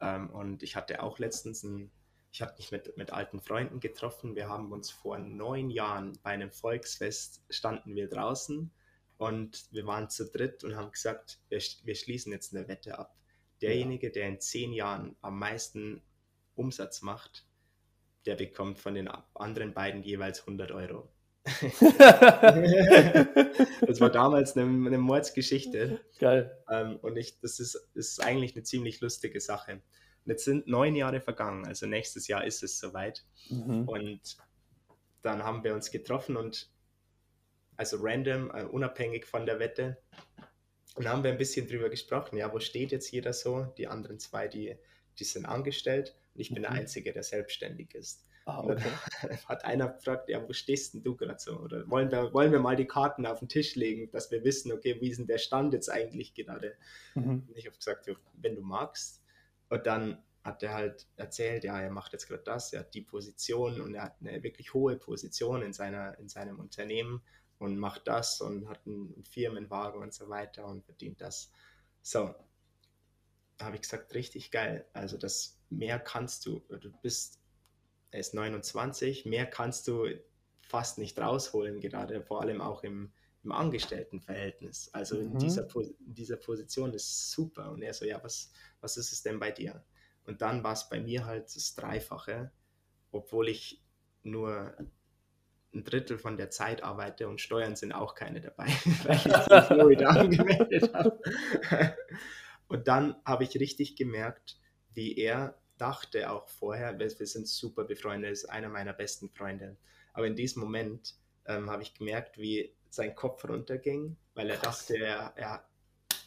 Ähm, 0.00 0.30
und 0.30 0.62
ich 0.62 0.76
hatte 0.76 1.02
auch 1.02 1.18
letztens 1.18 1.62
ein, 1.62 1.90
ich 2.32 2.42
habe 2.42 2.54
mich 2.56 2.72
mit, 2.72 2.96
mit 2.96 3.12
alten 3.12 3.40
Freunden 3.40 3.80
getroffen. 3.80 4.34
Wir 4.34 4.48
haben 4.48 4.72
uns 4.72 4.90
vor 4.90 5.18
neun 5.18 5.70
Jahren 5.70 6.18
bei 6.22 6.30
einem 6.30 6.50
Volksfest 6.50 7.42
standen 7.50 7.94
wir 7.94 8.08
draußen 8.08 8.70
und 9.18 9.66
wir 9.70 9.86
waren 9.86 10.08
zu 10.08 10.28
dritt 10.28 10.64
und 10.64 10.74
haben 10.74 10.90
gesagt, 10.90 11.38
wir, 11.48 11.60
wir 11.84 11.94
schließen 11.94 12.32
jetzt 12.32 12.54
eine 12.54 12.66
Wette 12.68 12.98
ab. 12.98 13.14
Derjenige, 13.62 14.10
der 14.10 14.28
in 14.28 14.40
zehn 14.40 14.72
Jahren 14.72 15.16
am 15.20 15.38
meisten 15.38 16.02
Umsatz 16.54 17.02
macht, 17.02 17.46
der 18.26 18.34
bekommt 18.36 18.78
von 18.78 18.94
den 18.94 19.08
anderen 19.34 19.72
beiden 19.72 20.02
jeweils 20.02 20.40
100 20.40 20.70
Euro. 20.72 21.08
das 21.44 21.80
war 24.00 24.10
damals 24.10 24.56
eine, 24.56 24.64
eine 24.86 24.98
Mordsgeschichte. 24.98 26.00
Geil. 26.18 26.56
Ähm, 26.70 26.96
und 27.02 27.16
ich, 27.16 27.40
das, 27.40 27.58
ist, 27.58 27.74
ist 27.94 28.22
eigentlich 28.22 28.54
eine 28.54 28.62
ziemlich 28.62 29.00
lustige 29.00 29.40
Sache. 29.40 29.72
Und 29.72 29.82
jetzt 30.26 30.44
sind 30.44 30.68
neun 30.68 30.94
Jahre 30.94 31.20
vergangen, 31.20 31.66
also 31.66 31.86
nächstes 31.86 32.28
Jahr 32.28 32.44
ist 32.44 32.62
es 32.62 32.78
soweit. 32.78 33.24
Mhm. 33.48 33.88
Und 33.88 34.36
dann 35.22 35.42
haben 35.42 35.64
wir 35.64 35.74
uns 35.74 35.90
getroffen 35.90 36.36
und 36.36 36.70
also 37.76 37.96
random, 38.00 38.50
uh, 38.50 38.66
unabhängig 38.68 39.26
von 39.26 39.46
der 39.46 39.58
Wette. 39.58 39.98
Und 40.94 41.08
haben 41.08 41.24
wir 41.24 41.30
ein 41.30 41.38
bisschen 41.38 41.66
drüber 41.66 41.88
gesprochen, 41.88 42.36
ja, 42.36 42.52
wo 42.52 42.60
steht 42.60 42.92
jetzt 42.92 43.10
jeder 43.10 43.32
so? 43.32 43.64
Die 43.78 43.88
anderen 43.88 44.18
zwei, 44.18 44.46
die, 44.48 44.76
die 45.18 45.24
sind 45.24 45.46
angestellt 45.46 46.14
und 46.34 46.40
ich 46.40 46.48
bin 46.50 46.58
mhm. 46.58 46.62
der 46.62 46.72
Einzige, 46.72 47.12
der 47.12 47.22
selbstständig 47.22 47.94
ist. 47.94 48.26
Ah, 48.44 48.64
okay. 48.64 48.90
hat 49.48 49.64
einer 49.64 49.88
gefragt, 49.88 50.28
ja, 50.28 50.46
wo 50.46 50.52
stehst 50.52 50.94
denn 50.94 51.02
du 51.02 51.14
gerade 51.14 51.38
so? 51.38 51.58
Oder 51.60 51.88
wollen 51.88 52.10
wir, 52.10 52.34
wollen 52.34 52.50
wir 52.50 52.58
mal 52.58 52.76
die 52.76 52.86
Karten 52.86 53.24
auf 53.24 53.38
den 53.38 53.48
Tisch 53.48 53.76
legen, 53.76 54.10
dass 54.10 54.30
wir 54.30 54.44
wissen, 54.44 54.72
okay, 54.72 55.00
wie 55.00 55.08
ist 55.08 55.18
denn 55.18 55.26
der 55.26 55.38
Stand 55.38 55.72
jetzt 55.72 55.88
eigentlich 55.88 56.34
gerade? 56.34 56.74
Mhm. 57.14 57.46
Und 57.48 57.56
ich 57.56 57.66
habe 57.66 57.76
gesagt, 57.76 58.10
wenn 58.34 58.56
du 58.56 58.62
magst. 58.62 59.22
Und 59.68 59.86
dann 59.86 60.22
hat 60.42 60.62
er 60.62 60.74
halt 60.74 61.06
erzählt, 61.16 61.64
ja, 61.64 61.80
er 61.80 61.90
macht 61.90 62.12
jetzt 62.12 62.26
gerade 62.26 62.42
das, 62.42 62.72
er 62.72 62.80
hat 62.80 62.94
die 62.94 63.00
Position 63.00 63.80
und 63.80 63.94
er 63.94 64.04
hat 64.04 64.16
eine 64.20 64.42
wirklich 64.42 64.74
hohe 64.74 64.96
Position 64.96 65.62
in, 65.62 65.72
seiner, 65.72 66.18
in 66.18 66.28
seinem 66.28 66.58
Unternehmen 66.58 67.22
und 67.62 67.78
macht 67.78 68.08
das 68.08 68.40
und 68.40 68.68
hat 68.68 68.80
einen 68.86 69.22
Firmenwagen 69.22 70.02
und 70.02 70.12
so 70.12 70.28
weiter 70.28 70.66
und 70.66 70.84
verdient 70.84 71.20
das. 71.20 71.52
So, 72.02 72.34
habe 73.60 73.76
ich 73.76 73.82
gesagt, 73.82 74.14
richtig 74.14 74.50
geil. 74.50 74.84
Also 74.92 75.16
das 75.16 75.60
mehr 75.70 76.00
kannst 76.00 76.44
du, 76.44 76.58
du 76.68 76.90
bist, 77.02 77.40
er 78.10 78.18
ist 78.18 78.34
29, 78.34 79.26
mehr 79.26 79.46
kannst 79.46 79.86
du 79.86 80.08
fast 80.60 80.98
nicht 80.98 81.18
rausholen, 81.20 81.80
gerade 81.80 82.22
vor 82.22 82.40
allem 82.40 82.60
auch 82.60 82.82
im, 82.82 83.12
im 83.44 83.52
Angestelltenverhältnis. 83.52 84.90
Also 84.92 85.16
mhm. 85.16 85.32
in, 85.32 85.38
dieser, 85.38 85.68
in 85.76 86.14
dieser 86.14 86.36
Position 86.36 86.92
ist 86.92 87.30
super. 87.30 87.70
Und 87.70 87.82
er 87.82 87.94
so, 87.94 88.04
ja, 88.04 88.22
was, 88.24 88.52
was 88.80 88.96
ist 88.96 89.12
es 89.12 89.22
denn 89.22 89.38
bei 89.38 89.52
dir? 89.52 89.84
Und 90.24 90.42
dann 90.42 90.64
war 90.64 90.72
es 90.72 90.88
bei 90.88 91.00
mir 91.00 91.26
halt 91.26 91.54
das 91.54 91.76
Dreifache, 91.76 92.50
obwohl 93.12 93.48
ich 93.48 93.84
nur 94.24 94.76
ein 95.74 95.84
Drittel 95.84 96.18
von 96.18 96.36
der 96.36 96.50
Zeit 96.50 96.82
arbeite 96.82 97.28
und 97.28 97.40
Steuern 97.40 97.76
sind 97.76 97.92
auch 97.92 98.14
keine 98.14 98.40
dabei, 98.40 98.66
weil 99.04 99.16
ich 99.16 99.22
Florida 99.66 100.08
angemeldet 100.10 100.92
habe. 100.92 101.18
Und 102.68 102.88
dann 102.88 103.16
habe 103.24 103.44
ich 103.44 103.58
richtig 103.58 103.96
gemerkt, 103.96 104.58
wie 104.94 105.16
er 105.16 105.58
dachte 105.78 106.30
auch 106.30 106.48
vorher, 106.48 106.98
wir, 106.98 107.10
wir 107.18 107.26
sind 107.26 107.48
super 107.48 107.84
befreundet, 107.84 108.32
ist 108.32 108.44
einer 108.44 108.68
meiner 108.68 108.92
besten 108.92 109.28
Freunde. 109.30 109.76
Aber 110.12 110.26
in 110.26 110.36
diesem 110.36 110.62
Moment 110.62 111.14
ähm, 111.46 111.70
habe 111.70 111.82
ich 111.82 111.94
gemerkt, 111.94 112.38
wie 112.38 112.74
sein 112.88 113.14
Kopf 113.14 113.44
runterging, 113.48 114.16
weil 114.34 114.50
er 114.50 114.58
Krass. 114.58 114.86
dachte, 114.86 114.98
er, 114.98 115.32
er, 115.36 115.64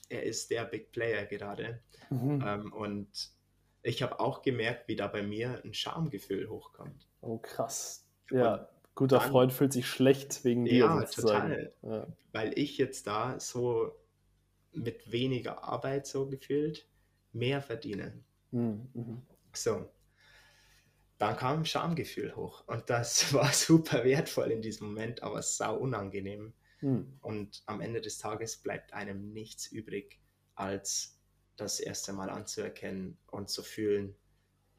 er 0.10 0.24
ist 0.24 0.50
der 0.52 0.66
Big 0.66 0.92
Player 0.92 1.26
gerade. 1.26 1.82
Mhm. 2.10 2.44
Ähm, 2.46 2.74
und 2.74 3.30
ich 3.82 4.02
habe 4.02 4.20
auch 4.20 4.42
gemerkt, 4.42 4.88
wie 4.88 4.96
da 4.96 5.08
bei 5.08 5.22
mir 5.22 5.62
ein 5.64 5.74
Schamgefühl 5.74 6.50
hochkommt. 6.50 7.08
Oh, 7.22 7.38
krass. 7.38 8.06
Ja, 8.32 8.68
guter 8.96 9.20
dann, 9.20 9.30
Freund 9.30 9.54
fühlt 9.54 9.74
sich 9.74 9.88
schlecht 9.88 10.44
wegen 10.44 10.66
dir. 10.66 10.86
Ja, 10.86 11.04
total. 11.04 11.74
Ja. 11.84 12.08
Weil 12.32 12.58
ich 12.58 12.78
jetzt 12.78 13.08
da 13.08 13.40
so 13.40 13.96
mit 14.72 15.12
weniger 15.12 15.64
Arbeit 15.64 16.08
so 16.08 16.28
gefühlt 16.28 16.88
mehr 17.32 17.62
verdiene. 17.62 18.24
Mhm. 18.52 18.90
mhm. 18.94 19.22
So. 19.54 19.90
Dann 21.18 21.38
kam 21.38 21.64
Schamgefühl 21.64 22.36
hoch 22.36 22.68
und 22.68 22.90
das 22.90 23.34
war 23.34 23.52
super 23.54 24.04
wertvoll 24.04 24.52
in 24.52 24.62
diesem 24.62 24.88
Moment, 24.88 25.24
aber 25.24 25.42
sau 25.42 25.78
unangenehm. 25.78 26.54
Mhm. 26.82 27.18
Und 27.22 27.64
am 27.68 27.82
Ende 27.82 28.02
des 28.02 28.18
Tages 28.18 28.58
bleibt 28.58 28.94
einem 28.94 29.32
nichts 29.32 29.72
übrig, 29.72 30.20
als 30.56 31.20
das 31.56 31.80
erste 31.80 32.12
Mal 32.12 32.30
anzuerkennen 32.30 33.18
und 33.28 33.50
zu 33.50 33.64
fühlen, 33.64 34.16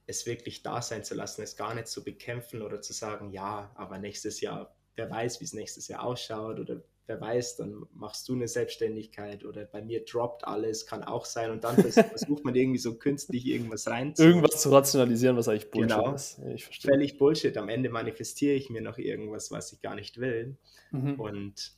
es 0.07 0.27
wirklich 0.27 0.62
da 0.62 0.83
sein 0.83 1.05
zu 1.05 1.14
lassen, 1.14 1.42
es 1.42 1.57
gar 1.57 1.75
nicht 1.75 1.88
zu 1.88 2.05
bekämpfen 2.05 2.62
oder 2.62 2.81
zu 2.81 2.92
sagen, 2.92 3.31
ja, 3.31 3.71
aber 3.75 3.99
nächstes 3.99 4.40
Jahr, 4.40 4.77
wer 4.95 5.11
weiß, 5.11 5.40
wie 5.40 5.45
es 5.45 5.53
nächstes 5.53 5.88
Jahr 5.88 6.05
ausschaut 6.05 6.61
oder 6.61 6.83
wer 7.07 7.21
weiß, 7.21 7.57
dann 7.57 7.87
machst 7.92 8.29
du 8.29 8.35
eine 8.35 8.49
Selbstständigkeit 8.49 9.45
oder 9.45 9.64
bei 9.64 9.83
mir 9.83 10.05
droppt 10.05 10.47
alles, 10.47 10.87
kann 10.87 11.05
auch 11.05 11.25
sein 11.25 11.51
und 11.51 11.64
dann 11.64 11.77
versucht 11.92 12.45
man 12.45 12.55
irgendwie 12.55 12.79
so 12.79 12.97
künstlich 12.97 13.47
irgendwas 13.47 13.87
rein 13.87 14.14
Irgendwas 14.16 14.61
zu 14.61 14.71
rationalisieren, 14.71 15.37
was 15.37 15.49
eigentlich 15.49 15.71
Bullshit 15.71 15.97
genau. 15.97 16.14
ist. 16.14 16.40
Ich 16.55 16.64
verstehe. 16.64 16.92
Völlig 16.92 17.19
Bullshit. 17.19 17.57
Am 17.57 17.69
Ende 17.69 17.90
manifestiere 17.90 18.55
ich 18.55 18.71
mir 18.71 18.83
noch 18.83 18.99
irgendwas, 18.99 19.51
was 19.51 19.73
ich 19.73 19.81
gar 19.81 19.95
nicht 19.95 20.19
will. 20.19 20.57
Mhm. 20.90 21.21
Und 21.21 21.73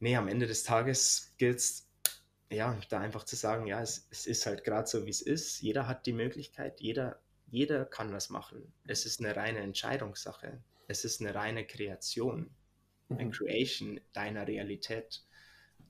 nee, 0.00 0.16
am 0.16 0.28
Ende 0.28 0.46
des 0.46 0.62
Tages 0.62 1.34
gilt 1.38 1.58
es, 1.58 1.87
ja, 2.50 2.78
da 2.88 3.00
einfach 3.00 3.24
zu 3.24 3.36
sagen, 3.36 3.66
ja, 3.66 3.80
es, 3.82 4.06
es 4.10 4.26
ist 4.26 4.46
halt 4.46 4.64
gerade 4.64 4.88
so, 4.88 5.04
wie 5.06 5.10
es 5.10 5.20
ist. 5.20 5.60
Jeder 5.60 5.86
hat 5.86 6.06
die 6.06 6.12
Möglichkeit, 6.12 6.80
jeder, 6.80 7.20
jeder 7.46 7.84
kann 7.84 8.12
was 8.12 8.30
machen. 8.30 8.72
Es 8.86 9.04
ist 9.06 9.20
eine 9.20 9.36
reine 9.36 9.58
Entscheidungssache. 9.58 10.62
Es 10.86 11.04
ist 11.04 11.20
eine 11.20 11.34
reine 11.34 11.66
Kreation 11.66 12.50
mhm. 13.08 13.30
Creation 13.30 14.00
deiner 14.12 14.46
Realität 14.46 15.22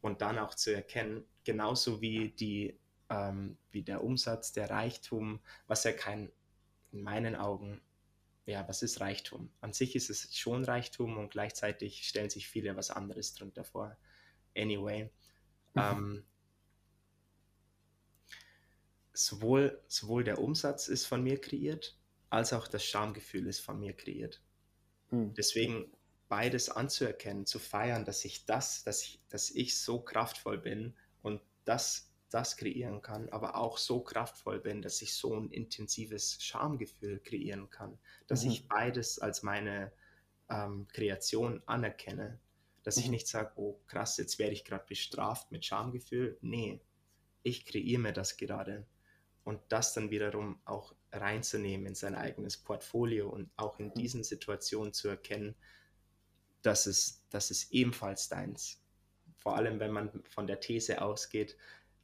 und 0.01 0.23
dann 0.23 0.38
auch 0.38 0.55
zu 0.55 0.75
erkennen, 0.75 1.25
genauso 1.44 2.01
wie 2.01 2.31
die 2.31 2.79
ähm, 3.11 3.57
wie 3.71 3.83
der 3.83 4.05
Umsatz, 4.05 4.53
der 4.53 4.68
Reichtum, 4.71 5.40
was 5.66 5.85
ja 5.85 5.92
kein 5.92 6.31
in 6.92 7.03
meinen 7.03 7.37
Augen 7.37 7.81
ja, 8.47 8.66
was 8.66 8.81
ist 8.81 9.03
Reichtum? 9.03 9.51
An 9.61 9.75
sich 9.75 9.94
ist 9.94 10.09
es 10.09 10.35
schon 10.35 10.64
Reichtum 10.64 11.18
und 11.18 11.31
gleichzeitig 11.31 12.09
stellen 12.09 12.31
sich 12.31 12.49
viele 12.49 12.77
was 12.77 12.90
anderes 12.90 13.35
drunter 13.35 13.62
vor. 13.62 13.94
Anyway, 14.57 15.11
mhm. 15.75 15.83
ähm, 15.83 16.25
sowohl, 19.19 19.83
sowohl 19.89 20.23
der 20.23 20.39
Umsatz 20.39 20.87
ist 20.87 21.07
von 21.07 21.23
mir 21.25 21.41
kreiert, 21.41 21.97
als 22.31 22.53
auch 22.53 22.69
das 22.69 22.85
Schamgefühl 22.85 23.47
ist 23.49 23.59
von 23.59 23.81
mir 23.81 23.93
kreiert. 23.93 24.41
Mhm. 25.11 25.35
Deswegen 25.35 25.91
beides 26.29 26.69
anzuerkennen, 26.69 27.45
zu 27.45 27.59
feiern, 27.59 28.05
dass 28.05 28.25
ich 28.25 28.45
das, 28.47 28.85
dass 28.85 29.03
ich, 29.03 29.21
dass 29.29 29.51
ich 29.51 29.79
so 29.79 30.01
kraftvoll 30.01 30.59
bin 30.59 30.95
und 31.23 31.41
das, 31.65 32.13
das 32.31 32.57
kreieren 32.57 33.03
kann, 33.03 33.29
aber 33.31 33.57
auch 33.57 33.79
so 33.79 34.01
kraftvoll 34.01 34.61
bin, 34.61 34.83
dass 34.83 35.03
ich 35.03 35.15
so 35.15 35.35
ein 35.35 35.51
intensives 35.51 36.41
Schamgefühl 36.41 37.19
kreieren 37.19 37.71
kann, 37.71 37.99
dass 38.29 38.45
mhm. 38.45 38.53
ich 38.53 38.69
beides 38.69 39.19
als 39.19 39.43
meine 39.43 39.91
ähm, 40.49 40.87
Kreation 40.93 41.61
anerkenne, 41.67 42.39
dass 42.85 42.97
mhm. 42.97 43.03
ich 43.03 43.09
nicht 43.09 43.27
sage, 43.27 43.53
oh 43.57 43.81
krass, 43.89 44.17
jetzt 44.19 44.39
werde 44.39 44.53
ich 44.53 44.65
gerade 44.65 44.87
bestraft 44.87 45.51
mit 45.51 45.65
Schamgefühl. 45.65 46.39
Nee, 46.41 46.81
ich 47.43 47.67
kreiere 47.67 47.99
mir 47.99 48.13
das 48.13 48.37
gerade 48.37 48.87
und 49.49 49.61
das 49.71 49.95
dann 49.95 50.11
wiederum 50.11 50.61
auch 50.67 50.95
reinzunehmen 51.11 51.87
in 51.87 51.95
sein 51.95 52.15
eigenes 52.15 52.59
Portfolio 52.59 53.31
und 53.31 53.49
auch 53.57 53.79
in 53.79 53.87
mhm. 53.87 53.95
diesen 53.95 54.23
Situationen 54.23 54.93
zu 54.93 55.09
erkennen, 55.09 55.57
das 56.61 56.87
ist, 56.87 57.25
das 57.31 57.51
ist 57.51 57.73
ebenfalls 57.73 58.29
deins. 58.29 58.83
Vor 59.39 59.57
allem, 59.57 59.81
wenn 59.81 59.91
man 59.91 60.23
von 60.29 60.47
der 60.47 60.61
These 60.61 61.01
ausgeht, 61.01 61.57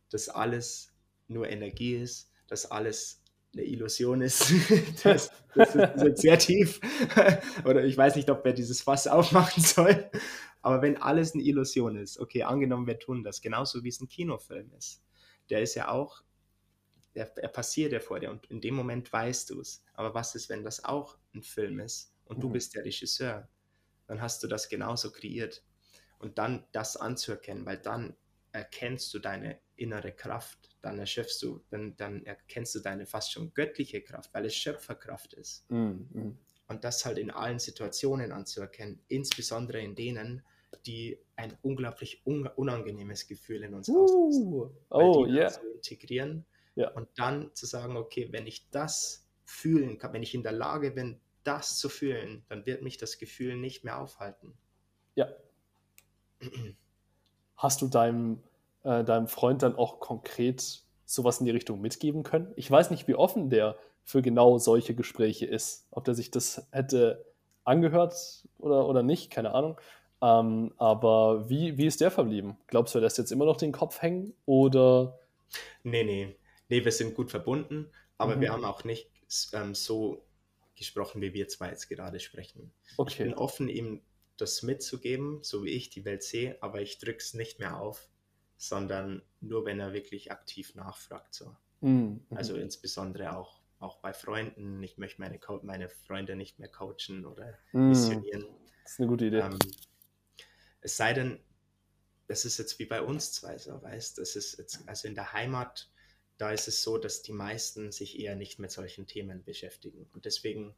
dass 0.08 0.30
alles 0.30 0.94
nur 1.28 1.46
Energie 1.50 1.96
ist, 1.96 2.30
dass 2.46 2.70
alles 2.70 3.22
eine 3.52 3.64
Illusion 3.64 4.22
ist. 4.22 4.50
das, 5.04 5.30
das, 5.54 5.74
ist 5.74 6.22
sehr 6.22 6.38
tief. 6.38 6.80
Oder 7.66 7.84
ich 7.84 7.94
weiß 7.94 8.16
nicht, 8.16 8.30
ob 8.30 8.42
wir 8.46 8.54
dieses 8.54 8.80
Fass 8.80 9.06
aufmachen 9.06 9.62
soll. 9.62 10.10
Aber 10.62 10.80
wenn 10.80 10.96
alles 10.96 11.34
eine 11.34 11.42
Illusion 11.42 11.98
ist, 11.98 12.18
okay, 12.18 12.44
angenommen, 12.44 12.86
wir 12.86 12.98
tun 12.98 13.22
das, 13.22 13.42
genauso 13.42 13.84
wie 13.84 13.90
es 13.90 14.00
ein 14.00 14.08
Kinofilm 14.08 14.72
ist. 14.78 15.02
Der 15.50 15.60
ist 15.60 15.74
ja 15.74 15.88
auch, 15.90 16.24
er, 17.14 17.36
er 17.38 17.48
passiert 17.48 17.92
ja 17.92 18.00
vor 18.00 18.20
dir 18.20 18.30
und 18.30 18.46
in 18.50 18.60
dem 18.60 18.74
Moment 18.74 19.12
weißt 19.12 19.50
du 19.50 19.60
es. 19.60 19.82
Aber 19.94 20.14
was 20.14 20.34
ist, 20.34 20.48
wenn 20.48 20.64
das 20.64 20.84
auch 20.84 21.16
ein 21.34 21.42
Film 21.42 21.80
ist 21.80 22.12
und 22.24 22.42
du 22.42 22.48
mhm. 22.48 22.52
bist 22.52 22.74
der 22.74 22.84
Regisseur? 22.84 23.48
dann 24.06 24.20
hast 24.20 24.42
du 24.42 24.46
das 24.46 24.68
genauso 24.68 25.10
kreiert. 25.10 25.64
Und 26.18 26.38
dann 26.38 26.64
das 26.72 26.96
anzuerkennen, 26.96 27.66
weil 27.66 27.78
dann 27.78 28.16
erkennst 28.52 29.12
du 29.12 29.18
deine 29.18 29.58
innere 29.76 30.12
Kraft, 30.12 30.70
dann 30.80 30.98
erschöpfst 30.98 31.42
du, 31.42 31.60
dann, 31.70 31.96
dann 31.96 32.24
erkennst 32.24 32.74
du 32.74 32.80
deine 32.80 33.06
fast 33.06 33.32
schon 33.32 33.52
göttliche 33.52 34.00
Kraft, 34.00 34.32
weil 34.32 34.46
es 34.46 34.54
Schöpferkraft 34.54 35.34
ist. 35.34 35.68
Mm, 35.70 36.36
Und 36.68 36.84
das 36.84 37.04
halt 37.04 37.18
in 37.18 37.30
allen 37.30 37.58
Situationen 37.58 38.32
anzuerkennen, 38.32 39.00
insbesondere 39.08 39.80
in 39.80 39.94
denen, 39.94 40.42
die 40.86 41.18
ein 41.36 41.56
unglaublich 41.62 42.22
un 42.26 42.46
unangenehmes 42.46 43.26
Gefühl 43.26 43.64
in 43.64 43.74
uns 43.74 43.88
uh, 43.88 44.04
auslösen. 44.04 44.76
Oh, 44.90 45.26
ja. 45.26 45.34
Yeah. 45.34 45.48
Zu 45.50 45.72
integrieren 45.74 46.46
yeah. 46.76 46.90
und 46.92 47.08
dann 47.16 47.54
zu 47.54 47.66
sagen, 47.66 47.96
okay, 47.96 48.28
wenn 48.30 48.46
ich 48.46 48.70
das 48.70 49.28
fühlen 49.44 49.98
kann, 49.98 50.12
wenn 50.12 50.22
ich 50.22 50.34
in 50.34 50.42
der 50.42 50.52
Lage 50.52 50.90
bin, 50.90 51.20
das 51.44 51.78
zu 51.78 51.88
fühlen, 51.88 52.44
dann 52.48 52.66
wird 52.66 52.82
mich 52.82 52.96
das 52.96 53.18
Gefühl 53.18 53.56
nicht 53.56 53.84
mehr 53.84 54.00
aufhalten. 54.00 54.54
Ja. 55.14 55.28
Hast 57.56 57.82
du 57.82 57.88
deinem, 57.88 58.42
äh, 58.82 59.04
deinem 59.04 59.28
Freund 59.28 59.62
dann 59.62 59.76
auch 59.76 60.00
konkret 60.00 60.82
sowas 61.04 61.38
in 61.40 61.46
die 61.46 61.52
Richtung 61.52 61.80
mitgeben 61.80 62.22
können? 62.22 62.52
Ich 62.56 62.70
weiß 62.70 62.90
nicht, 62.90 63.06
wie 63.06 63.14
offen 63.14 63.50
der 63.50 63.76
für 64.02 64.22
genau 64.22 64.58
solche 64.58 64.94
Gespräche 64.94 65.46
ist. 65.46 65.86
Ob 65.90 66.04
der 66.04 66.14
sich 66.14 66.30
das 66.30 66.66
hätte 66.70 67.24
angehört 67.64 68.44
oder, 68.58 68.86
oder 68.86 69.02
nicht, 69.02 69.30
keine 69.30 69.54
Ahnung. 69.54 69.80
Ähm, 70.22 70.72
aber 70.76 71.48
wie, 71.48 71.76
wie 71.76 71.86
ist 71.86 72.00
der 72.00 72.10
verblieben? 72.10 72.56
Glaubst 72.66 72.94
du, 72.94 72.98
er 72.98 73.02
lässt 73.02 73.18
jetzt 73.18 73.32
immer 73.32 73.46
noch 73.46 73.56
den 73.56 73.72
Kopf 73.72 74.00
hängen 74.02 74.34
oder? 74.46 75.18
Nee, 75.82 76.04
nee. 76.04 76.36
Nee, 76.74 76.84
wir 76.84 76.90
sind 76.90 77.14
gut 77.14 77.30
verbunden, 77.30 77.88
aber 78.18 78.34
mhm. 78.34 78.40
wir 78.40 78.52
haben 78.52 78.64
auch 78.64 78.82
nicht 78.82 79.08
ähm, 79.52 79.76
so 79.76 80.26
gesprochen, 80.74 81.22
wie 81.22 81.32
wir 81.32 81.46
zwei 81.46 81.68
jetzt 81.68 81.88
gerade 81.88 82.18
sprechen. 82.18 82.72
Okay. 82.96 83.12
Ich 83.12 83.18
bin 83.18 83.34
offen, 83.34 83.68
ihm 83.68 84.02
das 84.38 84.64
mitzugeben, 84.64 85.38
so 85.44 85.62
wie 85.62 85.70
ich 85.70 85.90
die 85.90 86.04
Welt 86.04 86.24
sehe, 86.24 86.60
aber 86.60 86.82
ich 86.82 86.98
drücke 86.98 87.18
es 87.18 87.32
nicht 87.32 87.60
mehr 87.60 87.78
auf, 87.78 88.08
sondern 88.56 89.22
nur, 89.40 89.64
wenn 89.64 89.78
er 89.78 89.92
wirklich 89.92 90.32
aktiv 90.32 90.74
nachfragt. 90.74 91.32
So. 91.32 91.54
Mhm. 91.80 92.26
Also 92.30 92.56
insbesondere 92.56 93.36
auch, 93.36 93.60
auch 93.78 94.00
bei 94.00 94.12
Freunden. 94.12 94.82
Ich 94.82 94.98
möchte 94.98 95.20
meine, 95.20 95.38
meine 95.62 95.88
Freunde 95.88 96.34
nicht 96.34 96.58
mehr 96.58 96.70
coachen 96.70 97.24
oder 97.24 97.56
mhm. 97.70 97.90
missionieren. 97.90 98.48
Das 98.82 98.94
ist 98.94 98.98
eine 98.98 99.08
gute 99.08 99.26
Idee. 99.26 99.42
Ähm, 99.42 99.60
es 100.80 100.96
sei 100.96 101.12
denn, 101.12 101.38
das 102.26 102.44
ist 102.44 102.58
jetzt 102.58 102.80
wie 102.80 102.86
bei 102.86 103.00
uns 103.00 103.30
zwei 103.30 103.58
so, 103.58 103.80
weißt 103.80 104.18
das 104.18 104.34
ist 104.34 104.58
jetzt, 104.58 104.88
also 104.88 105.06
in 105.06 105.14
der 105.14 105.32
Heimat, 105.32 105.88
da 106.44 106.50
ist 106.50 106.68
es 106.68 106.82
so, 106.82 106.98
dass 106.98 107.22
die 107.22 107.32
meisten 107.32 107.90
sich 107.90 108.20
eher 108.20 108.36
nicht 108.36 108.58
mit 108.58 108.70
solchen 108.70 109.06
Themen 109.06 109.42
beschäftigen. 109.42 110.06
Und 110.12 110.26
deswegen 110.26 110.74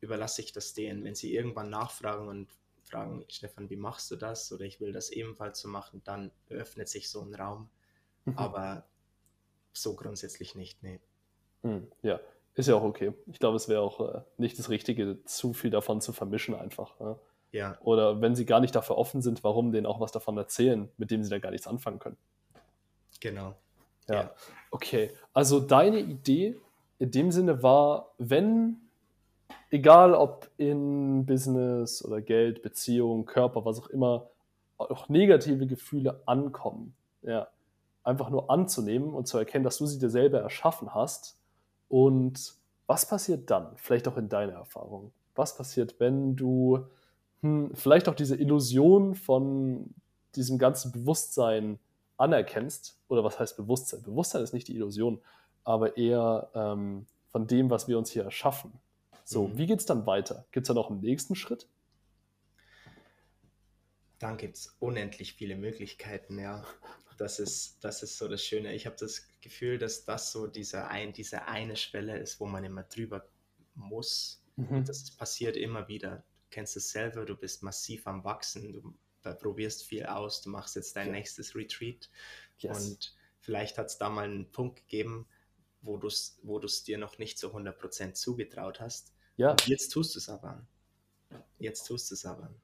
überlasse 0.00 0.42
ich 0.42 0.52
das 0.52 0.74
denen, 0.74 1.02
wenn 1.02 1.16
sie 1.16 1.34
irgendwann 1.34 1.70
nachfragen 1.70 2.28
und 2.28 2.52
fragen, 2.84 3.24
Stefan, 3.26 3.68
wie 3.68 3.74
machst 3.74 4.12
du 4.12 4.16
das? 4.16 4.52
Oder 4.52 4.64
ich 4.66 4.80
will 4.80 4.92
das 4.92 5.10
ebenfalls 5.10 5.58
so 5.58 5.66
machen, 5.66 6.02
dann 6.04 6.30
öffnet 6.50 6.88
sich 6.88 7.10
so 7.10 7.20
ein 7.20 7.34
Raum. 7.34 7.68
Mhm. 8.26 8.38
Aber 8.38 8.84
so 9.72 9.96
grundsätzlich 9.96 10.54
nicht, 10.54 10.80
nee. 10.84 11.00
Mhm, 11.62 11.90
ja, 12.02 12.20
ist 12.54 12.68
ja 12.68 12.76
auch 12.76 12.84
okay. 12.84 13.12
Ich 13.26 13.40
glaube, 13.40 13.56
es 13.56 13.68
wäre 13.68 13.80
auch 13.80 14.14
äh, 14.14 14.20
nicht 14.36 14.56
das 14.56 14.68
Richtige, 14.68 15.18
zu 15.24 15.52
viel 15.52 15.70
davon 15.70 16.00
zu 16.00 16.12
vermischen 16.12 16.54
einfach. 16.54 17.00
Ja? 17.00 17.18
ja. 17.50 17.78
Oder 17.80 18.20
wenn 18.20 18.36
sie 18.36 18.46
gar 18.46 18.60
nicht 18.60 18.76
dafür 18.76 18.96
offen 18.98 19.20
sind, 19.20 19.42
warum 19.42 19.72
denen 19.72 19.86
auch 19.86 19.98
was 19.98 20.12
davon 20.12 20.38
erzählen, 20.38 20.88
mit 20.96 21.10
dem 21.10 21.24
sie 21.24 21.30
dann 21.30 21.40
gar 21.40 21.50
nichts 21.50 21.66
anfangen 21.66 21.98
können. 21.98 22.18
Genau. 23.18 23.56
Ja. 24.14 24.30
Okay. 24.70 25.10
Also 25.32 25.60
deine 25.60 26.00
Idee 26.00 26.56
in 26.98 27.10
dem 27.10 27.30
Sinne 27.30 27.62
war, 27.62 28.12
wenn 28.18 28.76
egal 29.70 30.14
ob 30.14 30.50
in 30.56 31.24
Business 31.26 32.04
oder 32.04 32.20
Geld, 32.20 32.62
Beziehung, 32.62 33.24
Körper, 33.24 33.64
was 33.64 33.80
auch 33.80 33.88
immer, 33.88 34.28
auch 34.76 35.08
negative 35.08 35.66
Gefühle 35.66 36.22
ankommen. 36.26 36.94
Ja, 37.22 37.48
einfach 38.02 38.30
nur 38.30 38.50
anzunehmen 38.50 39.14
und 39.14 39.28
zu 39.28 39.38
erkennen, 39.38 39.64
dass 39.64 39.78
du 39.78 39.86
sie 39.86 39.98
dir 39.98 40.10
selber 40.10 40.40
erschaffen 40.40 40.94
hast. 40.94 41.38
Und 41.88 42.54
was 42.86 43.06
passiert 43.06 43.50
dann? 43.50 43.72
Vielleicht 43.76 44.08
auch 44.08 44.16
in 44.16 44.28
deiner 44.28 44.54
Erfahrung. 44.54 45.12
Was 45.34 45.56
passiert, 45.56 46.00
wenn 46.00 46.34
du 46.34 46.86
hm, 47.42 47.72
vielleicht 47.74 48.08
auch 48.08 48.14
diese 48.14 48.36
Illusion 48.36 49.14
von 49.14 49.94
diesem 50.34 50.58
ganzen 50.58 50.92
Bewusstsein 50.92 51.78
anerkennst? 52.20 52.98
Oder 53.08 53.24
was 53.24 53.38
heißt 53.38 53.56
Bewusstsein? 53.56 54.02
Bewusstsein 54.02 54.42
ist 54.42 54.52
nicht 54.52 54.68
die 54.68 54.74
Illusion, 54.74 55.20
aber 55.64 55.96
eher 55.96 56.50
ähm, 56.54 57.06
von 57.32 57.46
dem, 57.46 57.70
was 57.70 57.88
wir 57.88 57.98
uns 57.98 58.10
hier 58.10 58.24
erschaffen. 58.24 58.72
So, 59.24 59.48
mhm. 59.48 59.58
wie 59.58 59.66
geht 59.66 59.80
es 59.80 59.86
dann 59.86 60.06
weiter? 60.06 60.46
Gibt 60.52 60.64
es 60.64 60.68
da 60.68 60.74
noch 60.74 60.90
einen 60.90 61.00
nächsten 61.00 61.34
Schritt? 61.34 61.68
Dann 64.18 64.36
gibt 64.36 64.56
es 64.56 64.76
unendlich 64.80 65.34
viele 65.34 65.56
Möglichkeiten, 65.56 66.38
ja. 66.38 66.64
Das 67.16 67.38
ist, 67.38 67.84
das 67.84 68.02
ist 68.02 68.16
so 68.16 68.28
das 68.28 68.42
Schöne. 68.42 68.74
Ich 68.74 68.86
habe 68.86 68.96
das 68.98 69.28
Gefühl, 69.42 69.76
dass 69.76 70.04
das 70.04 70.32
so 70.32 70.46
diese, 70.46 70.86
ein, 70.86 71.12
diese 71.12 71.42
eine 71.46 71.76
Schwelle 71.76 72.18
ist, 72.18 72.40
wo 72.40 72.46
man 72.46 72.64
immer 72.64 72.82
drüber 72.82 73.28
muss. 73.74 74.42
Mhm. 74.56 74.84
Das 74.84 75.10
passiert 75.10 75.56
immer 75.56 75.86
wieder. 75.86 76.16
Du 76.16 76.48
kennst 76.50 76.76
es 76.76 76.90
selber, 76.90 77.26
du 77.26 77.36
bist 77.36 77.62
massiv 77.62 78.06
am 78.06 78.24
Wachsen, 78.24 78.72
du 78.72 78.94
probierst 79.22 79.84
viel 79.84 80.06
aus, 80.06 80.42
du 80.42 80.50
machst 80.50 80.76
jetzt 80.76 80.96
dein 80.96 81.08
ja. 81.08 81.12
nächstes 81.12 81.54
Retreat. 81.54 82.08
Yes. 82.58 82.88
Und 82.88 83.14
vielleicht 83.38 83.78
hat 83.78 83.86
es 83.86 83.98
da 83.98 84.10
mal 84.10 84.24
einen 84.24 84.50
Punkt 84.50 84.76
gegeben, 84.76 85.26
wo 85.82 85.96
du 85.96 86.08
es 86.08 86.38
wo 86.42 86.58
dir 86.58 86.98
noch 86.98 87.18
nicht 87.18 87.38
zu 87.38 87.54
100% 87.54 88.12
zugetraut 88.14 88.80
hast. 88.80 89.14
Ja. 89.36 89.56
Jetzt 89.64 89.90
tust 89.90 90.14
du 90.14 90.18
es 90.18 90.28
aber. 90.28 90.66
Jetzt 91.58 91.84
tust 91.84 92.10
du 92.10 92.14
es 92.14 92.26
aber. 92.26 92.54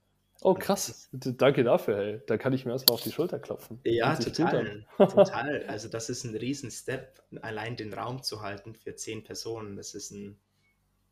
Oh, 0.42 0.54
krass. 0.54 1.08
Danke 1.12 1.64
dafür, 1.64 1.96
hey. 1.96 2.20
Da 2.26 2.36
kann 2.36 2.52
ich 2.52 2.66
mir 2.66 2.72
erstmal 2.72 2.94
auf 2.94 3.02
die 3.02 3.12
Schulter 3.12 3.38
klopfen. 3.38 3.80
Ja, 3.84 4.16
total. 4.16 4.86
total. 4.98 5.64
Also, 5.66 5.88
das 5.88 6.10
ist 6.10 6.24
ein 6.24 6.36
Riesen-Step, 6.36 7.22
allein 7.40 7.76
den 7.76 7.92
Raum 7.94 8.22
zu 8.22 8.42
halten 8.42 8.74
für 8.74 8.94
zehn 8.96 9.24
Personen. 9.24 9.76
Das 9.76 9.94
ist 9.94 10.10
ein, 10.10 10.38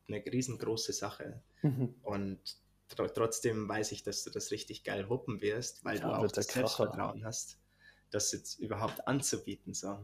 eine 0.08 0.22
riesengroße 0.24 0.92
Sache. 0.92 1.40
Mhm. 1.62 1.94
Und 2.02 2.38
tr 2.94 3.12
trotzdem 3.12 3.68
weiß 3.68 3.92
ich, 3.92 4.02
dass 4.02 4.24
du 4.24 4.30
das 4.30 4.50
richtig 4.50 4.84
geil 4.84 5.08
wuppen 5.08 5.40
wirst, 5.40 5.84
weil 5.84 5.98
ja, 5.98 6.08
du 6.08 6.14
auch 6.14 6.32
das 6.32 6.46
Selbstvertrauen 6.46 7.24
hast, 7.24 7.58
das 8.10 8.32
jetzt 8.32 8.58
überhaupt 8.58 9.06
anzubieten. 9.06 9.74
So. 9.74 9.98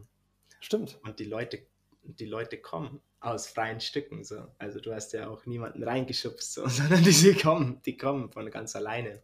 Stimmt. 0.59 0.99
Und 1.03 1.19
die 1.19 1.25
Leute, 1.25 1.65
die 2.03 2.25
Leute 2.25 2.57
kommen 2.57 3.01
aus 3.19 3.47
freien 3.47 3.79
Stücken. 3.79 4.23
So. 4.23 4.47
Also 4.57 4.79
du 4.79 4.93
hast 4.93 5.13
ja 5.13 5.29
auch 5.29 5.45
niemanden 5.45 5.83
reingeschubst, 5.83 6.53
so, 6.53 6.67
sondern 6.67 7.03
die 7.03 7.33
kommen, 7.33 7.81
die 7.85 7.97
kommen 7.97 8.31
von 8.31 8.49
ganz 8.49 8.75
alleine. 8.75 9.21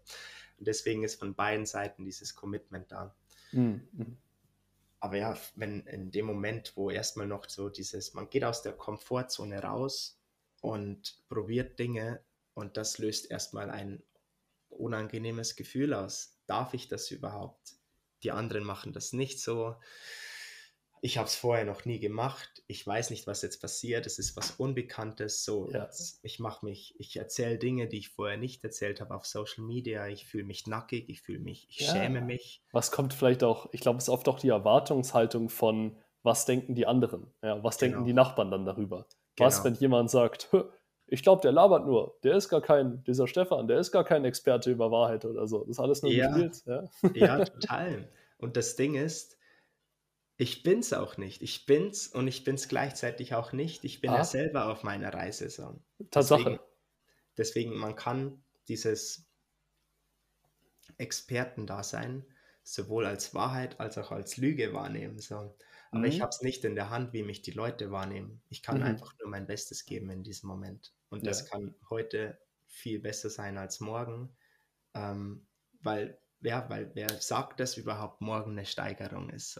Und 0.57 0.67
deswegen 0.67 1.03
ist 1.03 1.19
von 1.19 1.35
beiden 1.35 1.65
Seiten 1.65 2.05
dieses 2.05 2.35
Commitment 2.35 2.91
da. 2.91 3.15
Mhm. 3.51 4.17
Aber 4.99 5.17
ja, 5.17 5.37
wenn 5.55 5.81
in 5.81 6.11
dem 6.11 6.25
Moment, 6.25 6.73
wo 6.75 6.89
erstmal 6.89 7.27
noch 7.27 7.47
so 7.47 7.69
dieses, 7.69 8.13
man 8.13 8.29
geht 8.29 8.43
aus 8.43 8.63
der 8.63 8.73
Komfortzone 8.73 9.61
raus 9.61 10.19
und 10.61 11.21
probiert 11.29 11.77
Dinge 11.77 12.21
und 12.57 12.75
das 12.75 12.97
löst 12.97 13.29
erstmal 13.29 13.69
ein 13.69 14.03
unangenehmes 14.69 15.55
Gefühl 15.55 15.93
aus. 15.93 16.39
Darf 16.47 16.73
ich 16.73 16.87
das 16.87 17.11
überhaupt? 17.11 17.75
Die 18.23 18.31
anderen 18.31 18.63
machen 18.63 18.93
das 18.93 19.13
nicht 19.13 19.39
so 19.39 19.75
ich 21.01 21.17
habe 21.17 21.27
es 21.27 21.35
vorher 21.35 21.65
noch 21.65 21.85
nie 21.85 21.99
gemacht, 21.99 22.63
ich 22.67 22.85
weiß 22.85 23.11
nicht, 23.11 23.27
was 23.27 23.41
jetzt 23.41 23.61
passiert, 23.61 24.05
es 24.05 24.19
ist 24.19 24.35
was 24.35 24.51
Unbekanntes, 24.51 25.43
so, 25.43 25.69
ja. 25.71 25.89
ich 26.23 26.39
mache 26.39 26.65
mich, 26.65 26.95
ich 26.99 27.15
erzähle 27.17 27.57
Dinge, 27.57 27.87
die 27.87 27.99
ich 27.99 28.09
vorher 28.09 28.37
nicht 28.37 28.63
erzählt 28.63 29.01
habe 29.01 29.15
auf 29.15 29.25
Social 29.25 29.63
Media, 29.63 30.07
ich 30.07 30.25
fühle 30.25 30.45
mich 30.45 30.67
nackig, 30.67 31.09
ich 31.09 31.21
fühle 31.21 31.39
mich, 31.39 31.67
ich 31.69 31.81
ja. 31.81 31.93
schäme 31.93 32.21
mich. 32.21 32.63
Was 32.71 32.91
kommt 32.91 33.13
vielleicht 33.13 33.43
auch, 33.43 33.69
ich 33.71 33.81
glaube, 33.81 33.97
es 33.97 34.05
ist 34.05 34.09
oft 34.09 34.27
auch 34.27 34.39
die 34.39 34.49
Erwartungshaltung 34.49 35.49
von, 35.49 35.97
was 36.23 36.45
denken 36.45 36.75
die 36.75 36.87
anderen, 36.87 37.33
ja, 37.43 37.63
was 37.63 37.77
genau. 37.77 37.91
denken 37.91 38.05
die 38.05 38.13
Nachbarn 38.13 38.51
dann 38.51 38.65
darüber. 38.65 39.07
Genau. 39.35 39.47
Was, 39.47 39.63
wenn 39.63 39.75
jemand 39.75 40.09
sagt, 40.09 40.49
ich 41.07 41.23
glaube, 41.23 41.41
der 41.41 41.51
labert 41.51 41.85
nur, 41.85 42.17
der 42.23 42.35
ist 42.35 42.49
gar 42.49 42.61
kein, 42.61 43.03
dieser 43.03 43.27
Stefan, 43.27 43.67
der 43.67 43.79
ist 43.79 43.91
gar 43.91 44.03
kein 44.03 44.25
Experte 44.25 44.71
über 44.71 44.91
Wahrheit 44.91 45.25
oder 45.25 45.47
so, 45.47 45.59
das 45.59 45.69
ist 45.69 45.79
alles 45.79 46.01
nur 46.03 46.11
ja. 46.11 46.27
gespielt. 46.27 46.63
Ja? 46.65 46.83
ja, 47.13 47.45
total. 47.45 48.09
Und 48.37 48.57
das 48.57 48.75
Ding 48.75 48.95
ist, 48.95 49.37
ich 50.37 50.61
bin's 50.63 50.93
auch 50.93 51.17
nicht. 51.17 51.41
Ich 51.41 51.65
bin's 51.65 52.07
und 52.07 52.27
ich 52.27 52.43
bin's 52.43 52.67
gleichzeitig 52.67 53.33
auch 53.33 53.53
nicht. 53.53 53.83
Ich 53.83 54.01
bin 54.01 54.11
ah. 54.11 54.17
ja 54.17 54.23
selber 54.23 54.71
auf 54.71 54.83
meiner 54.83 55.13
Reise. 55.13 55.49
So. 55.49 55.79
Tatsache. 56.11 56.43
Deswegen, 56.43 56.59
deswegen, 57.37 57.75
man 57.75 57.95
kann 57.95 58.43
dieses 58.67 59.25
Expertendasein 60.97 62.25
sowohl 62.63 63.05
als 63.05 63.33
Wahrheit 63.33 63.79
als 63.79 63.97
auch 63.97 64.11
als 64.11 64.37
Lüge 64.37 64.73
wahrnehmen. 64.73 65.19
So. 65.19 65.55
Aber 65.91 66.01
mhm. 66.01 66.05
ich 66.05 66.21
habe 66.21 66.29
es 66.29 66.41
nicht 66.41 66.65
in 66.65 66.75
der 66.75 66.89
Hand, 66.89 67.13
wie 67.13 67.23
mich 67.23 67.41
die 67.41 67.51
Leute 67.51 67.91
wahrnehmen. 67.91 68.41
Ich 68.49 68.61
kann 68.61 68.77
mhm. 68.77 68.83
einfach 68.83 69.17
nur 69.19 69.29
mein 69.29 69.47
Bestes 69.47 69.85
geben 69.85 70.09
in 70.11 70.23
diesem 70.23 70.49
Moment. 70.49 70.93
Und 71.09 71.23
ja. 71.23 71.29
das 71.29 71.49
kann 71.49 71.75
heute 71.89 72.37
viel 72.67 72.99
besser 72.99 73.29
sein 73.29 73.57
als 73.57 73.79
morgen. 73.79 74.35
Ähm, 74.93 75.47
weil, 75.81 76.19
ja, 76.41 76.65
weil 76.69 76.91
wer 76.93 77.09
sagt, 77.19 77.59
dass 77.59 77.77
überhaupt 77.77 78.21
morgen 78.21 78.51
eine 78.51 78.65
Steigerung 78.65 79.29
ist? 79.29 79.59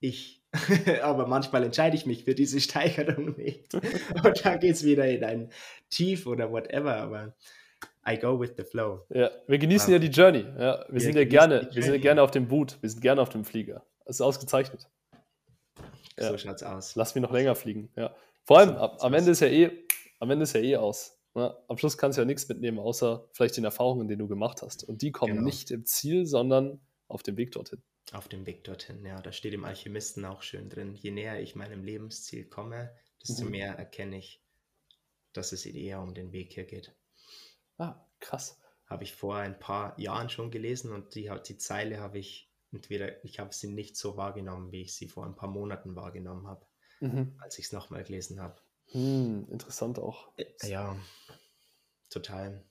Ich. 0.00 0.42
Aber 1.02 1.26
manchmal 1.26 1.64
entscheide 1.64 1.96
ich 1.96 2.06
mich 2.06 2.24
für 2.24 2.34
diese 2.34 2.60
Steigerung 2.68 3.36
nicht. 3.36 3.74
Und 3.74 4.44
da 4.44 4.56
geht 4.56 4.74
es 4.74 4.84
wieder 4.84 5.08
in 5.08 5.24
ein 5.24 5.52
Tief 5.88 6.26
oder 6.26 6.50
whatever. 6.50 6.96
Aber 6.96 7.34
I 8.06 8.18
go 8.18 8.38
with 8.38 8.52
the 8.56 8.64
flow. 8.64 9.06
Ja, 9.10 9.30
wir 9.46 9.58
genießen 9.58 9.88
um, 9.88 9.92
ja 9.92 9.98
die 9.98 10.08
Journey. 10.08 10.40
Ja, 10.40 10.84
wir, 10.86 10.86
wir 10.90 11.00
sind 11.00 11.16
ja 11.16 11.24
gerne, 11.24 11.68
wir 11.72 11.82
sind 11.82 11.94
ja 11.94 12.00
gerne 12.00 12.22
auf 12.22 12.32
dem 12.32 12.48
Boot, 12.48 12.78
wir 12.80 12.90
sind 12.90 13.00
gerne 13.00 13.22
auf 13.22 13.28
dem 13.28 13.44
Flieger. 13.44 13.84
Das 14.04 14.16
ist 14.16 14.20
ausgezeichnet. 14.20 14.88
Ja. 16.18 16.28
So 16.28 16.38
schaut's 16.38 16.62
aus. 16.62 16.94
Lass 16.96 17.14
mich 17.14 17.22
noch 17.22 17.32
länger 17.32 17.54
fliegen. 17.54 17.90
Ja. 17.96 18.14
Vor 18.44 18.58
allem, 18.58 18.70
so, 18.70 18.76
am, 18.76 19.14
Ende 19.14 19.30
ist 19.30 19.40
ja 19.40 19.46
eh, 19.46 19.81
am 20.22 20.30
Ende 20.30 20.44
ist 20.44 20.54
ja 20.54 20.60
eh 20.60 20.76
aus. 20.76 21.18
Ja, 21.34 21.58
am 21.66 21.78
Schluss 21.78 21.98
kannst 21.98 22.16
du 22.16 22.22
ja 22.22 22.26
nichts 22.26 22.48
mitnehmen, 22.48 22.78
außer 22.78 23.28
vielleicht 23.32 23.56
den 23.56 23.64
Erfahrungen, 23.64 24.06
die 24.06 24.16
du 24.16 24.28
gemacht 24.28 24.62
hast. 24.62 24.84
Und 24.84 25.02
die 25.02 25.10
kommen 25.10 25.34
genau. 25.34 25.44
nicht 25.44 25.70
im 25.72 25.84
Ziel, 25.84 26.26
sondern 26.26 26.80
auf 27.08 27.24
dem 27.24 27.36
Weg 27.36 27.50
dorthin. 27.52 27.82
Auf 28.12 28.28
dem 28.28 28.46
Weg 28.46 28.62
dorthin, 28.62 29.04
ja. 29.04 29.20
Da 29.20 29.32
steht 29.32 29.52
im 29.52 29.64
Alchemisten 29.64 30.24
auch 30.24 30.42
schön 30.42 30.68
drin. 30.70 30.94
Je 30.94 31.10
näher 31.10 31.40
ich 31.40 31.56
meinem 31.56 31.82
Lebensziel 31.82 32.44
komme, 32.48 32.94
desto 33.20 33.44
Mhm. 33.44 33.50
mehr 33.50 33.74
erkenne 33.74 34.18
ich, 34.18 34.44
dass 35.32 35.50
es 35.52 35.66
eher 35.66 36.00
um 36.00 36.14
den 36.14 36.30
Weg 36.30 36.52
hier 36.52 36.66
geht. 36.66 36.94
Ah, 37.78 38.06
krass. 38.20 38.60
Habe 38.86 39.02
ich 39.02 39.12
vor 39.14 39.36
ein 39.36 39.58
paar 39.58 39.98
Jahren 39.98 40.28
schon 40.28 40.50
gelesen 40.52 40.92
und 40.92 41.14
die, 41.16 41.30
die 41.48 41.56
Zeile 41.58 41.98
habe 41.98 42.18
ich 42.20 42.48
entweder, 42.70 43.24
ich 43.24 43.40
habe 43.40 43.52
sie 43.52 43.72
nicht 43.72 43.96
so 43.96 44.16
wahrgenommen, 44.16 44.70
wie 44.70 44.82
ich 44.82 44.94
sie 44.94 45.08
vor 45.08 45.24
ein 45.26 45.34
paar 45.34 45.48
Monaten 45.50 45.96
wahrgenommen 45.96 46.46
habe, 46.46 46.64
Mhm. 47.00 47.34
als 47.38 47.58
ich 47.58 47.64
es 47.66 47.72
nochmal 47.72 48.04
gelesen 48.04 48.40
habe. 48.40 48.60
Hm, 48.92 49.46
interessant 49.50 49.98
auch. 49.98 50.32
Ja, 50.62 50.96
total. 52.10 52.64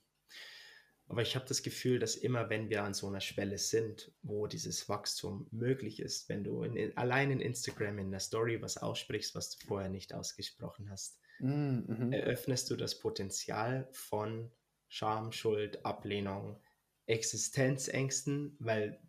Aber 1.08 1.20
ich 1.20 1.36
habe 1.36 1.44
das 1.46 1.62
Gefühl, 1.62 1.98
dass 1.98 2.16
immer, 2.16 2.48
wenn 2.48 2.70
wir 2.70 2.84
an 2.84 2.94
so 2.94 3.06
einer 3.06 3.20
Schwelle 3.20 3.58
sind, 3.58 4.12
wo 4.22 4.46
dieses 4.46 4.88
Wachstum 4.88 5.46
möglich 5.50 6.00
ist, 6.00 6.28
wenn 6.28 6.42
du 6.42 6.62
in, 6.62 6.76
in, 6.76 6.96
allein 6.96 7.30
in 7.30 7.40
Instagram 7.40 7.98
in 7.98 8.10
der 8.10 8.20
Story 8.20 8.62
was 8.62 8.78
aussprichst, 8.78 9.34
was 9.34 9.50
du 9.50 9.66
vorher 9.66 9.90
nicht 9.90 10.14
ausgesprochen 10.14 10.88
hast, 10.90 11.18
Hm, 11.42 11.84
mhm. 11.88 12.12
eröffnest 12.12 12.70
du 12.70 12.76
das 12.76 12.98
Potenzial 13.00 13.88
von 13.90 14.52
Scham, 14.88 15.32
Schuld, 15.32 15.84
Ablehnung, 15.84 16.62
Existenzängsten, 17.06 18.56
weil, 18.60 19.00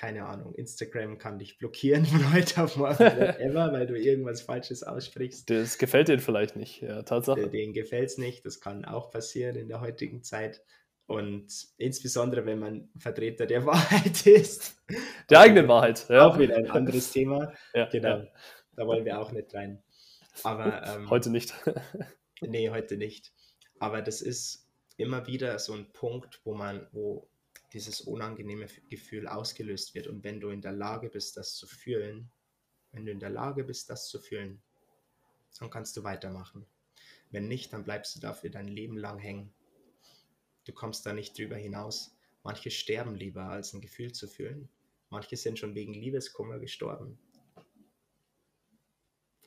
keine 0.00 0.24
Ahnung, 0.24 0.54
Instagram 0.54 1.18
kann 1.18 1.38
dich 1.38 1.58
blockieren 1.58 2.06
von 2.06 2.32
heute 2.32 2.62
auf 2.62 2.76
morgen, 2.76 2.98
whatever, 2.98 3.70
weil 3.70 3.86
du 3.86 3.98
irgendwas 3.98 4.40
Falsches 4.40 4.82
aussprichst. 4.82 5.50
Das 5.50 5.76
gefällt 5.76 6.08
denen 6.08 6.20
vielleicht 6.20 6.56
nicht, 6.56 6.80
ja, 6.80 7.02
Tatsache. 7.02 7.50
Denen 7.50 7.74
gefällt 7.74 8.08
es 8.08 8.16
nicht, 8.16 8.46
das 8.46 8.60
kann 8.60 8.86
auch 8.86 9.10
passieren 9.10 9.56
in 9.56 9.68
der 9.68 9.82
heutigen 9.82 10.22
Zeit. 10.22 10.62
Und 11.04 11.52
insbesondere, 11.76 12.46
wenn 12.46 12.60
man 12.60 12.88
Vertreter 12.96 13.44
der 13.44 13.66
Wahrheit 13.66 14.26
ist. 14.26 14.82
Der 15.28 15.40
eigenen 15.40 15.68
Wahrheit, 15.68 16.08
ja. 16.08 16.26
Auch 16.26 16.38
wieder 16.38 16.56
ein 16.56 16.70
anderes 16.70 17.10
Thema. 17.12 17.52
Ja, 17.74 17.84
Genau, 17.90 18.20
ja. 18.20 18.28
da 18.76 18.86
wollen 18.86 19.04
wir 19.04 19.20
auch 19.20 19.32
nicht 19.32 19.52
rein. 19.52 19.82
Aber 20.44 20.82
ähm, 20.86 21.10
Heute 21.10 21.28
nicht. 21.28 21.52
Nee, 22.40 22.70
heute 22.70 22.96
nicht. 22.96 23.34
Aber 23.78 24.00
das 24.00 24.22
ist 24.22 24.66
immer 24.96 25.26
wieder 25.26 25.58
so 25.58 25.74
ein 25.74 25.92
Punkt, 25.92 26.40
wo 26.44 26.54
man, 26.54 26.86
wo 26.92 27.28
dieses 27.72 28.00
unangenehme 28.00 28.66
Gefühl 28.88 29.28
ausgelöst 29.28 29.94
wird. 29.94 30.06
Und 30.06 30.24
wenn 30.24 30.40
du 30.40 30.50
in 30.50 30.60
der 30.60 30.72
Lage 30.72 31.08
bist, 31.08 31.36
das 31.36 31.54
zu 31.54 31.66
fühlen, 31.66 32.30
wenn 32.92 33.06
du 33.06 33.12
in 33.12 33.20
der 33.20 33.30
Lage 33.30 33.64
bist, 33.64 33.90
das 33.90 34.08
zu 34.08 34.18
fühlen, 34.18 34.62
dann 35.58 35.70
kannst 35.70 35.96
du 35.96 36.02
weitermachen. 36.02 36.66
Wenn 37.30 37.48
nicht, 37.48 37.72
dann 37.72 37.84
bleibst 37.84 38.16
du 38.16 38.20
dafür 38.20 38.50
dein 38.50 38.68
Leben 38.68 38.96
lang 38.96 39.18
hängen. 39.18 39.52
Du 40.64 40.72
kommst 40.72 41.06
da 41.06 41.12
nicht 41.12 41.38
drüber 41.38 41.56
hinaus. 41.56 42.16
Manche 42.42 42.70
sterben 42.70 43.14
lieber, 43.14 43.44
als 43.44 43.72
ein 43.72 43.80
Gefühl 43.80 44.12
zu 44.12 44.26
fühlen. 44.26 44.68
Manche 45.10 45.36
sind 45.36 45.58
schon 45.58 45.74
wegen 45.74 45.94
Liebeskummer 45.94 46.58
gestorben. 46.58 47.18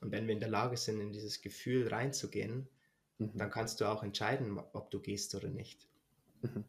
Und 0.01 0.11
wenn 0.11 0.28
wir 0.28 0.34
in 0.34 0.39
der 0.39 0.49
Lage 0.49 0.78
sind, 0.78 0.99
in 0.99 1.11
dieses 1.11 1.41
Gefühl 1.41 1.88
reinzugehen, 1.88 2.67
Mhm. 3.17 3.38
dann 3.38 3.49
kannst 3.49 3.82
du 3.82 3.86
auch 3.86 4.03
entscheiden, 4.03 4.57
ob 4.57 4.91
du 4.91 4.99
gehst 4.99 5.36
oder 5.36 5.49
nicht. 5.49 5.88
Mhm. 6.41 6.65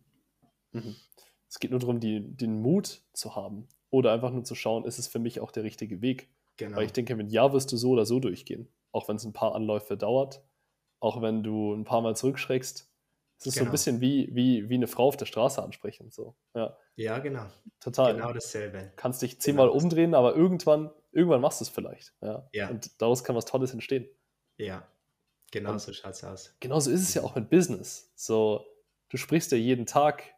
Mhm. 0.72 0.96
Es 1.54 1.60
geht 1.60 1.70
nur 1.70 1.78
darum, 1.78 2.00
die, 2.00 2.20
den 2.36 2.60
Mut 2.60 3.02
zu 3.12 3.36
haben 3.36 3.68
oder 3.90 4.10
einfach 4.12 4.32
nur 4.32 4.42
zu 4.42 4.56
schauen, 4.56 4.84
ist 4.84 4.98
es 4.98 5.06
für 5.06 5.20
mich 5.20 5.38
auch 5.38 5.52
der 5.52 5.62
richtige 5.62 6.02
Weg? 6.02 6.28
Genau. 6.56 6.76
Weil 6.78 6.86
ich 6.86 6.92
denke, 6.92 7.14
mit 7.14 7.30
Ja 7.30 7.52
wirst 7.52 7.70
du 7.70 7.76
so 7.76 7.90
oder 7.90 8.06
so 8.06 8.18
durchgehen. 8.18 8.68
Auch 8.90 9.06
wenn 9.06 9.14
es 9.14 9.24
ein 9.24 9.32
paar 9.32 9.54
Anläufe 9.54 9.96
dauert, 9.96 10.42
auch 10.98 11.22
wenn 11.22 11.44
du 11.44 11.72
ein 11.72 11.84
paar 11.84 12.00
Mal 12.00 12.16
zurückschreckst. 12.16 12.90
Es 13.38 13.46
ist 13.46 13.54
so 13.54 13.60
ein 13.60 13.64
Genau. 13.66 13.70
bisschen 13.70 14.00
wie, 14.00 14.30
wie, 14.34 14.68
wie 14.68 14.74
eine 14.74 14.88
Frau 14.88 15.06
auf 15.06 15.16
der 15.16 15.26
Straße 15.26 15.62
ansprechen. 15.62 16.10
So. 16.10 16.34
Ja, 16.56 16.76
ja, 16.96 17.20
genau. 17.20 17.46
total. 17.78 18.14
Genau 18.16 18.32
dasselbe. 18.32 18.92
kannst 18.96 19.22
dich 19.22 19.40
zehnmal 19.40 19.68
Genau 19.68 19.78
umdrehen, 19.80 20.14
aber 20.16 20.34
irgendwann, 20.34 20.90
irgendwann 21.12 21.40
machst 21.40 21.60
du 21.60 21.64
es 21.66 21.68
vielleicht. 21.68 22.14
Ja. 22.20 22.48
Ja. 22.52 22.70
Und 22.70 23.00
daraus 23.00 23.22
kann 23.22 23.36
was 23.36 23.44
Tolles 23.44 23.72
entstehen. 23.72 24.08
Ja, 24.56 24.88
genau 25.52 25.70
Und- 25.70 25.80
so 25.80 25.92
schaut's 25.92 26.24
aus. 26.24 26.56
Genauso 26.58 26.90
ist 26.90 27.02
es 27.02 27.14
ja 27.14 27.22
auch 27.22 27.36
mit 27.36 27.48
Business. 27.48 28.12
So, 28.16 28.64
du 29.10 29.16
sprichst 29.18 29.52
ja 29.52 29.58
jeden 29.58 29.86
Tag 29.86 30.33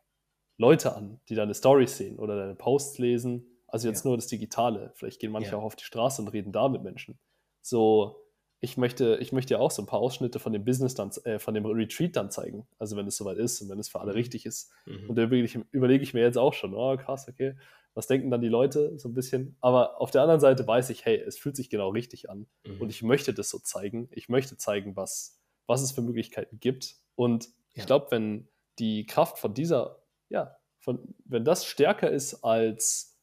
Leute 0.58 0.94
an, 0.96 1.20
die 1.28 1.34
deine 1.34 1.54
Stories 1.54 1.96
sehen 1.96 2.18
oder 2.18 2.36
deine 2.36 2.54
Posts 2.54 2.98
lesen. 2.98 3.46
Also 3.66 3.88
jetzt 3.88 4.04
Ja. 4.04 4.08
nur 4.10 4.16
das 4.16 4.26
Digitale. 4.28 4.92
Vielleicht 4.94 5.20
gehen 5.20 5.32
manche 5.32 5.50
Ja. 5.52 5.56
auch 5.58 5.64
auf 5.64 5.76
die 5.76 5.84
Straße 5.84 6.22
und 6.22 6.28
reden 6.28 6.52
da 6.52 6.68
mit 6.68 6.82
Menschen. 6.82 7.18
So, 7.62 8.22
ich 8.60 8.76
möchte, 8.76 9.18
ich 9.20 9.32
möchte 9.32 9.54
ja 9.54 9.60
auch 9.60 9.70
so 9.70 9.82
ein 9.82 9.86
paar 9.86 10.00
Ausschnitte 10.00 10.38
von 10.38 10.52
dem 10.52 10.64
Business 10.64 10.94
dann, 10.94 11.10
äh, 11.24 11.38
von 11.38 11.52
dem 11.54 11.66
Retreat 11.66 12.16
dann 12.16 12.30
zeigen. 12.30 12.66
Also 12.78 12.96
wenn 12.96 13.06
es 13.06 13.16
soweit 13.16 13.36
ist 13.38 13.60
und 13.60 13.68
wenn 13.68 13.78
es 13.78 13.88
für 13.88 14.00
alle 14.00 14.12
Mhm. 14.12 14.16
richtig 14.18 14.46
ist. 14.46 14.72
Mhm. 14.86 15.10
Und 15.10 15.16
da 15.16 15.22
überlege 15.24 15.44
ich, 16.02 16.08
ich 16.08 16.14
mir 16.14 16.20
jetzt 16.22 16.38
auch 16.38 16.54
schon, 16.54 16.74
oh 16.74 16.96
krass, 16.96 17.28
okay, 17.28 17.54
was 17.94 18.06
denken 18.06 18.30
dann 18.30 18.40
die 18.40 18.48
Leute 18.48 18.98
so 18.98 19.08
ein 19.08 19.14
bisschen? 19.14 19.56
Aber 19.60 20.00
auf 20.00 20.10
der 20.10 20.22
anderen 20.22 20.40
Seite 20.40 20.66
weiß 20.66 20.90
ich, 20.90 21.04
hey, 21.04 21.16
es 21.18 21.38
fühlt 21.38 21.56
sich 21.56 21.68
genau 21.70 21.90
richtig 21.90 22.30
an. 22.30 22.46
Mhm. 22.64 22.80
Und 22.80 22.90
ich 22.90 23.02
möchte 23.02 23.34
das 23.34 23.50
so 23.50 23.58
zeigen. 23.58 24.08
Ich 24.12 24.28
möchte 24.28 24.56
zeigen, 24.56 24.96
was, 24.96 25.38
was 25.66 25.82
es 25.82 25.92
für 25.92 26.02
Möglichkeiten 26.02 26.58
gibt. 26.60 26.96
Und 27.14 27.48
ich 27.72 27.80
Ja. 27.80 27.84
glaube, 27.86 28.06
wenn 28.10 28.48
die 28.78 29.04
Kraft 29.06 29.38
von 29.38 29.52
dieser, 29.54 29.98
ja, 30.28 30.56
von, 30.78 31.14
wenn 31.24 31.44
das 31.44 31.64
stärker 31.66 32.10
ist 32.10 32.44
als 32.44 33.18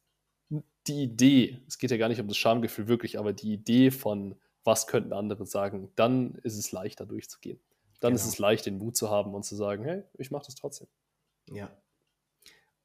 die 0.88 1.04
Idee, 1.04 1.64
es 1.68 1.78
geht 1.78 1.91
ja 1.91 1.97
gar 1.97 2.10
nicht 2.10 2.20
um 2.20 2.28
das 2.28 2.38
Schamgefühl 2.38 2.88
wirklich, 2.88 3.18
aber 3.18 3.32
die 3.34 3.54
Idee 3.54 3.89
von, 3.91 4.36
was 4.64 4.88
könnten 4.88 5.14
andere 5.14 5.45
sagen, 5.45 5.91
dann 5.95 6.36
ist 6.43 6.58
es 6.58 6.72
leichter 6.72 7.06
durchzugehen. 7.06 7.60
Dann 7.99 8.14
ist 8.16 8.22
Genau. 8.24 8.34
es 8.34 8.39
leicht, 8.39 8.66
den 8.66 8.78
Mut 8.78 8.97
zu 8.97 9.10
haben 9.10 9.34
und 9.34 9.43
zu 9.43 9.56
sagen, 9.56 9.86
hey, 9.86 10.04
ich 10.18 10.30
mache 10.32 10.45
das 10.45 10.56
trotzdem. 10.56 10.88
ja. 11.51 11.72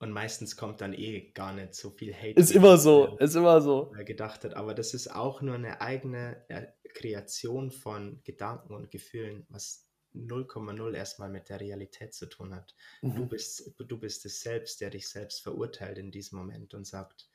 Und 0.01 0.13
meistens 0.13 0.57
kommt 0.57 0.81
dann 0.81 0.93
eh 0.93 1.33
gar 1.33 1.53
nicht 1.53 1.75
so 1.75 1.91
viel 1.91 2.15
Hate. 2.15 2.39
Ist 2.39 2.53
immer 2.53 2.77
so, 2.79 3.17
ist 3.19 3.35
immer 3.35 3.61
so. 3.61 3.93
gedacht 4.05 4.45
hat. 4.45 4.55
Aber 4.55 4.73
das 4.73 4.95
ist 4.95 5.09
auch 5.13 5.43
nur 5.43 5.57
eine 5.57 5.81
eigene 5.81 6.45
äh, 6.49 6.69
Kreation 6.95 7.73
von 7.73 8.21
Gedanken 8.23 8.75
und 8.75 8.93
Gefühlen, 8.93 9.45
was 9.49 9.88
0,0 10.27 10.95
erstmal 10.95 11.31
mit 11.31 11.49
der 11.49 11.61
Realität 11.61 12.15
zu 12.15 12.27
tun 12.27 12.55
hat. 12.55 12.75
Du 13.15 13.25
Mhm. 13.25 13.29
bist, 13.29 13.73
du 13.79 13.99
bist 13.99 14.25
es 14.27 14.41
selbst, 14.41 14.81
der 14.81 14.91
dich 14.91 15.09
selbst 15.09 15.43
verurteilt 15.43 15.99
in 15.99 16.11
diesem 16.11 16.39
Moment 16.39 16.75
und 16.75 16.87
sagt, 16.87 17.29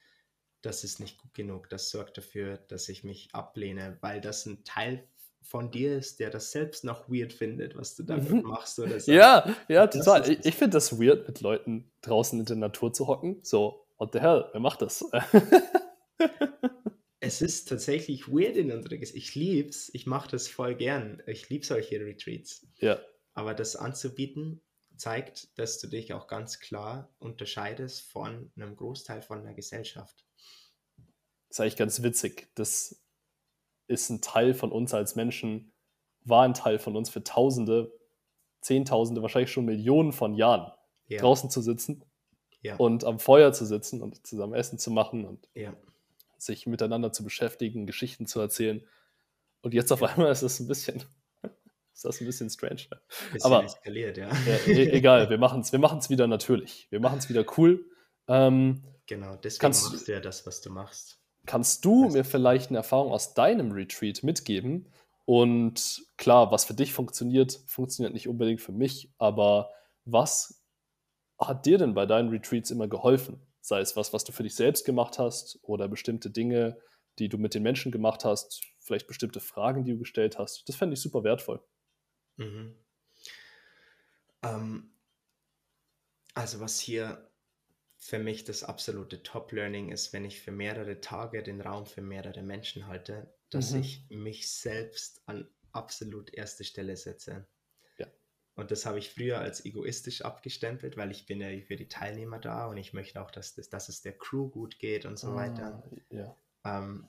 das 0.62 0.84
ist 0.84 1.00
nicht 1.00 1.18
gut 1.18 1.34
genug, 1.34 1.70
das 1.70 1.90
sorgt 1.90 2.18
dafür, 2.18 2.58
dass 2.58 2.90
ich 2.90 3.04
mich 3.04 3.30
ablehne, 3.34 3.98
weil 4.02 4.22
das 4.22 4.46
ein 4.46 4.64
Teil 4.64 5.08
von 5.42 5.72
dir 5.72 5.98
ist, 5.98 6.20
der 6.20 6.30
das 6.30 6.52
selbst 6.52 6.84
noch 6.86 7.10
weird 7.10 7.34
findet, 7.34 7.76
was 7.76 7.96
du 7.96 8.04
da 8.04 8.18
Mhm. 8.18 8.42
machst 8.42 8.80
oder 8.80 9.00
so. 9.00 9.14
Ja, 9.14 9.46
ja, 9.68 9.88
Das 9.94 10.06
total. 10.06 10.30
Ich, 10.32 10.46
ich 10.46 10.56
finde 10.56 10.76
das 10.78 11.00
weird, 11.00 11.28
mit 11.28 11.42
Leuten 11.42 11.92
draußen 12.02 12.40
in 12.40 12.46
der 12.46 12.56
Natur 12.58 12.94
zu 12.94 13.08
hocken. 13.08 13.40
So, 13.44 13.86
what 13.98 14.14
the 14.14 14.20
hell, 14.20 14.50
wer 14.54 14.62
macht 14.62 14.82
das? 14.82 15.06
Es 17.24 17.42
ist 17.42 17.70
tatsächlich 17.70 18.28
weird 18.28 18.58
in 18.58 18.72
unserer 18.72 18.98
Ges 18.98 19.14
Ich 19.14 19.34
lieb's, 19.34 19.90
ich 19.94 20.06
mache 20.06 20.30
das 20.30 20.48
voll 20.48 20.76
gern. 20.76 21.24
Ich 21.26 21.50
liebe 21.50 21.66
solche 21.66 22.00
Retreats. 22.00 22.68
ja, 22.80 23.00
Aber 23.34 23.54
das 23.54 23.76
anzubieten, 23.76 24.62
zeigt, 24.98 25.58
dass 25.58 25.80
du 25.80 25.88
dich 25.88 26.14
auch 26.14 26.28
ganz 26.28 26.60
klar 26.60 27.14
unterscheidest 27.20 28.12
von 28.12 28.52
einem 28.56 28.76
Großteil 28.76 29.22
von 29.22 29.44
der 29.44 29.54
Gesellschaft. 29.54 30.26
ist 31.50 31.60
eigentlich 31.60 31.78
ganz 31.78 32.04
witzig. 32.04 32.50
Das 32.56 33.02
ist 33.88 34.10
ein 34.10 34.22
Teil 34.22 34.54
von 34.54 34.72
uns 34.72 34.94
als 34.94 35.16
Menschen, 35.16 35.72
war 36.26 36.44
ein 36.44 36.54
Teil 36.54 36.80
von 36.80 36.96
uns 36.96 37.10
für 37.10 37.24
Tausende, 37.24 37.92
Zehntausende, 38.62 39.22
wahrscheinlich 39.22 39.52
schon 39.52 39.66
Millionen 39.66 40.14
von 40.14 40.36
Jahren, 40.36 40.72
Ja, 41.08 41.20
draußen 41.20 41.50
zu 41.50 41.62
sitzen 41.62 42.04
ja, 42.62 42.78
und 42.78 43.04
am 43.04 43.20
Feuer 43.20 43.52
zu 43.52 43.66
sitzen 43.66 44.02
und 44.02 44.26
zusammen 44.26 44.54
Essen 44.54 44.80
zu 44.80 44.90
machen 44.90 45.26
und 45.26 45.50
ja. 45.54 45.74
Sich 46.46 46.68
miteinander 46.68 47.12
zu 47.12 47.24
beschäftigen, 47.24 47.86
Geschichten 47.86 48.26
zu 48.28 48.40
erzählen. 48.40 48.86
Und 49.62 49.74
jetzt 49.74 49.92
auf 49.92 50.04
einmal 50.04 50.32
ist 50.32 50.44
das 50.44 50.60
ein 50.60 50.68
bisschen, 50.68 51.04
ist 51.94 52.06
das 52.06 52.20
ein 52.22 52.26
bisschen 52.26 52.50
strange. 52.50 52.82
Ne? 52.92 53.02
Bisschen 53.32 53.52
Aber- 53.52 53.64
eskaliert, 53.64 54.18
ja. 54.18 54.30
Ja, 54.30 54.56
e 54.68 54.90
egal, 54.92 55.30
wir 55.30 55.38
machen 55.38 55.62
es 55.62 55.72
wir 55.72 55.80
machen's 55.80 56.10
wieder 56.10 56.28
natürlich. 56.28 56.88
Wir 56.90 57.00
machen 57.00 57.20
es 57.20 57.30
wieder 57.30 57.46
cool. 57.58 57.86
Ähm, 58.28 58.84
Genau, 59.06 59.36
deswegen 59.36 59.60
Kannst- 59.62 59.92
machst 59.92 60.08
du 60.08 60.14
ja 60.14 60.22
das, 60.22 60.46
was 60.46 60.62
du 60.62 60.70
machst. 60.70 61.20
kannst 61.46 61.84
du 61.84 62.06
Das- 62.06 62.14
mir 62.14 62.24
vielleicht 62.24 62.70
eine 62.70 62.78
Erfahrung 62.78 63.12
aus 63.12 63.34
deinem 63.34 63.72
Retreat 63.74 64.24
mitgeben? 64.24 64.88
Und 65.26 66.04
klar, 66.18 66.52
was 66.52 66.66
für 66.66 66.74
dich 66.74 66.94
funktioniert, 66.94 67.62
funktioniert 67.66 68.14
nicht 68.14 68.28
unbedingt 68.28 68.60
für 68.62 68.72
mich, 68.74 69.10
aber 69.18 69.72
was 70.06 70.62
hat 71.40 71.66
dir 71.66 71.78
denn 71.78 71.94
bei 71.94 72.06
deinen 72.06 72.30
Retreats 72.30 72.72
immer 72.72 72.88
geholfen? 72.90 73.42
Sei 73.64 73.80
es 73.82 73.96
was, 73.96 74.14
was 74.14 74.26
du 74.26 74.32
für 74.34 74.44
dich 74.44 74.56
selbst 74.56 74.86
gemacht 74.86 75.20
hast 75.20 75.60
oder 75.64 75.88
bestimmte 75.88 76.30
Dinge, 76.30 76.78
die 77.20 77.30
du 77.30 77.38
mit 77.40 77.56
den 77.56 77.64
Menschen 77.64 77.92
gemacht 77.92 78.26
hast, 78.26 78.62
vielleicht 78.80 79.08
bestimmte 79.08 79.40
Fragen, 79.40 79.86
die 79.86 79.94
du 79.94 80.00
gestellt 80.00 80.38
hast. 80.38 80.68
Das 80.70 80.76
fände 80.76 80.96
ich 80.96 81.02
super 81.02 81.24
wertvoll. 81.24 81.64
Mhm. 82.38 82.84
Ähm, 84.44 84.94
also 86.36 86.60
was 86.60 86.80
hier 86.80 87.32
für 87.98 88.20
mich 88.20 88.44
das 88.46 88.64
absolute 88.64 89.24
Top-Learning 89.24 89.92
ist, 89.92 90.14
wenn 90.14 90.26
ich 90.26 90.42
für 90.42 90.52
mehrere 90.52 91.02
Tage 91.02 91.44
den 91.44 91.62
Raum 91.62 91.86
für 91.88 92.02
mehrere 92.02 92.44
Menschen 92.44 92.88
halte, 92.88 93.36
dass 93.50 93.74
Mhm. 93.74 93.76
ich 93.76 94.08
mich 94.10 94.52
selbst 94.52 95.24
an 95.28 95.50
absolut 95.74 96.34
erste 96.34 96.64
Stelle 96.66 96.98
setze. 96.98 97.48
Und 98.56 98.70
das 98.70 98.86
habe 98.86 99.00
ich 99.00 99.10
früher 99.10 99.40
als 99.40 99.66
egoistisch 99.66 100.22
abgestempelt, 100.22 100.96
weil 100.96 101.10
ich 101.12 101.26
bin 101.26 101.42
ja 101.42 101.48
für 101.66 101.76
die 101.76 101.88
Teilnehmer 101.88 102.40
da 102.40 102.68
und 102.68 102.78
ich 102.78 102.94
möchte 102.94 103.22
auch, 103.22 103.32
dass, 103.32 103.56
das, 103.56 103.70
dass 103.70 103.90
es 103.90 104.02
der 104.02 104.16
Crew 104.16 104.50
gut 104.50 104.78
geht 104.78 105.06
und 105.06 105.18
so 105.18 105.30
ah, 105.30 105.36
weiter. 105.36 105.84
Ja. 106.10 106.36
Ähm, 106.64 107.08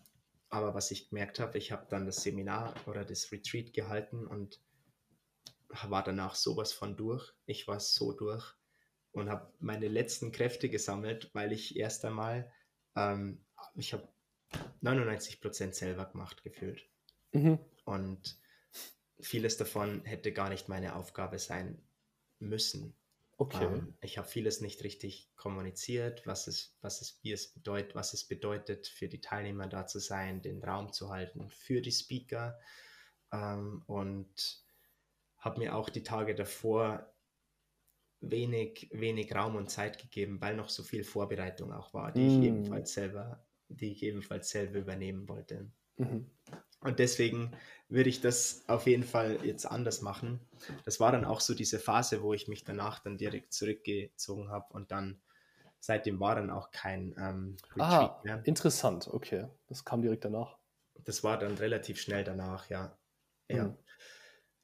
aber 0.49 0.75
was 0.75 0.91
ich 0.91 1.11
gemerkt 1.11 1.41
habe, 1.41 1.59
ich 1.59 1.71
habe 1.71 1.87
dann 1.91 2.07
das 2.07 2.23
Seminar 2.23 2.75
oder 2.87 3.05
das 3.05 3.31
Retreat 3.31 3.75
gehalten 3.75 4.27
und 4.27 4.61
war 5.83 6.03
danach 6.03 6.35
sowas 6.35 6.73
von 6.73 6.97
durch. 6.97 7.35
Ich 7.45 7.67
war 7.69 7.81
so 7.81 8.13
durch 8.13 8.55
und 9.13 9.29
habe 9.29 9.53
meine 9.59 9.89
letzten 9.89 10.33
Kräfte 10.33 10.69
gesammelt, 10.69 11.31
weil 11.35 11.53
ich 11.53 11.77
erst 11.77 12.05
einmal, 12.05 12.51
ähm, 12.97 13.45
ich 13.75 13.93
habe 13.93 14.09
99 14.81 15.41
Prozent 15.41 15.75
selber 15.75 16.07
gemacht 16.07 16.43
gefühlt. 16.43 16.89
Mhm. 17.33 17.59
Und 17.85 18.39
vieles 19.25 19.57
davon 19.57 20.05
hätte 20.05 20.33
gar 20.33 20.49
nicht 20.49 20.69
meine 20.69 20.97
Aufgabe 20.97 21.39
sein 21.39 21.83
müssen. 22.39 22.95
Okay. 23.37 23.65
Ähm, 23.65 23.95
ich 24.01 24.19
habe 24.19 24.29
vieles 24.29 24.61
nicht 24.61 24.85
richtig 24.85 25.29
kommuniziert, 25.37 26.27
was 26.27 26.47
es, 26.47 26.77
was 26.83 27.01
es, 27.01 27.19
wie 27.23 27.33
es 27.33 27.49
bedeutet, 27.49 27.95
was 27.95 28.15
es 28.15 28.25
bedeutet, 28.25 28.87
für 28.87 29.09
die 29.09 29.21
Teilnehmer 29.21 29.67
da 29.67 29.87
zu 29.87 29.99
sein, 29.99 30.43
den 30.43 30.63
Raum 30.63 30.93
zu 30.93 31.11
halten 31.11 31.49
für 31.51 31.81
die 31.81 31.93
Speaker. 31.93 32.59
Ähm, 33.33 33.83
und 33.87 34.63
habe 35.39 35.61
mir 35.61 35.75
auch 35.75 35.89
die 35.89 36.03
Tage 36.03 36.35
davor 36.35 37.13
wenig, 38.21 38.89
wenig 38.93 39.35
Raum 39.35 39.57
und 39.57 39.71
Zeit 39.71 39.99
gegeben, 39.99 40.41
weil 40.41 40.57
noch 40.57 40.69
so 40.69 40.83
viel 40.83 41.05
Vorbereitung 41.05 41.73
auch 41.73 41.93
war, 41.93 42.13
die 42.13 42.23
mm. 42.23 42.29
ich 42.29 42.49
ebenfalls 42.49 42.95
selber, 42.95 43.45
die 43.69 43.93
ich 43.93 44.03
ebenfalls 44.03 44.49
selber 44.51 44.79
übernehmen 44.79 45.29
wollte. 45.29 45.71
Mhm. 45.97 46.31
Und 46.85 46.99
deswegen 46.99 47.57
würde 47.89 48.11
ich 48.11 48.21
das 48.21 48.63
auf 48.69 48.87
jeden 48.87 49.05
Fall 49.05 49.39
jetzt 49.43 49.65
anders 49.65 50.03
machen. 50.03 50.41
Das 50.85 51.01
war 51.01 51.13
dann 51.13 51.25
auch 51.25 51.41
so 51.41 51.55
diese 51.55 51.79
Phase, 51.79 52.23
wo 52.23 52.35
ich 52.35 52.47
mich 52.47 52.65
danach 52.65 52.99
dann 53.01 53.17
direkt 53.17 53.53
zurückgezogen 53.53 54.51
habe 54.51 54.73
und 54.75 54.91
dann 54.91 55.21
seitdem 55.81 56.21
war 56.21 56.35
dann 56.35 56.51
auch 56.51 56.71
kein 56.71 57.15
ähm, 57.19 57.57
Retreat 57.71 58.11
ah, 58.11 58.21
mehr. 58.23 58.43
Interessant, 58.45 59.09
okay. 59.09 59.49
Das 59.67 59.85
kam 59.85 60.03
direkt 60.03 60.25
danach. 60.25 60.59
Das 61.05 61.25
war 61.25 61.39
dann 61.39 61.55
relativ 61.55 62.01
schnell 62.01 62.23
danach, 62.23 62.69
ja. 62.69 62.97
Ja, 63.49 63.65
mhm. 63.65 63.79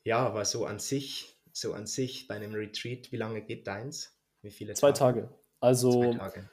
ja 0.05 0.19
aber 0.19 0.45
so 0.45 0.67
an 0.67 0.79
sich, 0.79 1.41
so 1.53 1.73
an 1.73 1.87
sich 1.87 2.27
bei 2.29 2.37
einem 2.37 2.55
Retreat, 2.55 3.13
wie 3.13 3.17
lange 3.17 3.43
geht 3.43 3.67
deins? 3.67 4.19
Wie 4.43 4.51
viele 4.51 4.75
Zwei 4.75 4.93
Tage. 4.93 5.23
Tage. 5.23 5.39
Also 5.61 6.03
Zwei 6.03 6.19
Tage. 6.19 6.51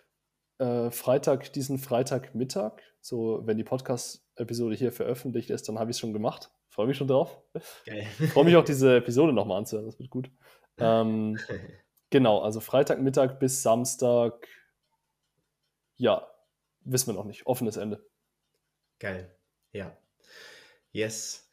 Äh, 0.59 0.91
Freitag, 0.91 1.53
diesen 1.53 1.77
Freitagmittag, 1.77 2.81
so 3.07 3.41
wenn 3.45 3.57
die 3.57 3.63
Podcast-Episode 3.63 4.75
hier 4.75 4.91
veröffentlicht 4.91 5.49
ist, 5.49 5.69
dann 5.69 5.79
habe 5.79 5.89
ich 5.89 5.95
es 5.95 5.99
schon 6.01 6.11
gemacht. 6.11 6.51
Freue 6.67 6.87
mich 6.87 6.97
schon 6.97 7.07
drauf. 7.07 7.41
Geil. 7.85 8.05
Freue 8.33 8.43
mich 8.43 8.55
auch, 8.57 8.65
diese 8.65 8.97
Episode 8.97 9.31
nochmal 9.31 9.59
anzuhören, 9.59 9.85
das 9.85 9.97
wird 9.97 10.09
gut. 10.09 10.29
Ähm, 10.77 11.39
genau, 12.09 12.41
also 12.41 12.59
Freitagmittag 12.59 13.39
bis 13.39 13.63
Samstag, 13.63 14.45
ja, 15.95 16.27
wissen 16.81 17.07
wir 17.07 17.13
noch 17.13 17.25
nicht. 17.25 17.47
Offenes 17.47 17.77
Ende. 17.77 18.05
Geil, 18.99 19.33
ja. 19.71 19.97
Yes. 20.91 21.49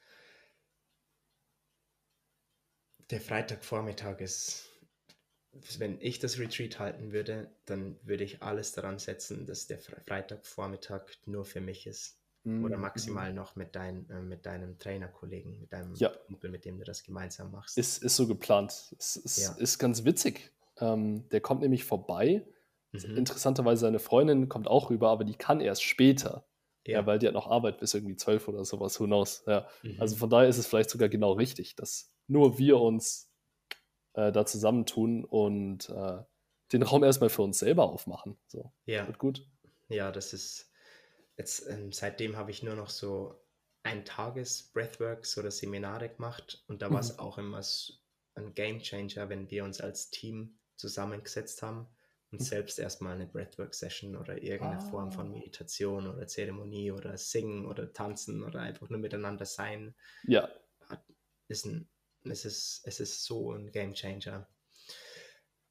Der 3.10 3.20
Freitagvormittag 3.20 4.18
ist 4.18 4.73
wenn 5.78 6.00
ich 6.00 6.18
das 6.18 6.38
Retreat 6.38 6.78
halten 6.78 7.12
würde, 7.12 7.50
dann 7.64 7.96
würde 8.02 8.24
ich 8.24 8.42
alles 8.42 8.72
daran 8.72 8.98
setzen, 8.98 9.46
dass 9.46 9.66
der 9.66 9.78
Freitagvormittag 9.78 11.02
nur 11.26 11.44
für 11.44 11.60
mich 11.60 11.86
ist. 11.86 12.18
Mhm. 12.44 12.64
Oder 12.64 12.76
maximal 12.76 13.32
noch 13.32 13.56
mit, 13.56 13.74
dein, 13.74 14.08
äh, 14.10 14.20
mit 14.20 14.44
deinem 14.44 14.78
Trainerkollegen, 14.78 15.60
mit 15.60 15.72
deinem 15.72 15.94
ja. 15.94 16.10
Kumpel, 16.26 16.50
mit 16.50 16.64
dem 16.66 16.78
du 16.78 16.84
das 16.84 17.02
gemeinsam 17.02 17.50
machst. 17.50 17.78
Ist, 17.78 18.02
ist 18.02 18.16
so 18.16 18.26
geplant. 18.26 18.94
Es 18.98 19.16
ist, 19.16 19.38
ja. 19.38 19.52
ist 19.54 19.78
ganz 19.78 20.04
witzig. 20.04 20.52
Ähm, 20.78 21.26
der 21.30 21.40
kommt 21.40 21.62
nämlich 21.62 21.84
vorbei. 21.84 22.46
Mhm. 22.92 23.16
Interessanterweise 23.16 23.80
seine 23.80 23.98
Freundin 23.98 24.48
kommt 24.48 24.68
auch 24.68 24.90
rüber, 24.90 25.08
aber 25.08 25.24
die 25.24 25.34
kann 25.34 25.60
erst 25.60 25.82
später. 25.82 26.46
Ja. 26.86 27.00
ja 27.00 27.06
weil 27.06 27.18
die 27.18 27.26
hat 27.26 27.34
noch 27.34 27.50
Arbeit 27.50 27.80
bis 27.80 27.94
irgendwie 27.94 28.16
zwölf 28.16 28.46
oder 28.46 28.64
sowas, 28.66 29.00
who 29.00 29.06
knows. 29.06 29.42
Ja. 29.46 29.66
Mhm. 29.82 29.96
Also 29.98 30.16
von 30.16 30.28
daher 30.28 30.48
ist 30.48 30.58
es 30.58 30.66
vielleicht 30.66 30.90
sogar 30.90 31.08
genau 31.08 31.32
richtig, 31.32 31.76
dass 31.76 32.14
nur 32.26 32.58
wir 32.58 32.78
uns 32.78 33.33
äh, 34.14 34.32
da 34.32 34.46
zusammentun 34.46 35.24
und 35.24 35.88
äh, 35.90 36.22
den 36.72 36.82
Raum 36.82 37.04
erstmal 37.04 37.30
für 37.30 37.42
uns 37.42 37.58
selber 37.58 37.84
aufmachen. 37.84 38.38
So, 38.46 38.72
ja. 38.86 39.06
Wird 39.06 39.18
gut. 39.18 39.46
Ja, 39.88 40.10
das 40.10 40.32
ist 40.32 40.70
jetzt, 41.36 41.68
ähm, 41.68 41.92
seitdem 41.92 42.36
habe 42.36 42.50
ich 42.50 42.62
nur 42.62 42.74
noch 42.74 42.90
so 42.90 43.40
ein 43.82 44.04
Tages 44.04 44.70
Breathworks 44.72 45.36
oder 45.36 45.50
Seminare 45.50 46.08
gemacht 46.08 46.64
und 46.68 46.80
da 46.80 46.90
war 46.90 47.00
es 47.00 47.12
mhm. 47.12 47.18
auch 47.18 47.38
immer 47.38 47.60
ein 48.34 48.54
Game 48.54 48.80
Changer, 48.80 49.28
wenn 49.28 49.50
wir 49.50 49.64
uns 49.64 49.80
als 49.80 50.10
Team 50.10 50.58
zusammengesetzt 50.76 51.62
haben 51.62 51.86
und 52.30 52.40
mhm. 52.40 52.44
selbst 52.44 52.78
erstmal 52.78 53.14
eine 53.14 53.26
Breathwork-Session 53.26 54.16
oder 54.16 54.42
irgendeine 54.42 54.82
ah. 54.82 54.90
Form 54.90 55.12
von 55.12 55.26
ah. 55.26 55.30
Meditation 55.30 56.08
oder 56.08 56.26
Zeremonie 56.26 56.92
oder 56.92 57.16
Singen 57.18 57.66
oder 57.66 57.92
Tanzen 57.92 58.42
oder 58.42 58.60
einfach 58.60 58.88
nur 58.88 58.98
miteinander 58.98 59.44
sein. 59.44 59.94
Ja. 60.24 60.48
Ist 61.48 61.66
ein 61.66 61.88
es 62.24 62.44
ist, 62.44 62.82
es 62.84 63.00
ist 63.00 63.24
so 63.24 63.52
ein 63.52 63.70
Game 63.70 63.94
Changer. 63.94 64.46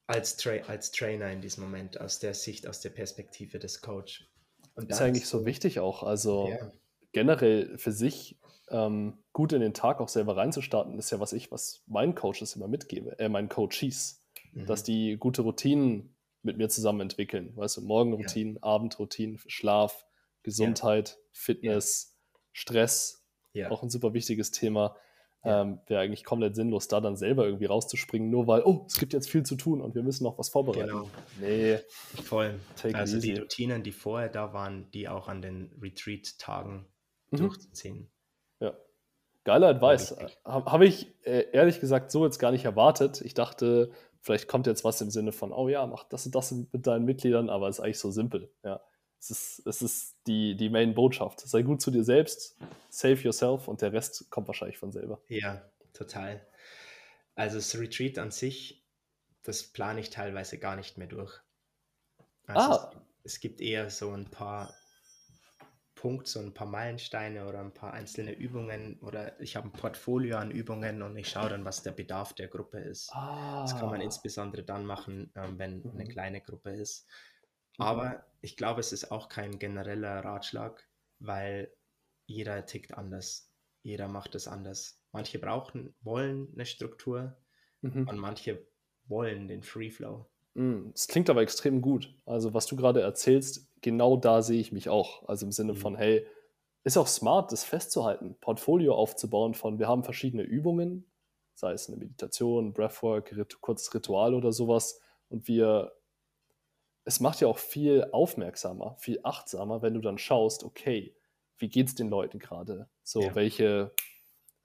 Als, 0.06 0.36
Tra 0.36 0.50
als 0.66 0.92
Trainer 0.92 1.30
in 1.30 1.40
diesem 1.40 1.64
Moment, 1.64 1.98
aus 2.00 2.18
der 2.18 2.34
Sicht, 2.34 2.66
aus 2.66 2.80
der 2.80 2.90
Perspektive 2.90 3.58
des 3.58 3.80
Coach. 3.80 4.28
Und 4.74 4.90
das 4.90 4.98
ist 4.98 5.02
eigentlich 5.02 5.26
so 5.26 5.46
wichtig 5.46 5.80
auch. 5.80 6.02
Also 6.02 6.48
ja. 6.48 6.70
generell 7.12 7.78
für 7.78 7.92
sich 7.92 8.38
ähm, 8.68 9.18
gut 9.32 9.52
in 9.52 9.60
den 9.60 9.72
Tag 9.72 10.00
auch 10.00 10.08
selber 10.08 10.36
reinzustarten, 10.36 10.98
ist 10.98 11.10
ja 11.10 11.20
was 11.20 11.32
ich, 11.32 11.50
was 11.50 11.82
meinen 11.86 12.14
Coaches 12.14 12.54
immer 12.54 12.68
mitgebe, 12.68 13.18
äh, 13.18 13.28
meinen 13.28 13.48
Coaches, 13.48 14.22
mhm. 14.52 14.66
dass 14.66 14.82
die 14.82 15.16
gute 15.16 15.42
Routinen 15.42 16.14
mit 16.42 16.58
mir 16.58 16.68
zusammen 16.68 17.00
entwickeln. 17.00 17.56
Weißt 17.56 17.78
du, 17.78 17.80
Morgenroutinen, 17.82 18.56
ja. 18.56 18.62
Abendroutinen, 18.62 19.40
Schlaf, 19.46 20.06
Gesundheit, 20.42 21.10
ja. 21.10 21.16
Fitness, 21.32 22.18
Stress, 22.52 23.24
auch 23.70 23.82
ein 23.82 23.90
super 23.90 24.12
wichtiges 24.12 24.50
Thema. 24.50 24.96
Ähm, 25.44 25.80
Wäre 25.86 26.00
eigentlich 26.00 26.24
komplett 26.24 26.56
sinnlos, 26.56 26.88
da 26.88 27.00
dann 27.00 27.16
selber 27.16 27.44
irgendwie 27.44 27.66
rauszuspringen, 27.66 28.30
nur 28.30 28.46
weil, 28.46 28.62
oh, 28.64 28.84
es 28.86 28.98
gibt 28.98 29.12
jetzt 29.12 29.28
viel 29.28 29.42
zu 29.42 29.56
tun 29.56 29.80
und 29.82 29.94
wir 29.94 30.02
müssen 30.02 30.24
noch 30.24 30.38
was 30.38 30.48
vorbereiten. 30.48 30.88
Genau. 30.88 31.10
Nee. 31.40 31.78
Voll. 32.24 32.58
also 32.94 33.20
die 33.20 33.34
Routinen, 33.34 33.82
die 33.82 33.92
vorher 33.92 34.30
da 34.30 34.54
waren, 34.54 34.90
die 34.92 35.08
auch 35.08 35.28
an 35.28 35.42
den 35.42 35.70
Retreat-Tagen 35.80 36.86
mhm. 37.30 37.36
durchzuziehen. 37.36 38.10
Ja. 38.60 38.74
Geiler 39.44 39.68
Advice. 39.68 40.16
Habe 40.44 40.72
hab 40.72 40.80
ich 40.80 41.14
äh, 41.24 41.50
ehrlich 41.52 41.80
gesagt 41.80 42.10
so 42.10 42.24
jetzt 42.24 42.38
gar 42.38 42.50
nicht 42.50 42.64
erwartet. 42.64 43.20
Ich 43.20 43.34
dachte, 43.34 43.90
vielleicht 44.20 44.48
kommt 44.48 44.66
jetzt 44.66 44.84
was 44.84 45.00
im 45.02 45.10
Sinne 45.10 45.32
von, 45.32 45.52
oh 45.52 45.68
ja, 45.68 45.86
mach 45.86 46.04
das 46.04 46.24
und 46.24 46.34
das 46.34 46.52
mit 46.52 46.86
deinen 46.86 47.04
Mitgliedern, 47.04 47.50
aber 47.50 47.68
es 47.68 47.78
ist 47.78 47.84
eigentlich 47.84 47.98
so 47.98 48.10
simpel. 48.10 48.50
Ja. 48.64 48.80
Es 49.24 49.30
ist, 49.30 49.66
es 49.66 49.80
ist 49.80 50.16
die, 50.26 50.54
die 50.54 50.68
Main-Botschaft. 50.68 51.40
Sei 51.40 51.62
gut 51.62 51.80
zu 51.80 51.90
dir 51.90 52.04
selbst, 52.04 52.58
save 52.90 53.14
yourself 53.22 53.68
und 53.68 53.80
der 53.80 53.94
Rest 53.94 54.30
kommt 54.30 54.48
wahrscheinlich 54.48 54.76
von 54.76 54.92
selber. 54.92 55.18
Ja, 55.28 55.64
total. 55.94 56.46
Also 57.34 57.56
das 57.56 57.74
Retreat 57.78 58.18
an 58.18 58.30
sich, 58.30 58.84
das 59.42 59.62
plane 59.62 60.00
ich 60.00 60.10
teilweise 60.10 60.58
gar 60.58 60.76
nicht 60.76 60.98
mehr 60.98 61.06
durch. 61.06 61.40
Also 62.46 62.60
ah. 62.60 62.90
es, 63.24 63.32
es 63.32 63.40
gibt 63.40 63.62
eher 63.62 63.88
so 63.88 64.10
ein 64.12 64.30
paar 64.30 64.74
Punkte, 65.94 66.30
so 66.30 66.40
ein 66.40 66.52
paar 66.52 66.66
Meilensteine 66.66 67.48
oder 67.48 67.60
ein 67.60 67.72
paar 67.72 67.94
einzelne 67.94 68.32
Übungen 68.32 68.98
oder 69.00 69.40
ich 69.40 69.56
habe 69.56 69.68
ein 69.68 69.72
Portfolio 69.72 70.36
an 70.36 70.50
Übungen 70.50 71.00
und 71.00 71.16
ich 71.16 71.30
schaue 71.30 71.48
dann, 71.48 71.64
was 71.64 71.82
der 71.82 71.92
Bedarf 71.92 72.34
der 72.34 72.48
Gruppe 72.48 72.78
ist. 72.78 73.08
Ah. 73.14 73.62
Das 73.62 73.74
kann 73.74 73.88
man 73.88 74.02
ah. 74.02 74.04
insbesondere 74.04 74.64
dann 74.64 74.84
machen, 74.84 75.32
ähm, 75.34 75.58
wenn 75.58 75.78
mhm. 75.78 75.92
eine 75.92 76.08
kleine 76.08 76.42
Gruppe 76.42 76.72
ist. 76.72 77.06
Mhm. 77.78 77.84
Aber 77.84 78.24
ich 78.40 78.56
glaube, 78.56 78.80
es 78.80 78.92
ist 78.92 79.10
auch 79.10 79.28
kein 79.28 79.58
genereller 79.58 80.24
Ratschlag, 80.24 80.86
weil 81.18 81.72
jeder 82.26 82.66
tickt 82.66 82.94
anders. 82.94 83.50
Jeder 83.82 84.08
macht 84.08 84.34
es 84.34 84.48
anders. 84.48 85.00
Manche 85.12 85.38
brauchen, 85.38 85.94
wollen 86.00 86.48
eine 86.54 86.66
Struktur 86.66 87.36
mhm. 87.82 88.08
und 88.08 88.18
manche 88.18 88.66
wollen 89.06 89.48
den 89.48 89.62
Free 89.62 89.90
Flow. 89.90 90.26
Mhm. 90.54 90.92
Es 90.94 91.08
klingt 91.08 91.28
aber 91.28 91.42
extrem 91.42 91.82
gut. 91.82 92.14
Also, 92.24 92.54
was 92.54 92.66
du 92.66 92.76
gerade 92.76 93.02
erzählst, 93.02 93.70
genau 93.80 94.16
da 94.16 94.42
sehe 94.42 94.60
ich 94.60 94.72
mich 94.72 94.88
auch. 94.88 95.28
Also 95.28 95.46
im 95.46 95.52
Sinne 95.52 95.72
mhm. 95.72 95.76
von, 95.76 95.96
hey, 95.96 96.26
ist 96.84 96.96
auch 96.96 97.06
smart, 97.06 97.50
das 97.50 97.64
festzuhalten, 97.64 98.36
Portfolio 98.40 98.94
aufzubauen 98.94 99.54
von, 99.54 99.78
wir 99.78 99.88
haben 99.88 100.04
verschiedene 100.04 100.42
Übungen, 100.42 101.10
sei 101.54 101.72
es 101.72 101.88
eine 101.88 101.96
Meditation, 101.96 102.74
Breathwork, 102.74 103.34
Rit 103.36 103.60
kurzes 103.60 103.94
Ritual 103.94 104.34
oder 104.34 104.52
sowas, 104.52 105.00
und 105.28 105.48
wir 105.48 105.92
es 107.04 107.20
macht 107.20 107.40
ja 107.40 107.48
auch 107.48 107.58
viel 107.58 108.06
aufmerksamer, 108.12 108.96
viel 108.98 109.20
achtsamer, 109.22 109.82
wenn 109.82 109.94
du 109.94 110.00
dann 110.00 110.18
schaust, 110.18 110.64
okay, 110.64 111.14
wie 111.58 111.68
geht 111.68 111.88
es 111.88 111.94
den 111.94 112.08
Leuten 112.08 112.38
gerade? 112.38 112.88
So, 113.02 113.22
ja. 113.22 113.34
welche 113.34 113.92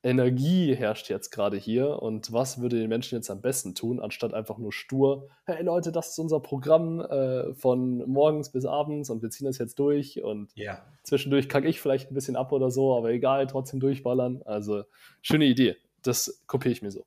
Energie 0.01 0.73
herrscht 0.75 1.09
jetzt 1.09 1.29
gerade 1.29 1.57
hier 1.57 2.01
und 2.01 2.31
was 2.31 2.61
würde 2.61 2.79
den 2.79 2.87
Menschen 2.87 3.15
jetzt 3.15 3.29
am 3.29 3.41
besten 3.41 3.75
tun, 3.75 3.99
anstatt 3.99 4.33
einfach 4.33 4.57
nur 4.57 4.71
stur, 4.71 5.27
hey 5.45 5.61
Leute, 5.61 5.91
das 5.91 6.11
ist 6.11 6.19
unser 6.19 6.39
Programm 6.39 7.01
äh, 7.01 7.53
von 7.53 8.09
morgens 8.09 8.49
bis 8.51 8.65
abends 8.65 9.09
und 9.09 9.21
wir 9.21 9.29
ziehen 9.29 9.45
das 9.45 9.57
jetzt 9.57 9.77
durch 9.77 10.23
und 10.23 10.51
ja. 10.55 10.85
zwischendurch 11.03 11.49
kacke 11.49 11.67
ich 11.67 11.81
vielleicht 11.81 12.11
ein 12.11 12.13
bisschen 12.13 12.37
ab 12.37 12.53
oder 12.53 12.71
so, 12.71 12.95
aber 12.95 13.11
egal, 13.11 13.47
trotzdem 13.47 13.81
durchballern. 13.81 14.41
Also 14.45 14.83
schöne 15.21 15.45
Idee. 15.45 15.75
Das 16.01 16.43
kopiere 16.47 16.71
ich 16.71 16.81
mir 16.81 16.91
so. 16.91 17.05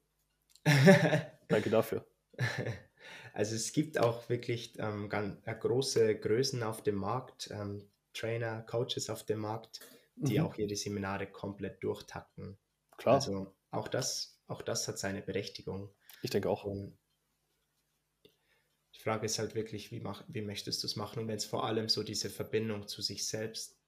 Danke 1.49 1.70
dafür. 1.70 2.05
Also 3.33 3.55
es 3.57 3.72
gibt 3.72 3.99
auch 3.99 4.28
wirklich 4.28 4.78
ähm, 4.78 5.09
ganz, 5.09 5.39
äh, 5.45 5.55
große 5.55 6.18
Größen 6.18 6.62
auf 6.62 6.83
dem 6.83 6.97
Markt, 6.97 7.51
ähm, 7.51 7.91
Trainer, 8.12 8.62
Coaches 8.62 9.09
auf 9.09 9.24
dem 9.24 9.41
Markt, 9.41 9.80
die 10.16 10.39
mhm. 10.39 10.47
auch 10.47 10.57
ihre 10.57 10.76
Seminare 10.76 11.26
komplett 11.26 11.83
durchtakten. 11.83 12.59
Klar. 12.99 13.14
Also 13.16 13.55
auch 13.70 13.89
das, 13.89 14.39
auch 14.47 14.61
das 14.62 14.87
hat 14.87 14.99
seine 14.99 15.22
Berechtigung. 15.22 15.91
Ich 16.22 16.30
denke 16.30 16.51
auch. 16.51 16.64
Und 16.64 16.99
die 18.95 19.01
Frage 19.01 19.24
ist 19.24 19.39
halt 19.39 19.55
wirklich, 19.55 19.91
wie, 19.91 20.01
mach, 20.01 20.24
wie 20.28 20.43
möchtest 20.43 20.83
du 20.83 20.87
es 20.87 20.97
machen? 20.97 21.20
Und 21.20 21.28
wenn 21.28 21.37
es 21.37 21.47
vor 21.47 21.64
allem 21.64 21.89
so 21.89 22.03
diese 22.03 22.28
Verbindung 22.28 22.87
zu 22.87 23.01
sich 23.01 23.26
selbst 23.26 23.78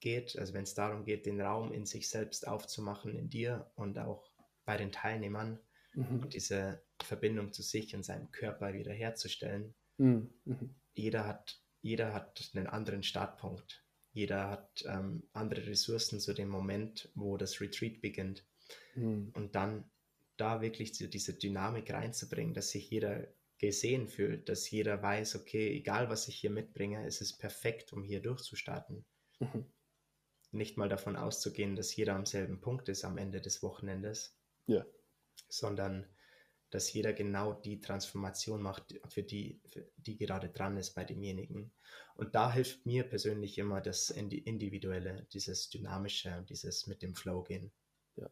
geht, 0.00 0.38
also 0.38 0.54
wenn 0.54 0.64
es 0.64 0.74
darum 0.74 1.04
geht, 1.04 1.26
den 1.26 1.40
Raum 1.40 1.72
in 1.72 1.84
sich 1.84 2.08
selbst 2.08 2.48
aufzumachen, 2.48 3.14
in 3.14 3.28
dir 3.28 3.70
und 3.74 3.98
auch 3.98 4.30
bei 4.64 4.78
den 4.78 4.90
Teilnehmern 4.90 5.60
mhm. 5.92 6.22
und 6.22 6.34
diese 6.34 6.82
Verbindung 7.02 7.52
zu 7.52 7.62
sich 7.62 7.94
und 7.94 8.04
seinem 8.04 8.30
Körper 8.30 8.74
wiederherzustellen. 8.74 9.74
Mhm. 9.98 10.30
mhm. 10.44 10.74
Jeder, 10.94 11.26
hat, 11.26 11.60
jeder 11.82 12.14
hat 12.14 12.50
einen 12.54 12.66
anderen 12.66 13.02
Startpunkt. 13.02 13.84
Jeder 14.12 14.48
hat 14.48 14.82
ähm, 14.88 15.28
andere 15.34 15.66
Ressourcen 15.66 16.20
zu 16.20 16.32
dem 16.32 16.48
Moment, 16.48 17.10
wo 17.14 17.36
das 17.36 17.60
Retreat 17.60 18.00
beginnt. 18.00 18.46
Mhm. 18.94 19.30
Und 19.34 19.54
dann 19.54 19.90
da 20.38 20.62
wirklich 20.62 20.92
diese 20.92 21.34
Dynamik 21.34 21.90
reinzubringen, 21.90 22.54
dass 22.54 22.70
sich 22.70 22.90
jeder 22.90 23.28
gesehen 23.58 24.08
fühlt, 24.08 24.48
dass 24.48 24.70
jeder 24.70 25.02
weiß, 25.02 25.36
okay, 25.36 25.70
egal 25.70 26.10
was 26.10 26.28
ich 26.28 26.36
hier 26.36 26.50
mitbringe, 26.50 27.06
es 27.06 27.20
ist 27.20 27.38
perfekt, 27.38 27.92
um 27.92 28.02
hier 28.02 28.20
durchzustarten. 28.20 29.04
Mhm. 29.38 29.66
Nicht 30.52 30.76
mal 30.76 30.88
davon 30.88 31.16
auszugehen, 31.16 31.74
dass 31.74 31.94
jeder 31.96 32.14
am 32.14 32.26
selben 32.26 32.60
Punkt 32.60 32.88
ist 32.88 33.04
am 33.04 33.18
Ende 33.18 33.40
des 33.40 33.62
Wochenendes, 33.62 34.38
ja. 34.66 34.84
sondern 35.48 36.06
dass 36.76 36.92
jeder 36.92 37.14
genau 37.14 37.54
die 37.54 37.80
Transformation 37.80 38.60
macht, 38.60 39.00
für 39.08 39.22
die, 39.22 39.58
für 39.64 39.88
die 39.96 40.18
gerade 40.18 40.50
dran 40.50 40.76
ist 40.76 40.94
bei 40.94 41.04
demjenigen. 41.04 41.72
Und 42.16 42.34
da 42.34 42.52
hilft 42.52 42.84
mir 42.84 43.04
persönlich 43.04 43.56
immer 43.56 43.80
das 43.80 44.10
Individuelle, 44.10 45.26
dieses 45.32 45.70
Dynamische, 45.70 46.44
dieses 46.50 46.86
mit 46.86 47.00
dem 47.00 47.14
Flow 47.14 47.42
gehen. 47.42 47.72
Ja, 48.16 48.28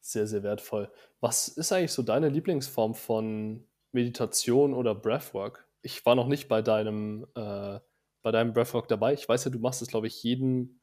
sehr, 0.00 0.28
sehr 0.28 0.44
wertvoll. 0.44 0.92
Was 1.18 1.48
ist 1.48 1.72
eigentlich 1.72 1.90
so 1.90 2.04
deine 2.04 2.28
Lieblingsform 2.28 2.94
von 2.94 3.66
Meditation 3.90 4.74
oder 4.74 4.94
Breathwork? 4.94 5.66
Ich 5.82 6.06
war 6.06 6.14
noch 6.14 6.28
nicht 6.28 6.46
bei 6.46 6.62
deinem, 6.62 7.26
äh, 7.34 7.80
bei 8.22 8.30
deinem 8.30 8.52
Breathwork 8.52 8.86
dabei. 8.86 9.12
Ich 9.12 9.28
weiß 9.28 9.44
ja, 9.46 9.50
du 9.50 9.58
machst 9.58 9.82
es, 9.82 9.88
glaube 9.88 10.06
ich, 10.06 10.22
jeden 10.22 10.80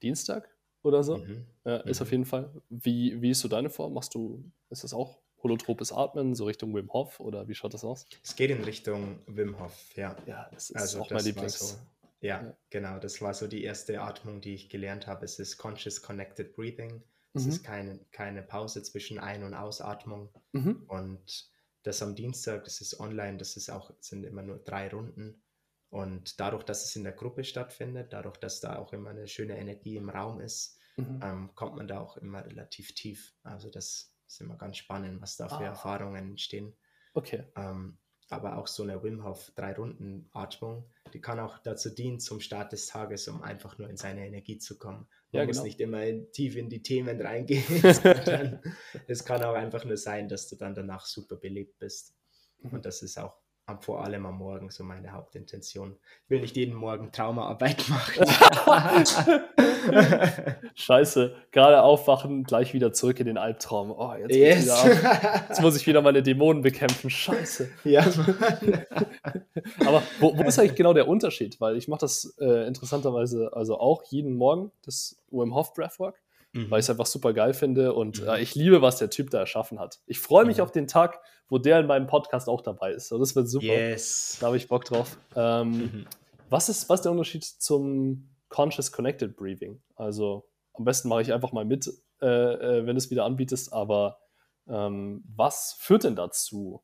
Dienstag 0.00 0.48
oder 0.84 1.02
so. 1.02 1.16
Mhm. 1.16 1.44
Äh, 1.64 1.90
ist 1.90 1.98
mhm. 1.98 2.02
auf 2.04 2.12
jeden 2.12 2.24
Fall. 2.24 2.62
Wie, 2.68 3.20
wie 3.20 3.30
ist 3.30 3.40
so 3.40 3.48
deine 3.48 3.68
Form? 3.68 3.94
Machst 3.94 4.14
du, 4.14 4.48
ist 4.70 4.84
das 4.84 4.94
auch 4.94 5.25
holotropes 5.46 5.92
Atmen, 5.92 6.34
so 6.34 6.44
Richtung 6.44 6.74
Wim 6.74 6.92
Hof 6.92 7.20
oder 7.20 7.48
wie 7.48 7.54
schaut 7.54 7.74
das 7.74 7.84
aus? 7.84 8.06
Es 8.22 8.36
geht 8.36 8.50
in 8.50 8.62
Richtung 8.64 9.20
Wim 9.26 9.58
Hof, 9.58 9.90
ja. 9.94 10.16
Ja, 10.26 10.48
das 10.52 10.70
ist 10.70 10.76
also 10.76 11.00
auch 11.00 11.10
mein 11.10 11.24
Lieblings. 11.24 11.58
So, 11.58 11.76
ja, 12.20 12.42
ja, 12.42 12.56
genau. 12.70 12.98
Das 12.98 13.20
war 13.22 13.34
so 13.34 13.46
die 13.46 13.62
erste 13.62 14.00
Atmung, 14.00 14.40
die 14.40 14.54
ich 14.54 14.68
gelernt 14.68 15.06
habe. 15.06 15.24
Es 15.24 15.38
ist 15.38 15.58
Conscious 15.58 16.02
Connected 16.02 16.54
Breathing. 16.54 17.02
Es 17.34 17.44
mhm. 17.44 17.50
ist 17.50 17.64
keine, 17.64 17.98
keine 18.12 18.42
Pause 18.42 18.82
zwischen 18.82 19.18
Ein- 19.18 19.44
und 19.44 19.54
Ausatmung. 19.54 20.30
Mhm. 20.52 20.84
Und 20.88 21.50
das 21.82 22.02
am 22.02 22.14
Dienstag, 22.14 22.64
das 22.64 22.80
ist 22.80 22.98
online, 22.98 23.36
das 23.38 23.56
ist 23.56 23.70
auch, 23.70 23.92
sind 24.00 24.24
immer 24.24 24.42
nur 24.42 24.58
drei 24.58 24.88
Runden. 24.88 25.42
Und 25.88 26.40
dadurch, 26.40 26.64
dass 26.64 26.84
es 26.84 26.96
in 26.96 27.04
der 27.04 27.12
Gruppe 27.12 27.44
stattfindet, 27.44 28.12
dadurch, 28.12 28.38
dass 28.38 28.60
da 28.60 28.76
auch 28.76 28.92
immer 28.92 29.10
eine 29.10 29.28
schöne 29.28 29.56
Energie 29.56 29.96
im 29.96 30.10
Raum 30.10 30.40
ist, 30.40 30.78
mhm. 30.96 31.20
ähm, 31.22 31.50
kommt 31.54 31.76
man 31.76 31.86
da 31.86 32.00
auch 32.00 32.16
immer 32.16 32.44
relativ 32.44 32.94
tief. 32.94 33.34
Also 33.42 33.70
das 33.70 34.15
ist 34.26 34.40
immer 34.40 34.56
ganz 34.56 34.76
spannend, 34.76 35.20
was 35.20 35.36
da 35.36 35.48
für 35.48 35.64
ah. 35.64 35.66
Erfahrungen 35.66 36.30
entstehen. 36.30 36.74
Okay. 37.14 37.44
Ähm, 37.56 37.98
aber 38.28 38.58
auch 38.58 38.66
so 38.66 38.82
eine 38.82 39.02
Wim 39.02 39.24
Hof 39.24 39.52
drei 39.54 39.72
Runden 39.72 40.28
Atmung, 40.32 40.90
die 41.12 41.20
kann 41.20 41.38
auch 41.38 41.58
dazu 41.58 41.90
dienen 41.90 42.18
zum 42.18 42.40
Start 42.40 42.72
des 42.72 42.86
Tages, 42.86 43.28
um 43.28 43.42
einfach 43.42 43.78
nur 43.78 43.88
in 43.88 43.96
seine 43.96 44.26
Energie 44.26 44.58
zu 44.58 44.78
kommen. 44.78 45.06
Man 45.30 45.42
ja, 45.42 45.46
muss 45.46 45.56
genau. 45.56 45.64
nicht 45.64 45.80
immer 45.80 46.32
tief 46.32 46.56
in 46.56 46.68
die 46.68 46.82
Themen 46.82 47.20
reingehen. 47.20 47.62
es 49.06 49.24
kann 49.24 49.44
auch 49.44 49.54
einfach 49.54 49.84
nur 49.84 49.96
sein, 49.96 50.28
dass 50.28 50.48
du 50.48 50.56
dann 50.56 50.74
danach 50.74 51.06
super 51.06 51.36
belebt 51.36 51.78
bist. 51.78 52.16
Mhm. 52.62 52.70
Und 52.72 52.86
das 52.86 53.02
ist 53.02 53.16
auch 53.18 53.36
vor 53.80 54.04
allem 54.04 54.24
am 54.26 54.38
Morgen 54.38 54.70
so 54.70 54.84
meine 54.84 55.12
Hauptintention. 55.12 55.96
Ich 56.24 56.30
will 56.30 56.40
nicht 56.40 56.56
jeden 56.56 56.74
Morgen 56.74 57.10
Traumaarbeit 57.10 57.88
machen. 57.88 58.24
Scheiße, 60.74 61.34
gerade 61.50 61.82
aufwachen, 61.82 62.44
gleich 62.44 62.74
wieder 62.74 62.92
zurück 62.92 63.18
in 63.18 63.26
den 63.26 63.38
Albtraum. 63.38 63.90
Oh, 63.90 64.14
jetzt, 64.14 64.36
yes. 64.36 64.84
jetzt 65.48 65.62
muss 65.62 65.76
ich 65.76 65.86
wieder 65.86 66.00
meine 66.00 66.22
Dämonen 66.22 66.62
bekämpfen. 66.62 67.10
Scheiße. 67.10 67.68
Ja. 67.82 68.06
Aber 69.84 70.02
wo, 70.20 70.38
wo, 70.38 70.42
ist 70.44 70.60
eigentlich 70.60 70.76
genau 70.76 70.92
der 70.92 71.08
Unterschied? 71.08 71.60
Weil 71.60 71.76
ich 71.76 71.88
mache 71.88 72.00
das 72.00 72.36
äh, 72.38 72.68
interessanterweise 72.68 73.50
also 73.52 73.80
auch 73.80 74.04
jeden 74.04 74.36
Morgen, 74.36 74.70
das 74.84 75.20
Wim 75.30 75.54
Hof 75.54 75.74
Breathwork 75.74 76.22
mhm. 76.56 76.70
weil 76.70 76.80
ich 76.80 76.86
es 76.86 76.90
einfach 76.90 77.06
super 77.06 77.32
geil 77.32 77.54
finde 77.54 77.94
und 77.94 78.22
mhm. 78.22 78.28
äh, 78.28 78.40
ich 78.40 78.54
liebe, 78.54 78.82
was 78.82 78.98
der 78.98 79.10
Typ 79.10 79.30
da 79.30 79.38
erschaffen 79.38 79.78
hat. 79.78 80.00
Ich 80.06 80.18
freue 80.20 80.44
mich 80.44 80.58
mhm. 80.58 80.62
auf 80.64 80.72
den 80.72 80.86
Tag, 80.86 81.20
wo 81.48 81.58
der 81.58 81.80
in 81.80 81.86
meinem 81.86 82.06
Podcast 82.06 82.48
auch 82.48 82.60
dabei 82.60 82.92
ist. 82.92 83.08
So, 83.08 83.18
das 83.18 83.36
wird 83.36 83.48
super. 83.48 83.66
Yes. 83.66 84.38
Da 84.40 84.46
habe 84.46 84.56
ich 84.56 84.68
Bock 84.68 84.84
drauf. 84.84 85.18
Ähm, 85.34 85.70
mhm. 85.70 86.06
was, 86.48 86.68
ist, 86.68 86.88
was 86.88 87.00
ist 87.00 87.04
der 87.04 87.12
Unterschied 87.12 87.44
zum 87.44 88.28
Conscious 88.48 88.92
Connected 88.92 89.36
Breathing? 89.36 89.80
Also 89.94 90.48
am 90.74 90.84
besten 90.84 91.08
mache 91.08 91.22
ich 91.22 91.32
einfach 91.32 91.52
mal 91.52 91.64
mit, 91.64 91.88
äh, 92.20 92.26
äh, 92.26 92.86
wenn 92.86 92.94
du 92.94 92.98
es 92.98 93.10
wieder 93.10 93.24
anbietest, 93.24 93.72
aber 93.72 94.18
ähm, 94.68 95.24
was 95.34 95.76
führt 95.78 96.04
denn 96.04 96.16
dazu? 96.16 96.82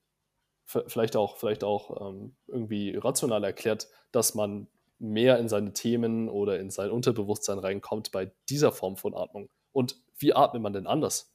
vielleicht 0.86 1.16
auch, 1.16 1.36
vielleicht 1.36 1.64
auch 1.64 2.08
ähm, 2.08 2.36
irgendwie 2.46 2.96
rational 2.96 3.44
erklärt, 3.44 3.88
dass 4.10 4.34
man 4.34 4.68
mehr 4.98 5.38
in 5.38 5.48
seine 5.48 5.72
Themen 5.72 6.28
oder 6.28 6.58
in 6.60 6.70
sein 6.70 6.90
Unterbewusstsein 6.90 7.58
reinkommt 7.58 8.12
bei 8.12 8.32
dieser 8.48 8.72
Form 8.72 8.96
von 8.96 9.14
Atmung. 9.14 9.48
Und 9.72 10.00
wie 10.16 10.34
atmet 10.34 10.62
man 10.62 10.72
denn 10.72 10.86
anders? 10.86 11.31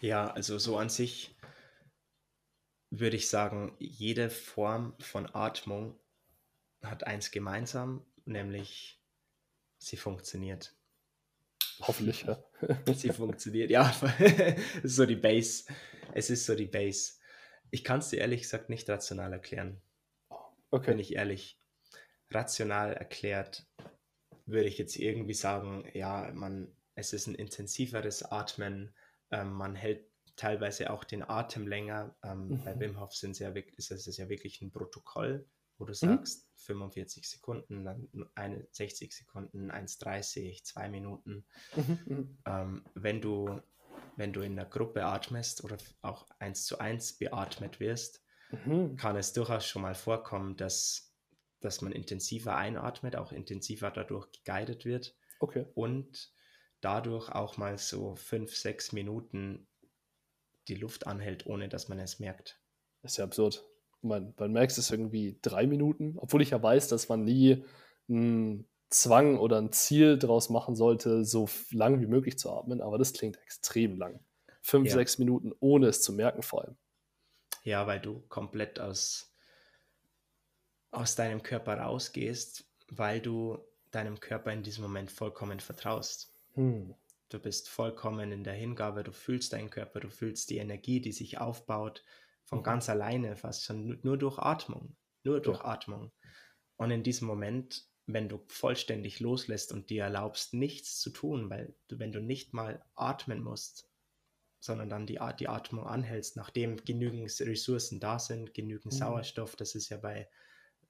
Ja, 0.00 0.30
also 0.30 0.58
so 0.58 0.76
an 0.78 0.88
sich 0.88 1.34
würde 2.90 3.16
ich 3.16 3.28
sagen, 3.28 3.74
jede 3.78 4.30
Form 4.30 4.94
von 5.00 5.32
Atmung 5.34 5.98
hat 6.82 7.04
eins 7.04 7.30
gemeinsam, 7.30 8.04
nämlich 8.24 9.00
sie 9.78 9.96
funktioniert. 9.96 10.74
Hoffentlich, 11.80 12.22
ja. 12.22 12.42
sie 12.94 13.10
funktioniert, 13.10 13.70
ja. 13.70 13.92
es 14.18 14.84
ist 14.84 14.96
so 14.96 15.06
die 15.06 15.16
Base. 15.16 15.64
Es 16.12 16.30
ist 16.30 16.46
so 16.46 16.54
die 16.54 16.66
Base. 16.66 17.14
Ich 17.70 17.82
kann 17.82 17.98
es 17.98 18.10
dir 18.10 18.18
ehrlich 18.18 18.42
gesagt 18.42 18.68
nicht 18.68 18.88
rational 18.88 19.32
erklären. 19.32 19.80
Okay. 20.70 20.92
Bin 20.92 21.00
ich 21.00 21.14
ehrlich. 21.14 21.58
Rational 22.30 22.92
erklärt 22.92 23.66
würde 24.46 24.68
ich 24.68 24.78
jetzt 24.78 24.96
irgendwie 24.96 25.34
sagen, 25.34 25.88
ja, 25.94 26.30
man, 26.34 26.68
es 26.94 27.12
ist 27.12 27.26
ein 27.26 27.34
intensiveres 27.34 28.22
Atmen, 28.22 28.94
ähm, 29.34 29.52
man 29.52 29.74
hält 29.74 30.06
teilweise 30.36 30.90
auch 30.90 31.04
den 31.04 31.22
Atem 31.22 31.66
länger. 31.66 32.16
Ähm, 32.22 32.48
mhm. 32.48 32.64
Bei 32.64 32.78
Wim 32.78 33.00
Hof 33.00 33.14
sind 33.14 33.38
ja, 33.38 33.50
ist 33.50 33.90
es 33.90 34.16
ja 34.16 34.28
wirklich 34.28 34.60
ein 34.62 34.72
Protokoll, 34.72 35.46
wo 35.78 35.84
du 35.84 35.90
mhm. 35.90 35.94
sagst, 35.94 36.48
mhm. 36.48 36.60
45 36.76 37.28
Sekunden, 37.28 37.84
dann 37.84 38.08
60 38.72 39.14
Sekunden, 39.14 39.70
1,30, 39.70 40.64
2 40.64 40.88
Minuten. 40.88 41.46
Mhm, 41.76 41.98
mhm. 42.06 42.38
Ähm, 42.46 42.84
wenn 42.94 43.20
du 43.20 43.60
wenn 44.16 44.32
du 44.32 44.42
in 44.42 44.54
der 44.54 44.66
Gruppe 44.66 45.04
atmest 45.04 45.64
oder 45.64 45.76
auch 46.02 46.28
eins 46.38 46.66
zu 46.66 46.78
eins 46.78 47.18
beatmet 47.18 47.80
wirst, 47.80 48.22
mhm. 48.64 48.96
kann 48.96 49.16
es 49.16 49.32
durchaus 49.32 49.66
schon 49.66 49.82
mal 49.82 49.96
vorkommen, 49.96 50.56
dass 50.56 51.12
dass 51.60 51.80
man 51.80 51.92
intensiver 51.92 52.56
einatmet, 52.56 53.16
auch 53.16 53.32
intensiver 53.32 53.90
dadurch 53.90 54.30
geguidet 54.30 54.84
wird. 54.84 55.16
Okay. 55.40 55.66
Und 55.74 56.30
dadurch 56.84 57.30
auch 57.30 57.56
mal 57.56 57.78
so 57.78 58.14
fünf, 58.16 58.54
sechs 58.54 58.92
Minuten 58.92 59.66
die 60.68 60.74
Luft 60.74 61.06
anhält, 61.06 61.46
ohne 61.46 61.68
dass 61.68 61.88
man 61.88 61.98
es 61.98 62.18
merkt. 62.18 62.60
Das 63.02 63.12
ist 63.12 63.18
ja 63.18 63.24
absurd. 63.24 63.64
Man, 64.02 64.34
man 64.38 64.52
merkt 64.52 64.76
es 64.76 64.90
irgendwie 64.90 65.38
drei 65.42 65.66
Minuten, 65.66 66.14
obwohl 66.18 66.42
ich 66.42 66.50
ja 66.50 66.62
weiß, 66.62 66.88
dass 66.88 67.08
man 67.08 67.24
nie 67.24 67.64
einen 68.08 68.66
Zwang 68.90 69.38
oder 69.38 69.58
ein 69.58 69.72
Ziel 69.72 70.18
daraus 70.18 70.50
machen 70.50 70.76
sollte, 70.76 71.24
so 71.24 71.48
lang 71.70 72.00
wie 72.00 72.06
möglich 72.06 72.38
zu 72.38 72.50
atmen, 72.52 72.80
aber 72.80 72.98
das 72.98 73.12
klingt 73.12 73.38
extrem 73.42 73.96
lang. 73.96 74.20
Fünf, 74.60 74.88
ja. 74.88 74.94
sechs 74.94 75.18
Minuten, 75.18 75.52
ohne 75.60 75.88
es 75.88 76.02
zu 76.02 76.12
merken 76.12 76.42
vor 76.42 76.64
allem. 76.64 76.76
Ja, 77.62 77.86
weil 77.86 78.00
du 78.00 78.20
komplett 78.28 78.78
aus 78.78 79.34
aus 80.94 81.16
deinem 81.16 81.42
Körper 81.42 81.78
rausgehst, 81.78 82.64
weil 82.88 83.20
du 83.20 83.58
deinem 83.90 84.20
Körper 84.20 84.52
in 84.52 84.62
diesem 84.62 84.82
Moment 84.82 85.10
vollkommen 85.10 85.60
vertraust. 85.60 86.33
Hm. 86.54 86.94
Du 87.28 87.38
bist 87.38 87.68
vollkommen 87.68 88.30
in 88.32 88.44
der 88.44 88.54
Hingabe, 88.54 89.02
du 89.02 89.12
fühlst 89.12 89.52
deinen 89.52 89.70
Körper, 89.70 90.00
du 90.00 90.10
fühlst 90.10 90.50
die 90.50 90.58
Energie, 90.58 91.00
die 91.00 91.12
sich 91.12 91.38
aufbaut, 91.38 92.04
von 92.44 92.60
mhm. 92.60 92.64
ganz 92.64 92.88
alleine, 92.88 93.36
fast 93.36 93.64
schon 93.64 93.98
nur 94.02 94.18
durch 94.18 94.38
Atmung, 94.38 94.96
nur 95.24 95.40
durch 95.40 95.58
ja. 95.58 95.64
Atmung. 95.64 96.12
Und 96.76 96.90
in 96.90 97.02
diesem 97.02 97.26
Moment, 97.26 97.86
wenn 98.06 98.28
du 98.28 98.44
vollständig 98.48 99.20
loslässt 99.20 99.72
und 99.72 99.90
dir 99.90 100.04
erlaubst, 100.04 100.54
nichts 100.54 101.00
zu 101.00 101.10
tun, 101.10 101.48
weil 101.50 101.74
du, 101.88 101.98
wenn 101.98 102.12
du 102.12 102.20
nicht 102.20 102.52
mal 102.52 102.84
atmen 102.94 103.42
musst, 103.42 103.90
sondern 104.60 104.88
dann 104.88 105.06
die, 105.06 105.18
die 105.38 105.48
Atmung 105.48 105.86
anhältst, 105.86 106.36
nachdem 106.36 106.76
genügend 106.84 107.30
Ressourcen 107.40 108.00
da 108.00 108.18
sind, 108.18 108.54
genügend 108.54 108.92
mhm. 108.92 108.98
Sauerstoff, 108.98 109.56
das 109.56 109.74
ist 109.74 109.88
ja 109.88 109.96
bei 109.96 110.28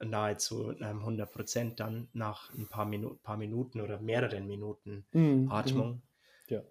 nahezu 0.04 0.70
ähm, 0.72 1.00
100 1.00 1.30
Prozent 1.30 1.80
dann 1.80 2.08
nach 2.12 2.52
ein 2.54 2.68
paar, 2.68 2.84
Minu 2.84 3.14
paar 3.22 3.36
Minuten 3.36 3.80
oder 3.80 4.00
mehreren 4.00 4.46
Minuten 4.46 5.06
mhm. 5.12 5.50
Atmung. 5.50 6.02
Mhm. 6.48 6.54
Ja. 6.54 6.62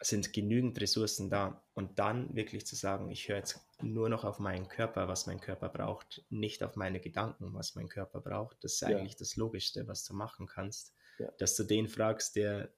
Sind 0.00 0.32
genügend 0.32 0.80
Ressourcen 0.80 1.30
da 1.30 1.62
und 1.74 1.98
dann 1.98 2.34
wirklich 2.34 2.66
zu 2.66 2.76
sagen, 2.76 3.10
ich 3.10 3.28
höre 3.28 3.38
jetzt 3.38 3.60
nur 3.80 4.08
noch 4.08 4.24
auf 4.24 4.38
meinen 4.38 4.68
Körper, 4.68 5.08
was 5.08 5.26
mein 5.26 5.40
Körper 5.40 5.68
braucht, 5.68 6.24
nicht 6.30 6.62
auf 6.62 6.76
meine 6.76 7.00
Gedanken, 7.00 7.54
was 7.54 7.74
mein 7.74 7.88
Körper 7.88 8.20
braucht. 8.20 8.62
Das 8.62 8.74
ist 8.74 8.80
ja. 8.82 8.88
eigentlich 8.88 9.16
das 9.16 9.36
Logischste, 9.36 9.86
was 9.88 10.04
du 10.04 10.14
machen 10.14 10.46
kannst. 10.46 10.92
Ja. 11.18 11.28
Dass 11.38 11.56
du 11.56 11.64
den 11.64 11.88
fragst, 11.88 12.36
der, 12.36 12.70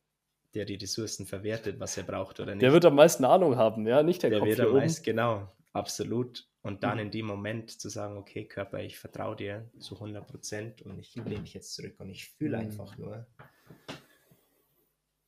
der 0.54 0.64
die 0.64 0.76
Ressourcen 0.76 1.26
verwertet, 1.26 1.80
was 1.80 1.96
er 1.96 2.04
braucht 2.04 2.40
oder 2.40 2.54
nicht. 2.54 2.62
Der 2.62 2.72
wird 2.72 2.84
am 2.84 2.94
meisten 2.94 3.24
Ahnung 3.24 3.56
haben, 3.56 3.86
ja, 3.86 4.02
nicht 4.02 4.22
der, 4.22 4.30
der 4.30 4.38
Kopf 4.40 4.48
wird 4.48 4.60
am 4.60 4.72
meisten, 4.74 5.04
genau, 5.04 5.52
absolut. 5.72 6.48
Und 6.62 6.82
dann 6.82 6.98
mhm. 6.98 7.04
in 7.04 7.10
dem 7.10 7.26
Moment 7.26 7.70
zu 7.70 7.88
sagen, 7.88 8.16
okay, 8.16 8.46
Körper, 8.46 8.80
ich 8.82 8.98
vertraue 8.98 9.36
dir 9.36 9.70
zu 9.78 9.94
100 9.94 10.26
Prozent 10.26 10.82
und 10.82 10.98
ich 10.98 11.14
lehne 11.14 11.40
mich 11.40 11.54
jetzt 11.54 11.74
zurück 11.74 11.96
und 11.98 12.10
ich 12.10 12.30
fühle 12.30 12.58
mhm. 12.58 12.64
einfach 12.64 12.98
nur. 12.98 13.26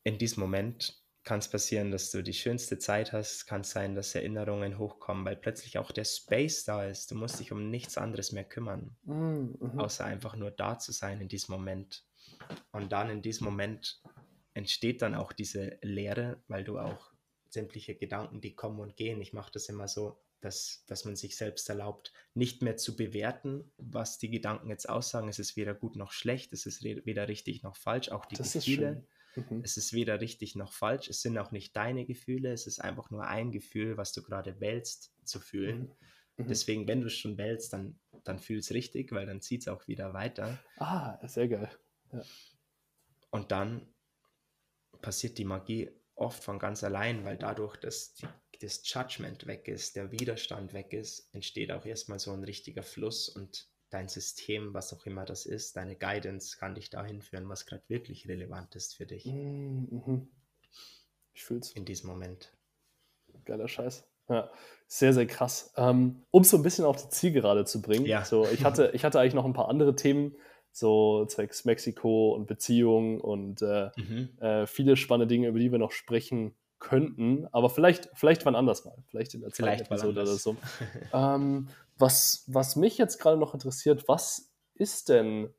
In 0.03 0.18
diesem 0.18 0.41
Moment 0.41 1.01
kann 1.22 1.38
es 1.38 1.49
passieren, 1.49 1.91
dass 1.91 2.11
du 2.11 2.22
die 2.22 2.32
schönste 2.32 2.78
Zeit 2.78 3.12
hast, 3.12 3.47
kann 3.47 3.61
es 3.61 3.70
sein, 3.70 3.95
dass 3.95 4.14
Erinnerungen 4.14 4.78
hochkommen, 4.78 5.24
weil 5.24 5.36
plötzlich 5.36 5.78
auch 5.78 5.93
der 5.93 6.05
Space 6.05 6.64
da 6.64 6.84
ist. 6.86 7.11
Du 7.11 7.14
musst 7.14 7.38
dich 7.38 7.53
um 7.53 7.70
nichts 7.70 7.99
anderes 7.99 8.32
mehr 8.32 8.45
kümmern, 8.45 8.97
mhm. 9.05 9.78
außer 9.78 10.05
einfach 10.05 10.34
nur 10.36 10.51
da 10.51 10.78
zu 10.78 10.93
sein 10.93 11.20
in 11.20 11.28
diesem 11.28 11.55
Moment. 11.55 12.05
Und 12.72 12.91
dann 12.93 13.11
in 13.11 13.22
diesem 13.22 13.45
Moment 13.45 14.03
entsteht 14.55 15.03
dann 15.03 15.14
auch 15.14 15.32
diese 15.32 15.78
Leere, 15.82 16.43
weil 16.49 16.64
du 16.64 16.78
auch 16.78 17.12
sämtliche 17.51 17.95
Gedanken, 17.95 18.41
die 18.41 18.55
kommen 18.55 18.80
und 18.80 18.97
gehen. 18.97 19.20
Ich 19.20 19.32
mache 19.32 19.53
das 19.53 19.68
immer 19.68 19.88
so, 19.88 20.18
dass, 20.41 20.84
dass 20.86 21.05
man 21.05 21.16
sich 21.16 21.36
selbst 21.36 21.68
erlaubt, 21.68 22.12
nicht 22.34 22.62
mehr 22.62 22.76
zu 22.76 22.97
bewerten, 22.97 23.72
was 23.76 24.18
die 24.18 24.30
Gedanken 24.30 24.70
jetzt 24.70 24.88
aussagen. 24.88 25.28
Es 25.28 25.38
ist 25.38 25.57
weder 25.57 25.74
gut 25.74 25.97
noch 25.97 26.12
schlecht, 26.12 26.53
es 26.53 26.66
ist 26.66 26.82
weder 26.82 27.28
richtig 27.28 27.62
noch 27.62 27.76
falsch. 27.76 28.11
Auch 28.11 28.26
die 28.26 28.36
das 28.36 28.53
Gefühle, 28.53 29.07
mhm. 29.36 29.61
es 29.62 29.76
ist 29.76 29.93
weder 29.93 30.20
richtig 30.20 30.57
noch 30.57 30.72
falsch. 30.72 31.09
Es 31.09 31.20
sind 31.20 31.36
auch 31.38 31.53
nicht 31.53 31.76
deine 31.76 32.07
Gefühle, 32.07 32.53
es 32.53 32.66
ist 32.66 32.80
einfach 32.80 33.11
nur 33.11 33.26
ein 33.26 33.53
Gefühl, 33.53 33.97
was 33.97 34.12
du 34.12 34.22
gerade 34.22 34.61
wählst 34.61 35.12
zu 35.24 35.41
fühlen. 35.41 35.80
Mhm. 36.36 36.45
mhm. 36.45 36.49
Deswegen, 36.49 36.88
wenn 36.88 37.01
du 37.01 37.09
es 37.09 37.14
schon 37.14 37.36
wählst, 37.36 37.72
dann, 37.72 37.99
dann 38.24 38.38
fühl 38.38 38.59
es 38.59 38.72
richtig, 38.72 39.12
weil 39.12 39.26
dann 39.26 39.41
zieht 39.41 39.62
es 39.62 39.68
auch 39.68 39.86
wieder 39.88 40.14
weiter. 40.14 40.59
Ah, 40.76 41.26
sehr 41.26 41.49
geil. 41.49 41.70
Ja. 42.12 42.22
Und 43.30 43.53
dann 43.53 43.86
passiert 45.01 45.38
die 45.38 45.45
Magie 45.45 45.91
oft 46.14 46.45
von 46.45 46.59
ganz 46.59 46.84
allein, 46.84 47.24
weil 47.24 47.38
dadurch, 47.38 47.76
dass 47.76 48.14
die, 48.14 48.26
das 48.61 48.83
Judgment 48.85 49.47
weg 49.47 49.69
ist, 49.69 49.97
der 49.97 50.13
Widerstand 50.13 50.73
weg 50.73 50.93
ist, 50.93 51.29
entsteht 51.35 51.73
auch 51.73 51.85
erstmal 51.85 52.19
so 52.19 52.33
ein 52.33 52.45
richtiger 52.45 52.83
Fluss 52.83 53.29
und 53.29 53.69
dein 53.89 54.09
System, 54.09 54.73
was 54.73 54.93
auch 54.93 55.05
immer 55.07 55.25
das 55.25 55.47
ist, 55.47 55.77
deine 55.77 55.97
Guidance 55.97 56.57
kann 56.59 56.75
dich 56.75 56.91
dahin 56.91 57.23
führen, 57.23 57.49
was 57.49 57.67
gerade 57.67 57.83
wirklich 57.89 58.29
relevant 58.29 58.77
ist 58.77 58.97
für 58.97 59.07
dich. 59.07 59.27
Mm, 59.27 59.87
mhm. 59.91 60.29
Ich 61.33 61.43
fühl's. 61.43 61.73
In 61.73 61.85
diesem 61.85 62.09
Moment. 62.09 62.57
Geiler 63.45 63.67
Scheiß. 63.67 64.07
Ja, 64.29 64.51
sehr, 64.87 65.13
sehr 65.13 65.27
krass. 65.27 65.73
Ähm, 65.77 66.23
um 66.31 66.43
es 66.43 66.51
so 66.51 66.57
ein 66.57 66.63
bisschen 66.63 66.85
auf 66.85 67.03
die 67.03 67.09
Zielgerade 67.09 67.65
zu 67.65 67.83
bringen. 67.83 68.07
Ja. 68.07 68.25
So, 68.25 68.47
ich, 68.47 68.65
hatte, 68.65 68.93
ich 68.95 69.05
hatte 69.05 69.19
eigentlich 69.19 69.35
noch 69.35 69.45
ein 69.45 69.55
paar 69.55 69.69
andere 69.69 69.97
Themen, 69.97 70.37
so 70.71 71.27
zwecks 71.27 71.65
Mexiko 71.65 72.33
und 72.35 72.47
Beziehungen 72.47 73.21
und 73.21 73.63
äh, 73.63 73.91
mhm. 73.97 74.39
äh, 74.41 74.67
viele 74.67 74.97
spannende 74.97 75.35
Dinge, 75.35 75.49
über 75.49 75.59
die 75.59 75.73
wir 75.73 75.79
noch 75.79 75.91
sprechen 75.91 76.55
könnten, 76.81 77.47
aber 77.53 77.70
vielleicht, 77.70 78.09
vielleicht 78.14 78.45
wann 78.47 78.57
anders 78.57 78.85
mal, 78.85 78.97
vielleicht 79.09 79.35
in 79.35 79.43
der 79.43 79.51
zweiten 79.51 79.83
Episode 79.83 80.22
oder 80.22 80.26
so. 80.26 80.57
ähm, 81.12 81.68
was, 81.99 82.45
was 82.47 82.74
mich 82.74 82.99
jetzt 82.99 83.18
gerade 83.18 83.39
noch 83.39 83.55
interessiert, 83.55 84.09
was 84.09 84.51
ist 84.74 85.11
denn 85.11 85.55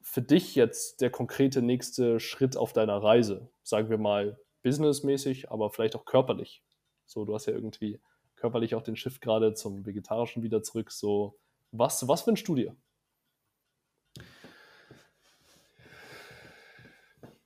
für 0.00 0.22
dich 0.22 0.54
jetzt 0.54 1.00
der 1.00 1.10
konkrete 1.10 1.62
nächste 1.62 2.18
Schritt 2.18 2.56
auf 2.56 2.72
deiner 2.72 3.02
Reise? 3.02 3.50
Sagen 3.62 3.90
wir 3.90 3.98
mal 3.98 4.38
businessmäßig, 4.62 5.50
aber 5.50 5.70
vielleicht 5.70 5.94
auch 5.94 6.06
körperlich. 6.06 6.64
So, 7.06 7.24
du 7.24 7.34
hast 7.34 7.46
ja 7.46 7.52
irgendwie 7.52 8.00
körperlich 8.34 8.74
auch 8.74 8.82
den 8.82 8.96
Shift 8.96 9.20
gerade 9.20 9.54
zum 9.54 9.86
Vegetarischen 9.86 10.42
wieder 10.42 10.62
zurück. 10.62 10.90
So, 10.90 11.38
was, 11.70 12.08
was 12.08 12.26
wünschst 12.26 12.48
du 12.48 12.54
dir? 12.54 12.76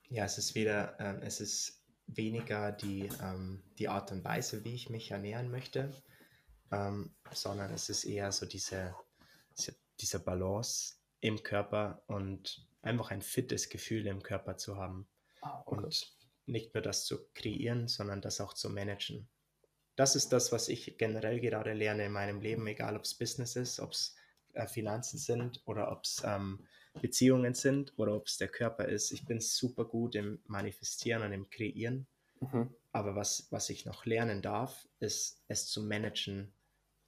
Ja, 0.09 0.25
es 0.25 0.39
ist 0.39 0.55
wieder, 0.55 0.99
ähm, 1.01 1.21
es 1.23 1.41
ist 1.41 1.85
weniger 2.09 2.73
die, 2.73 3.09
ähm, 3.23 3.63
die 3.79 3.89
Art 3.89 4.11
und 4.13 4.25
Weise, 4.25 4.65
wie 4.65 4.75
ich 4.75 4.91
mich 4.91 5.11
ernähren 5.11 5.51
möchte, 5.51 5.93
ähm, 6.73 7.15
sondern 7.33 7.73
es 7.73 7.89
ist 7.89 8.05
eher 8.05 8.33
so 8.33 8.47
diese, 8.47 8.95
diese 10.01 10.19
Balance 10.19 10.97
im 11.21 11.43
Körper 11.43 12.03
und 12.07 12.67
einfach 12.83 13.11
ein 13.11 13.23
fittes 13.23 13.69
Gefühl 13.69 14.07
im 14.07 14.23
Körper 14.23 14.57
zu 14.57 14.77
haben. 14.77 15.09
Ah, 15.43 15.63
okay. 15.65 15.77
Und 15.77 16.19
nicht 16.47 16.75
nur 16.75 16.83
das 16.83 17.05
zu 17.05 17.19
kreieren, 17.35 17.89
sondern 17.89 18.21
das 18.21 18.41
auch 18.41 18.55
zu 18.55 18.71
managen. 18.71 19.29
Das 19.97 20.17
ist 20.17 20.33
das, 20.33 20.53
was 20.53 20.69
ich 20.69 20.97
generell 20.97 21.41
gerade 21.41 21.73
lerne 21.73 22.07
in 22.07 22.13
meinem 22.13 22.41
Leben, 22.41 22.67
egal 22.67 22.97
ob 22.97 23.03
es 23.03 23.15
Business 23.15 23.57
ist, 23.57 23.81
ob 23.81 23.93
es 23.93 24.15
äh, 24.55 24.67
Finanzen 24.67 25.19
sind 25.19 25.61
oder 25.67 25.91
ob 25.91 26.05
es 26.05 26.23
ähm, 26.25 26.65
Beziehungen 27.01 27.55
sind 27.55 27.93
oder 27.97 28.15
ob 28.15 28.27
es 28.27 28.37
der 28.37 28.49
Körper 28.49 28.87
ist. 28.87 29.13
Ich 29.13 29.25
bin 29.27 29.41
super 29.41 29.85
gut 29.85 30.15
im 30.15 30.41
Manifestieren 30.47 31.23
und 31.23 31.33
im 31.33 31.49
Kreieren. 31.49 32.07
Mhm. 32.41 32.75
Aber 32.93 33.15
was, 33.15 33.49
was 33.51 33.71
ich 33.71 33.85
noch 33.85 34.07
lernen 34.07 34.43
darf, 34.43 34.89
ist 34.99 35.43
es 35.49 35.67
zu 35.67 35.83
managen, 35.83 36.53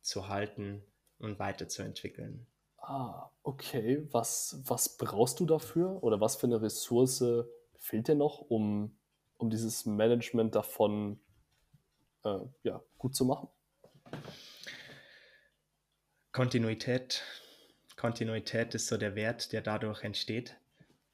zu 0.02 0.28
halten 0.28 0.82
und 1.18 1.38
weiterzuentwickeln. 1.38 2.46
Ah, 2.78 3.30
okay. 3.42 4.06
Was, 4.10 4.62
was 4.64 4.96
brauchst 4.96 5.40
du 5.40 5.46
dafür? 5.46 6.02
Oder 6.02 6.20
was 6.20 6.36
für 6.36 6.46
eine 6.46 6.62
Ressource 6.62 7.24
fehlt 7.78 8.08
dir 8.08 8.14
noch, 8.14 8.40
um, 8.40 8.98
um 9.36 9.50
dieses 9.50 9.86
Management 9.86 10.54
davon 10.54 11.20
äh, 12.24 12.38
ja, 12.62 12.82
gut 12.98 13.14
zu 13.14 13.24
machen? 13.24 13.48
Kontinuität, 16.32 17.22
Kontinuität 18.00 18.74
ist 18.74 18.86
so 18.86 18.96
der 18.96 19.14
Wert, 19.14 19.52
der 19.52 19.60
dadurch 19.60 20.04
entsteht 20.04 20.56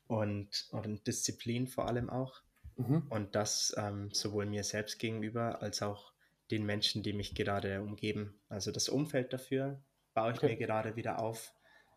und, 0.06 0.68
und 0.70 1.04
Disziplin 1.04 1.66
vor 1.66 1.88
allem 1.88 2.08
auch. 2.08 2.42
Mhm. 2.76 3.08
Und 3.08 3.34
das 3.34 3.74
ähm, 3.76 4.12
sowohl 4.12 4.46
mir 4.46 4.62
selbst 4.62 5.00
gegenüber 5.00 5.62
als 5.62 5.82
auch 5.82 6.12
den 6.52 6.64
Menschen, 6.64 7.02
die 7.02 7.12
mich 7.12 7.34
gerade 7.34 7.82
umgeben. 7.82 8.38
Also 8.48 8.70
das 8.70 8.88
Umfeld 8.88 9.32
dafür 9.32 9.80
baue 10.14 10.30
ich 10.30 10.38
okay. 10.38 10.50
mir 10.50 10.56
gerade 10.58 10.94
wieder 10.94 11.18
auf. 11.18 11.52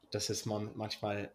Das 0.10 0.32
ist 0.32 0.48
manchmal, 0.48 1.32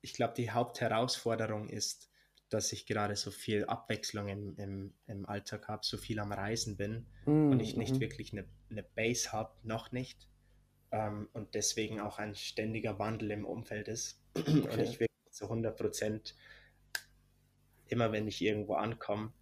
ich 0.00 0.14
glaube, 0.14 0.34
die 0.36 0.50
Hauptherausforderung 0.50 1.68
ist, 1.68 2.10
dass 2.48 2.72
ich 2.72 2.86
gerade 2.86 3.14
so 3.14 3.30
viel 3.30 3.66
Abwechslung 3.66 4.26
im, 4.26 4.56
im, 4.56 4.94
im 5.06 5.28
Alltag 5.28 5.68
habe, 5.68 5.84
so 5.84 5.96
viel 5.96 6.18
am 6.18 6.32
Reisen 6.32 6.76
bin 6.76 7.06
mhm. 7.24 7.52
und 7.52 7.60
ich 7.60 7.76
nicht 7.76 7.94
mhm. 7.94 8.00
wirklich 8.00 8.32
eine, 8.32 8.46
eine 8.68 8.82
Base 8.82 9.30
habe, 9.30 9.52
noch 9.62 9.92
nicht 9.92 10.28
ähm, 10.90 11.28
und 11.32 11.54
deswegen 11.54 12.00
auch 12.00 12.18
ein 12.18 12.34
ständiger 12.34 12.98
Wandel 12.98 13.30
im 13.30 13.44
Umfeld 13.44 13.88
ist. 13.88 14.22
Okay. 14.38 14.68
Und 14.68 14.80
ich 14.80 15.00
wirklich 15.00 15.30
zu 15.30 15.44
100 15.44 15.76
Prozent, 15.76 16.36
immer 17.86 18.12
wenn 18.12 18.28
ich 18.28 18.40
irgendwo 18.40 18.74
ankomme, 18.74 19.32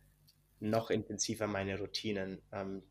noch 0.60 0.90
intensiver 0.90 1.46
meine 1.46 1.78
Routinen 1.78 2.40
ähm, 2.52 2.82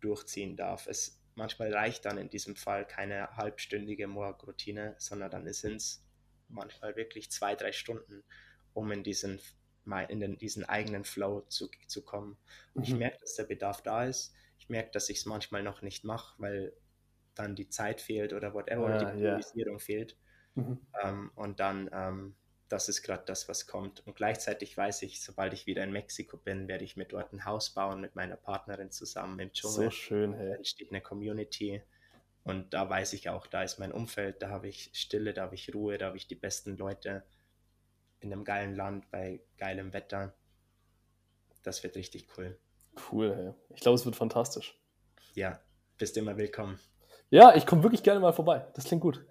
durchziehen 0.00 0.56
darf. 0.56 0.86
Es 0.86 1.20
manchmal 1.34 1.72
reicht 1.72 2.04
dann 2.04 2.18
in 2.18 2.30
diesem 2.30 2.56
Fall 2.56 2.86
keine 2.86 3.36
halbstündige 3.36 4.06
Morgenroutine, 4.06 4.96
sondern 4.98 5.30
dann 5.30 5.52
sind 5.52 5.76
es 5.76 6.04
manchmal 6.48 6.96
wirklich 6.96 7.30
zwei, 7.30 7.54
drei 7.54 7.72
Stunden, 7.72 8.24
um 8.74 8.90
in 8.90 9.02
diesen, 9.02 9.40
in 10.08 10.20
den, 10.20 10.38
diesen 10.38 10.64
eigenen 10.64 11.04
Flow 11.04 11.42
zu, 11.42 11.70
zu 11.86 12.04
kommen. 12.04 12.36
Und 12.74 12.88
mhm. 12.88 12.94
ich 12.94 12.94
merke, 12.94 13.18
dass 13.20 13.34
der 13.34 13.44
Bedarf 13.44 13.82
da 13.82 14.04
ist. 14.04 14.34
Ich 14.58 14.68
merke, 14.68 14.90
dass 14.92 15.10
ich 15.10 15.18
es 15.18 15.26
manchmal 15.26 15.62
noch 15.62 15.82
nicht 15.82 16.04
mache, 16.04 16.34
weil 16.38 16.72
dann 17.36 17.54
die 17.54 17.68
Zeit 17.68 18.00
fehlt 18.00 18.32
oder 18.32 18.52
whatever, 18.54 18.90
ja, 18.90 18.98
die 18.98 19.04
Priorisierung 19.04 19.74
ja. 19.74 19.78
fehlt. 19.78 20.16
Mhm. 20.54 20.80
Ähm, 21.02 21.30
und 21.36 21.60
dann, 21.60 21.88
ähm, 21.92 22.34
das 22.68 22.88
ist 22.88 23.02
gerade 23.02 23.22
das, 23.26 23.48
was 23.48 23.66
kommt. 23.66 24.04
Und 24.06 24.16
gleichzeitig 24.16 24.76
weiß 24.76 25.02
ich, 25.02 25.22
sobald 25.22 25.52
ich 25.52 25.66
wieder 25.66 25.84
in 25.84 25.92
Mexiko 25.92 26.36
bin, 26.36 26.66
werde 26.66 26.84
ich 26.84 26.96
mir 26.96 27.04
dort 27.04 27.32
ein 27.32 27.44
Haus 27.44 27.70
bauen 27.70 28.00
mit 28.00 28.16
meiner 28.16 28.36
Partnerin 28.36 28.90
zusammen 28.90 29.38
im 29.38 29.52
Dschungel. 29.52 29.84
So 29.84 29.90
schön, 29.90 30.32
hey. 30.34 30.48
Da 30.48 30.54
entsteht 30.56 30.90
eine 30.90 31.00
Community. 31.00 31.82
Und 32.42 32.74
da 32.74 32.88
weiß 32.88 33.12
ich 33.12 33.28
auch, 33.28 33.46
da 33.46 33.62
ist 33.62 33.78
mein 33.78 33.92
Umfeld, 33.92 34.40
da 34.40 34.50
habe 34.50 34.68
ich 34.68 34.90
Stille, 34.94 35.34
da 35.34 35.42
habe 35.42 35.56
ich 35.56 35.74
Ruhe, 35.74 35.98
da 35.98 36.06
habe 36.06 36.16
ich 36.16 36.26
die 36.26 36.36
besten 36.36 36.76
Leute 36.76 37.24
in 38.20 38.32
einem 38.32 38.44
geilen 38.44 38.74
Land 38.74 39.10
bei 39.10 39.40
geilem 39.58 39.92
Wetter. 39.92 40.34
Das 41.62 41.82
wird 41.82 41.96
richtig 41.96 42.28
cool. 42.36 42.56
Cool, 43.10 43.34
hey. 43.34 43.52
Ich 43.74 43.80
glaube, 43.80 43.96
es 43.96 44.04
wird 44.04 44.16
fantastisch. 44.16 44.78
Ja, 45.34 45.60
bist 45.98 46.16
immer 46.16 46.36
willkommen. 46.36 46.78
Ja, 47.30 47.54
ich 47.54 47.66
komme 47.66 47.82
wirklich 47.82 48.02
gerne 48.02 48.20
mal 48.20 48.32
vorbei. 48.32 48.66
Das 48.74 48.84
klingt 48.84 49.02
gut. 49.02 49.24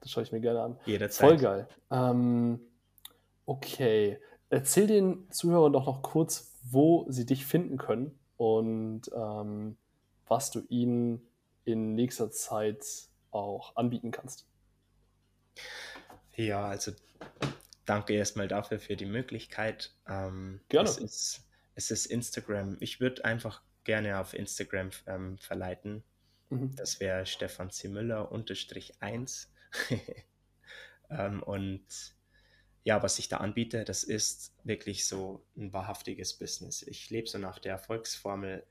Das 0.00 0.10
schaue 0.10 0.22
ich 0.22 0.32
mir 0.32 0.40
gerne 0.40 0.62
an. 0.62 0.80
Jederzeit. 0.86 1.28
Voll 1.28 1.36
geil. 1.38 1.68
Ähm, 1.90 2.60
okay. 3.44 4.18
Erzähl 4.48 4.86
den 4.86 5.30
Zuhörern 5.30 5.72
doch 5.72 5.86
noch 5.86 6.02
kurz, 6.02 6.52
wo 6.62 7.06
sie 7.08 7.26
dich 7.26 7.46
finden 7.46 7.76
können 7.76 8.18
und 8.36 9.02
ähm, 9.14 9.76
was 10.26 10.50
du 10.50 10.62
ihnen 10.68 11.26
in 11.64 11.94
nächster 11.94 12.30
Zeit 12.30 12.84
auch 13.30 13.76
anbieten 13.76 14.10
kannst. 14.10 14.46
Ja, 16.34 16.66
also 16.66 16.92
danke 17.84 18.14
erstmal 18.14 18.48
dafür 18.48 18.78
für 18.78 18.96
die 18.96 19.06
Möglichkeit. 19.06 19.94
Ähm, 20.08 20.60
Gerne. 20.68 20.88
Es 20.88 20.98
ist, 20.98 21.44
es 21.74 21.90
ist 21.90 22.06
Instagram. 22.06 22.76
Ich 22.80 23.00
würde 23.00 23.24
einfach 23.24 23.62
gerne 23.84 24.18
auf 24.18 24.34
Instagram 24.34 24.90
ähm, 25.06 25.38
verleiten. 25.38 26.02
Mhm. 26.50 26.74
Das 26.76 27.00
wäre 27.00 27.26
Stefan 27.26 27.70
C. 27.70 27.88
Müller 27.88 28.30
unterstrich 28.30 29.00
1. 29.00 29.50
ähm, 31.10 31.42
und 31.42 31.84
ja, 32.82 33.02
was 33.02 33.18
ich 33.18 33.28
da 33.28 33.38
anbiete, 33.38 33.84
das 33.84 34.04
ist 34.04 34.54
wirklich 34.64 35.06
so 35.06 35.44
ein 35.56 35.72
wahrhaftiges 35.72 36.34
Business. 36.34 36.82
Ich 36.82 37.10
lebe 37.10 37.28
so 37.28 37.38
nach 37.38 37.58
der 37.58 37.72
Erfolgsformel, 37.72 38.66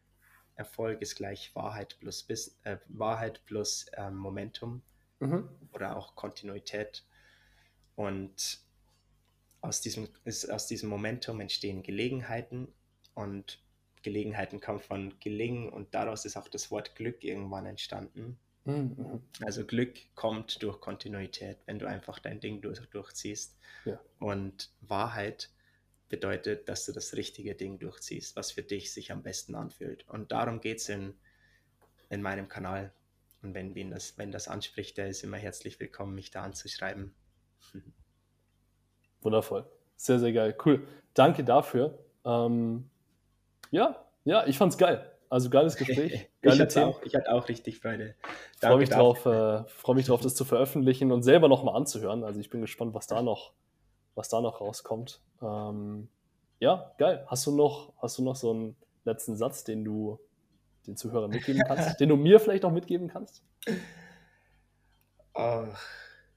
Erfolg 0.55 1.01
ist 1.01 1.15
gleich 1.15 1.55
Wahrheit 1.55 1.97
plus, 1.99 2.23
Bis 2.23 2.59
äh, 2.63 2.77
Wahrheit 2.89 3.45
plus 3.45 3.85
ähm, 3.93 4.17
Momentum 4.17 4.81
mhm. 5.19 5.47
oder 5.71 5.95
auch 5.95 6.15
Kontinuität. 6.15 7.05
Und 7.95 8.59
aus 9.61 9.81
diesem, 9.81 10.09
ist, 10.25 10.49
aus 10.49 10.67
diesem 10.67 10.89
Momentum 10.89 11.39
entstehen 11.39 11.81
Gelegenheiten 11.81 12.67
und 13.13 13.61
Gelegenheiten 14.01 14.61
kommen 14.61 14.79
von 14.79 15.13
gelingen 15.19 15.69
und 15.69 15.93
daraus 15.93 16.25
ist 16.25 16.37
auch 16.37 16.47
das 16.47 16.71
Wort 16.71 16.95
Glück 16.95 17.23
irgendwann 17.23 17.65
entstanden. 17.65 18.39
Mhm. 18.65 19.21
Also 19.41 19.65
Glück 19.65 19.97
kommt 20.15 20.61
durch 20.63 20.79
Kontinuität, 20.79 21.57
wenn 21.65 21.79
du 21.79 21.87
einfach 21.87 22.19
dein 22.19 22.39
Ding 22.39 22.61
durch, 22.61 22.79
durchziehst. 22.89 23.57
Ja. 23.85 23.99
Und 24.19 24.71
Wahrheit 24.81 25.49
bedeutet, 26.09 26.67
dass 26.69 26.85
du 26.85 26.91
das 26.91 27.15
richtige 27.15 27.55
Ding 27.55 27.79
durchziehst, 27.79 28.35
was 28.35 28.51
für 28.51 28.63
dich 28.63 28.93
sich 28.93 29.11
am 29.11 29.23
besten 29.23 29.55
anfühlt. 29.55 30.07
Und 30.09 30.31
darum 30.31 30.59
geht 30.59 30.79
es 30.79 30.89
in, 30.89 31.13
in 32.09 32.21
meinem 32.21 32.47
Kanal. 32.47 32.91
Und 33.41 33.53
wenn, 33.53 33.75
wen 33.75 33.91
das, 33.91 34.17
wenn 34.17 34.31
das 34.31 34.47
anspricht, 34.47 34.97
der 34.97 35.07
ist 35.07 35.23
immer 35.23 35.37
herzlich 35.37 35.79
willkommen, 35.79 36.15
mich 36.15 36.31
da 36.31 36.43
anzuschreiben. 36.43 37.13
Wundervoll. 39.21 39.65
Sehr, 39.95 40.19
sehr 40.19 40.33
geil. 40.33 40.57
Cool. 40.65 40.87
Danke 41.13 41.43
dafür. 41.43 42.03
Ähm, 42.25 42.89
ja, 43.71 44.05
ja, 44.25 44.45
ich 44.45 44.57
fand's 44.57 44.77
geil. 44.77 45.11
Also 45.29 45.49
geiles 45.49 45.75
Gespräch. 45.77 46.27
Geile 46.41 46.55
ich, 46.55 46.61
hatte 46.61 46.85
auch, 46.85 47.01
ich 47.03 47.15
hatte 47.15 47.31
auch 47.31 47.47
richtig 47.49 47.79
Freude. 47.79 48.15
Freue 48.59 48.77
mich, 48.77 48.89
drauf, 48.89 49.25
äh, 49.25 49.63
freu 49.65 49.93
mich 49.93 50.07
drauf, 50.07 50.21
das 50.21 50.35
zu 50.35 50.43
veröffentlichen 50.45 51.11
und 51.11 51.23
selber 51.23 51.47
nochmal 51.47 51.75
anzuhören. 51.75 52.23
Also 52.23 52.39
ich 52.39 52.49
bin 52.49 52.61
gespannt, 52.61 52.93
was 52.93 53.07
da 53.07 53.21
noch, 53.21 53.53
was 54.15 54.29
da 54.29 54.41
noch 54.41 54.59
rauskommt. 54.59 55.21
Ähm, 55.41 56.09
ja, 56.59 56.93
geil. 56.97 57.25
Hast 57.27 57.45
du 57.45 57.55
noch, 57.55 57.93
hast 58.01 58.17
du 58.17 58.23
noch 58.23 58.35
so 58.35 58.51
einen 58.51 58.75
letzten 59.05 59.37
Satz, 59.37 59.63
den 59.63 59.85
du 59.85 60.19
den 60.87 60.97
Zuhörern 60.97 61.29
mitgeben 61.29 61.61
kannst, 61.65 61.99
den 61.99 62.09
du 62.09 62.15
mir 62.15 62.39
vielleicht 62.39 62.65
auch 62.65 62.71
mitgeben 62.71 63.07
kannst? 63.07 63.43
Oh, 65.35 65.65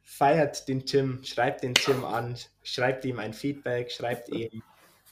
feiert 0.03 0.68
den 0.68 0.85
Tim, 0.85 1.24
schreibt 1.24 1.62
den 1.62 1.74
Tim 1.74 2.05
an, 2.05 2.37
schreibt 2.62 3.05
ihm 3.05 3.18
ein 3.18 3.33
Feedback, 3.33 3.91
schreibt 3.91 4.28
ihm 4.28 4.62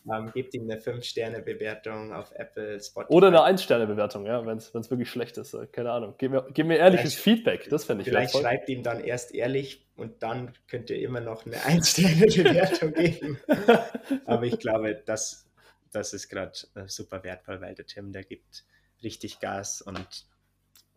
ähm, 0.09 0.31
gebt 0.33 0.55
ihm 0.55 0.71
eine 0.71 0.81
5-Sterne-Bewertung 0.81 2.13
auf 2.13 2.33
Apple, 2.33 2.81
Spotify. 2.81 3.13
Oder 3.13 3.29
eine 3.29 3.41
1-Sterne-Bewertung, 3.41 4.27
ja, 4.27 4.45
wenn 4.47 4.57
es 4.57 4.91
wirklich 4.91 5.11
schlecht 5.11 5.37
ist. 5.39 5.55
Äh, 5.55 5.67
keine 5.67 5.93
Ahnung. 5.93 6.15
Gib 6.19 6.33
mir, 6.33 6.47
gib 6.53 6.67
mir 6.67 6.79
ehrliches 6.79 7.15
vielleicht, 7.15 7.39
Feedback, 7.39 7.69
das 7.69 7.85
fände 7.85 8.03
ich 8.03 8.09
Vielleicht 8.09 8.35
wertvoll. 8.35 8.43
schreibt 8.43 8.69
ihm 8.69 8.83
dann 8.83 9.01
erst 9.01 9.35
ehrlich 9.35 9.87
und 9.97 10.23
dann 10.23 10.53
könnt 10.69 10.91
ihr 10.91 11.01
immer 11.01 11.21
noch 11.21 11.45
eine 11.45 11.57
1-Sterne-Bewertung 11.57 12.93
geben. 12.95 13.39
Aber 14.27 14.45
ich 14.45 14.59
glaube, 14.59 15.03
das, 15.05 15.47
das 15.93 16.15
ist 16.15 16.29
gerade 16.29 16.53
äh, 16.75 16.87
super 16.87 17.23
wertvoll, 17.23 17.61
weil 17.61 17.75
der 17.75 17.87
Tim, 17.87 18.13
der 18.13 18.25
gibt 18.25 18.65
richtig 19.03 19.41
Gas 19.41 19.83
und 19.83 20.27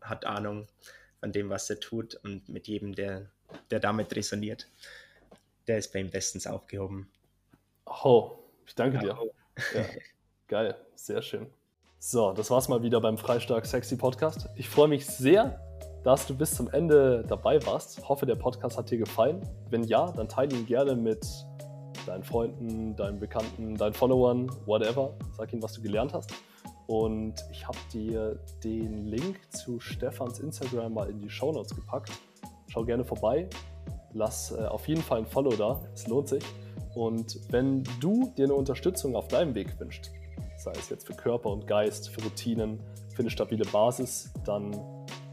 hat 0.01 0.25
Ahnung 0.25 0.67
von 1.19 1.31
dem, 1.31 1.49
was 1.49 1.69
er 1.69 1.79
tut 1.79 2.15
und 2.23 2.49
mit 2.49 2.67
jedem, 2.67 2.95
der, 2.95 3.29
der 3.69 3.79
damit 3.79 4.15
resoniert, 4.15 4.67
der 5.67 5.77
ist 5.77 5.93
bei 5.93 5.99
ihm 5.99 6.09
bestens 6.09 6.47
aufgehoben. 6.47 7.09
Oh, 7.85 8.42
ich 8.65 8.75
danke 8.75 8.99
dir. 8.99 9.17
Ja, 9.73 9.81
geil, 10.47 10.75
sehr 10.95 11.21
schön. 11.21 11.47
So, 11.99 12.33
das 12.33 12.51
war's 12.51 12.67
mal 12.67 12.83
wieder 12.83 12.99
beim 12.99 13.17
Freistark 13.17 13.65
Sexy 13.65 13.95
Podcast. 13.95 14.49
Ich 14.55 14.67
freue 14.67 14.89
mich 14.89 15.05
sehr, 15.05 15.59
dass 16.03 16.27
du 16.27 16.35
bis 16.35 16.53
zum 16.53 16.69
Ende 16.69 17.23
dabei 17.27 17.65
warst. 17.65 18.07
Hoffe, 18.09 18.25
der 18.25 18.35
Podcast 18.35 18.77
hat 18.77 18.91
dir 18.91 18.97
gefallen. 18.97 19.41
Wenn 19.69 19.83
ja, 19.83 20.11
dann 20.11 20.27
teile 20.27 20.53
ihn 20.55 20.65
gerne 20.65 20.95
mit 20.95 21.25
deinen 22.05 22.23
Freunden, 22.23 22.95
deinen 22.95 23.19
Bekannten, 23.19 23.75
deinen 23.75 23.93
Followern, 23.93 24.49
whatever. 24.65 25.13
Sag 25.37 25.53
ihnen, 25.53 25.63
was 25.63 25.73
du 25.73 25.81
gelernt 25.81 26.13
hast. 26.13 26.33
Und 26.87 27.35
ich 27.51 27.65
habe 27.65 27.77
dir 27.93 28.37
den 28.63 29.05
Link 29.05 29.39
zu 29.51 29.79
Stefans 29.79 30.39
Instagram 30.39 30.93
mal 30.93 31.09
in 31.09 31.19
die 31.19 31.29
Show 31.29 31.53
Notes 31.53 31.73
gepackt. 31.73 32.11
Schau 32.67 32.83
gerne 32.83 33.05
vorbei. 33.05 33.47
Lass 34.11 34.51
äh, 34.51 34.65
auf 34.65 34.87
jeden 34.87 35.01
Fall 35.01 35.19
ein 35.19 35.25
Follow 35.25 35.55
da. 35.55 35.81
Es 35.93 36.07
lohnt 36.07 36.27
sich. 36.27 36.43
Und 36.95 37.39
wenn 37.49 37.83
du 37.99 38.31
dir 38.37 38.45
eine 38.45 38.53
Unterstützung 38.53 39.15
auf 39.15 39.27
deinem 39.27 39.55
Weg 39.55 39.79
wünschst, 39.79 40.11
sei 40.57 40.71
es 40.71 40.89
jetzt 40.89 41.07
für 41.07 41.13
Körper 41.13 41.49
und 41.49 41.67
Geist, 41.67 42.09
für 42.09 42.23
Routinen, 42.23 42.79
für 43.13 43.21
eine 43.21 43.29
stabile 43.29 43.65
Basis, 43.65 44.31
dann 44.45 44.71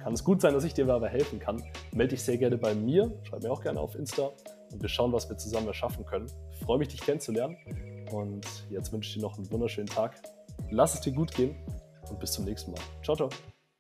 kann 0.01 0.15
es 0.15 0.25
gut 0.25 0.41
sein, 0.41 0.55
dass 0.55 0.65
ich 0.65 0.75
dir 0.75 0.87
dabei 0.87 1.09
helfen 1.09 1.39
kann. 1.39 1.63
Melde 1.93 2.15
dich 2.15 2.23
sehr 2.23 2.39
gerne 2.39 2.57
bei 2.57 2.75
mir, 2.75 3.13
schreib 3.23 3.43
mir 3.43 3.53
auch 3.53 3.63
gerne 3.63 3.81
auf 3.81 3.95
Insta 3.95 4.31
und 4.73 4.81
wir 4.81 4.89
schauen, 4.89 5.13
was 5.13 5.29
wir 5.29 5.37
zusammen 5.37 5.67
erschaffen 5.67 6.05
können. 6.07 6.27
Ich 6.53 6.65
freue 6.65 6.79
mich, 6.79 6.89
dich 6.89 7.01
kennenzulernen 7.01 7.57
und 8.11 8.47
jetzt 8.71 8.93
wünsche 8.93 9.09
ich 9.09 9.15
dir 9.15 9.23
noch 9.23 9.37
einen 9.37 9.51
wunderschönen 9.51 9.89
Tag. 9.89 10.17
Lass 10.71 10.95
es 10.95 11.01
dir 11.01 11.13
gut 11.13 11.35
gehen 11.35 11.55
und 12.09 12.19
bis 12.19 12.33
zum 12.33 12.45
nächsten 12.45 12.73
Mal. 12.73 12.81
Ciao, 13.03 13.17
ciao. 13.17 13.29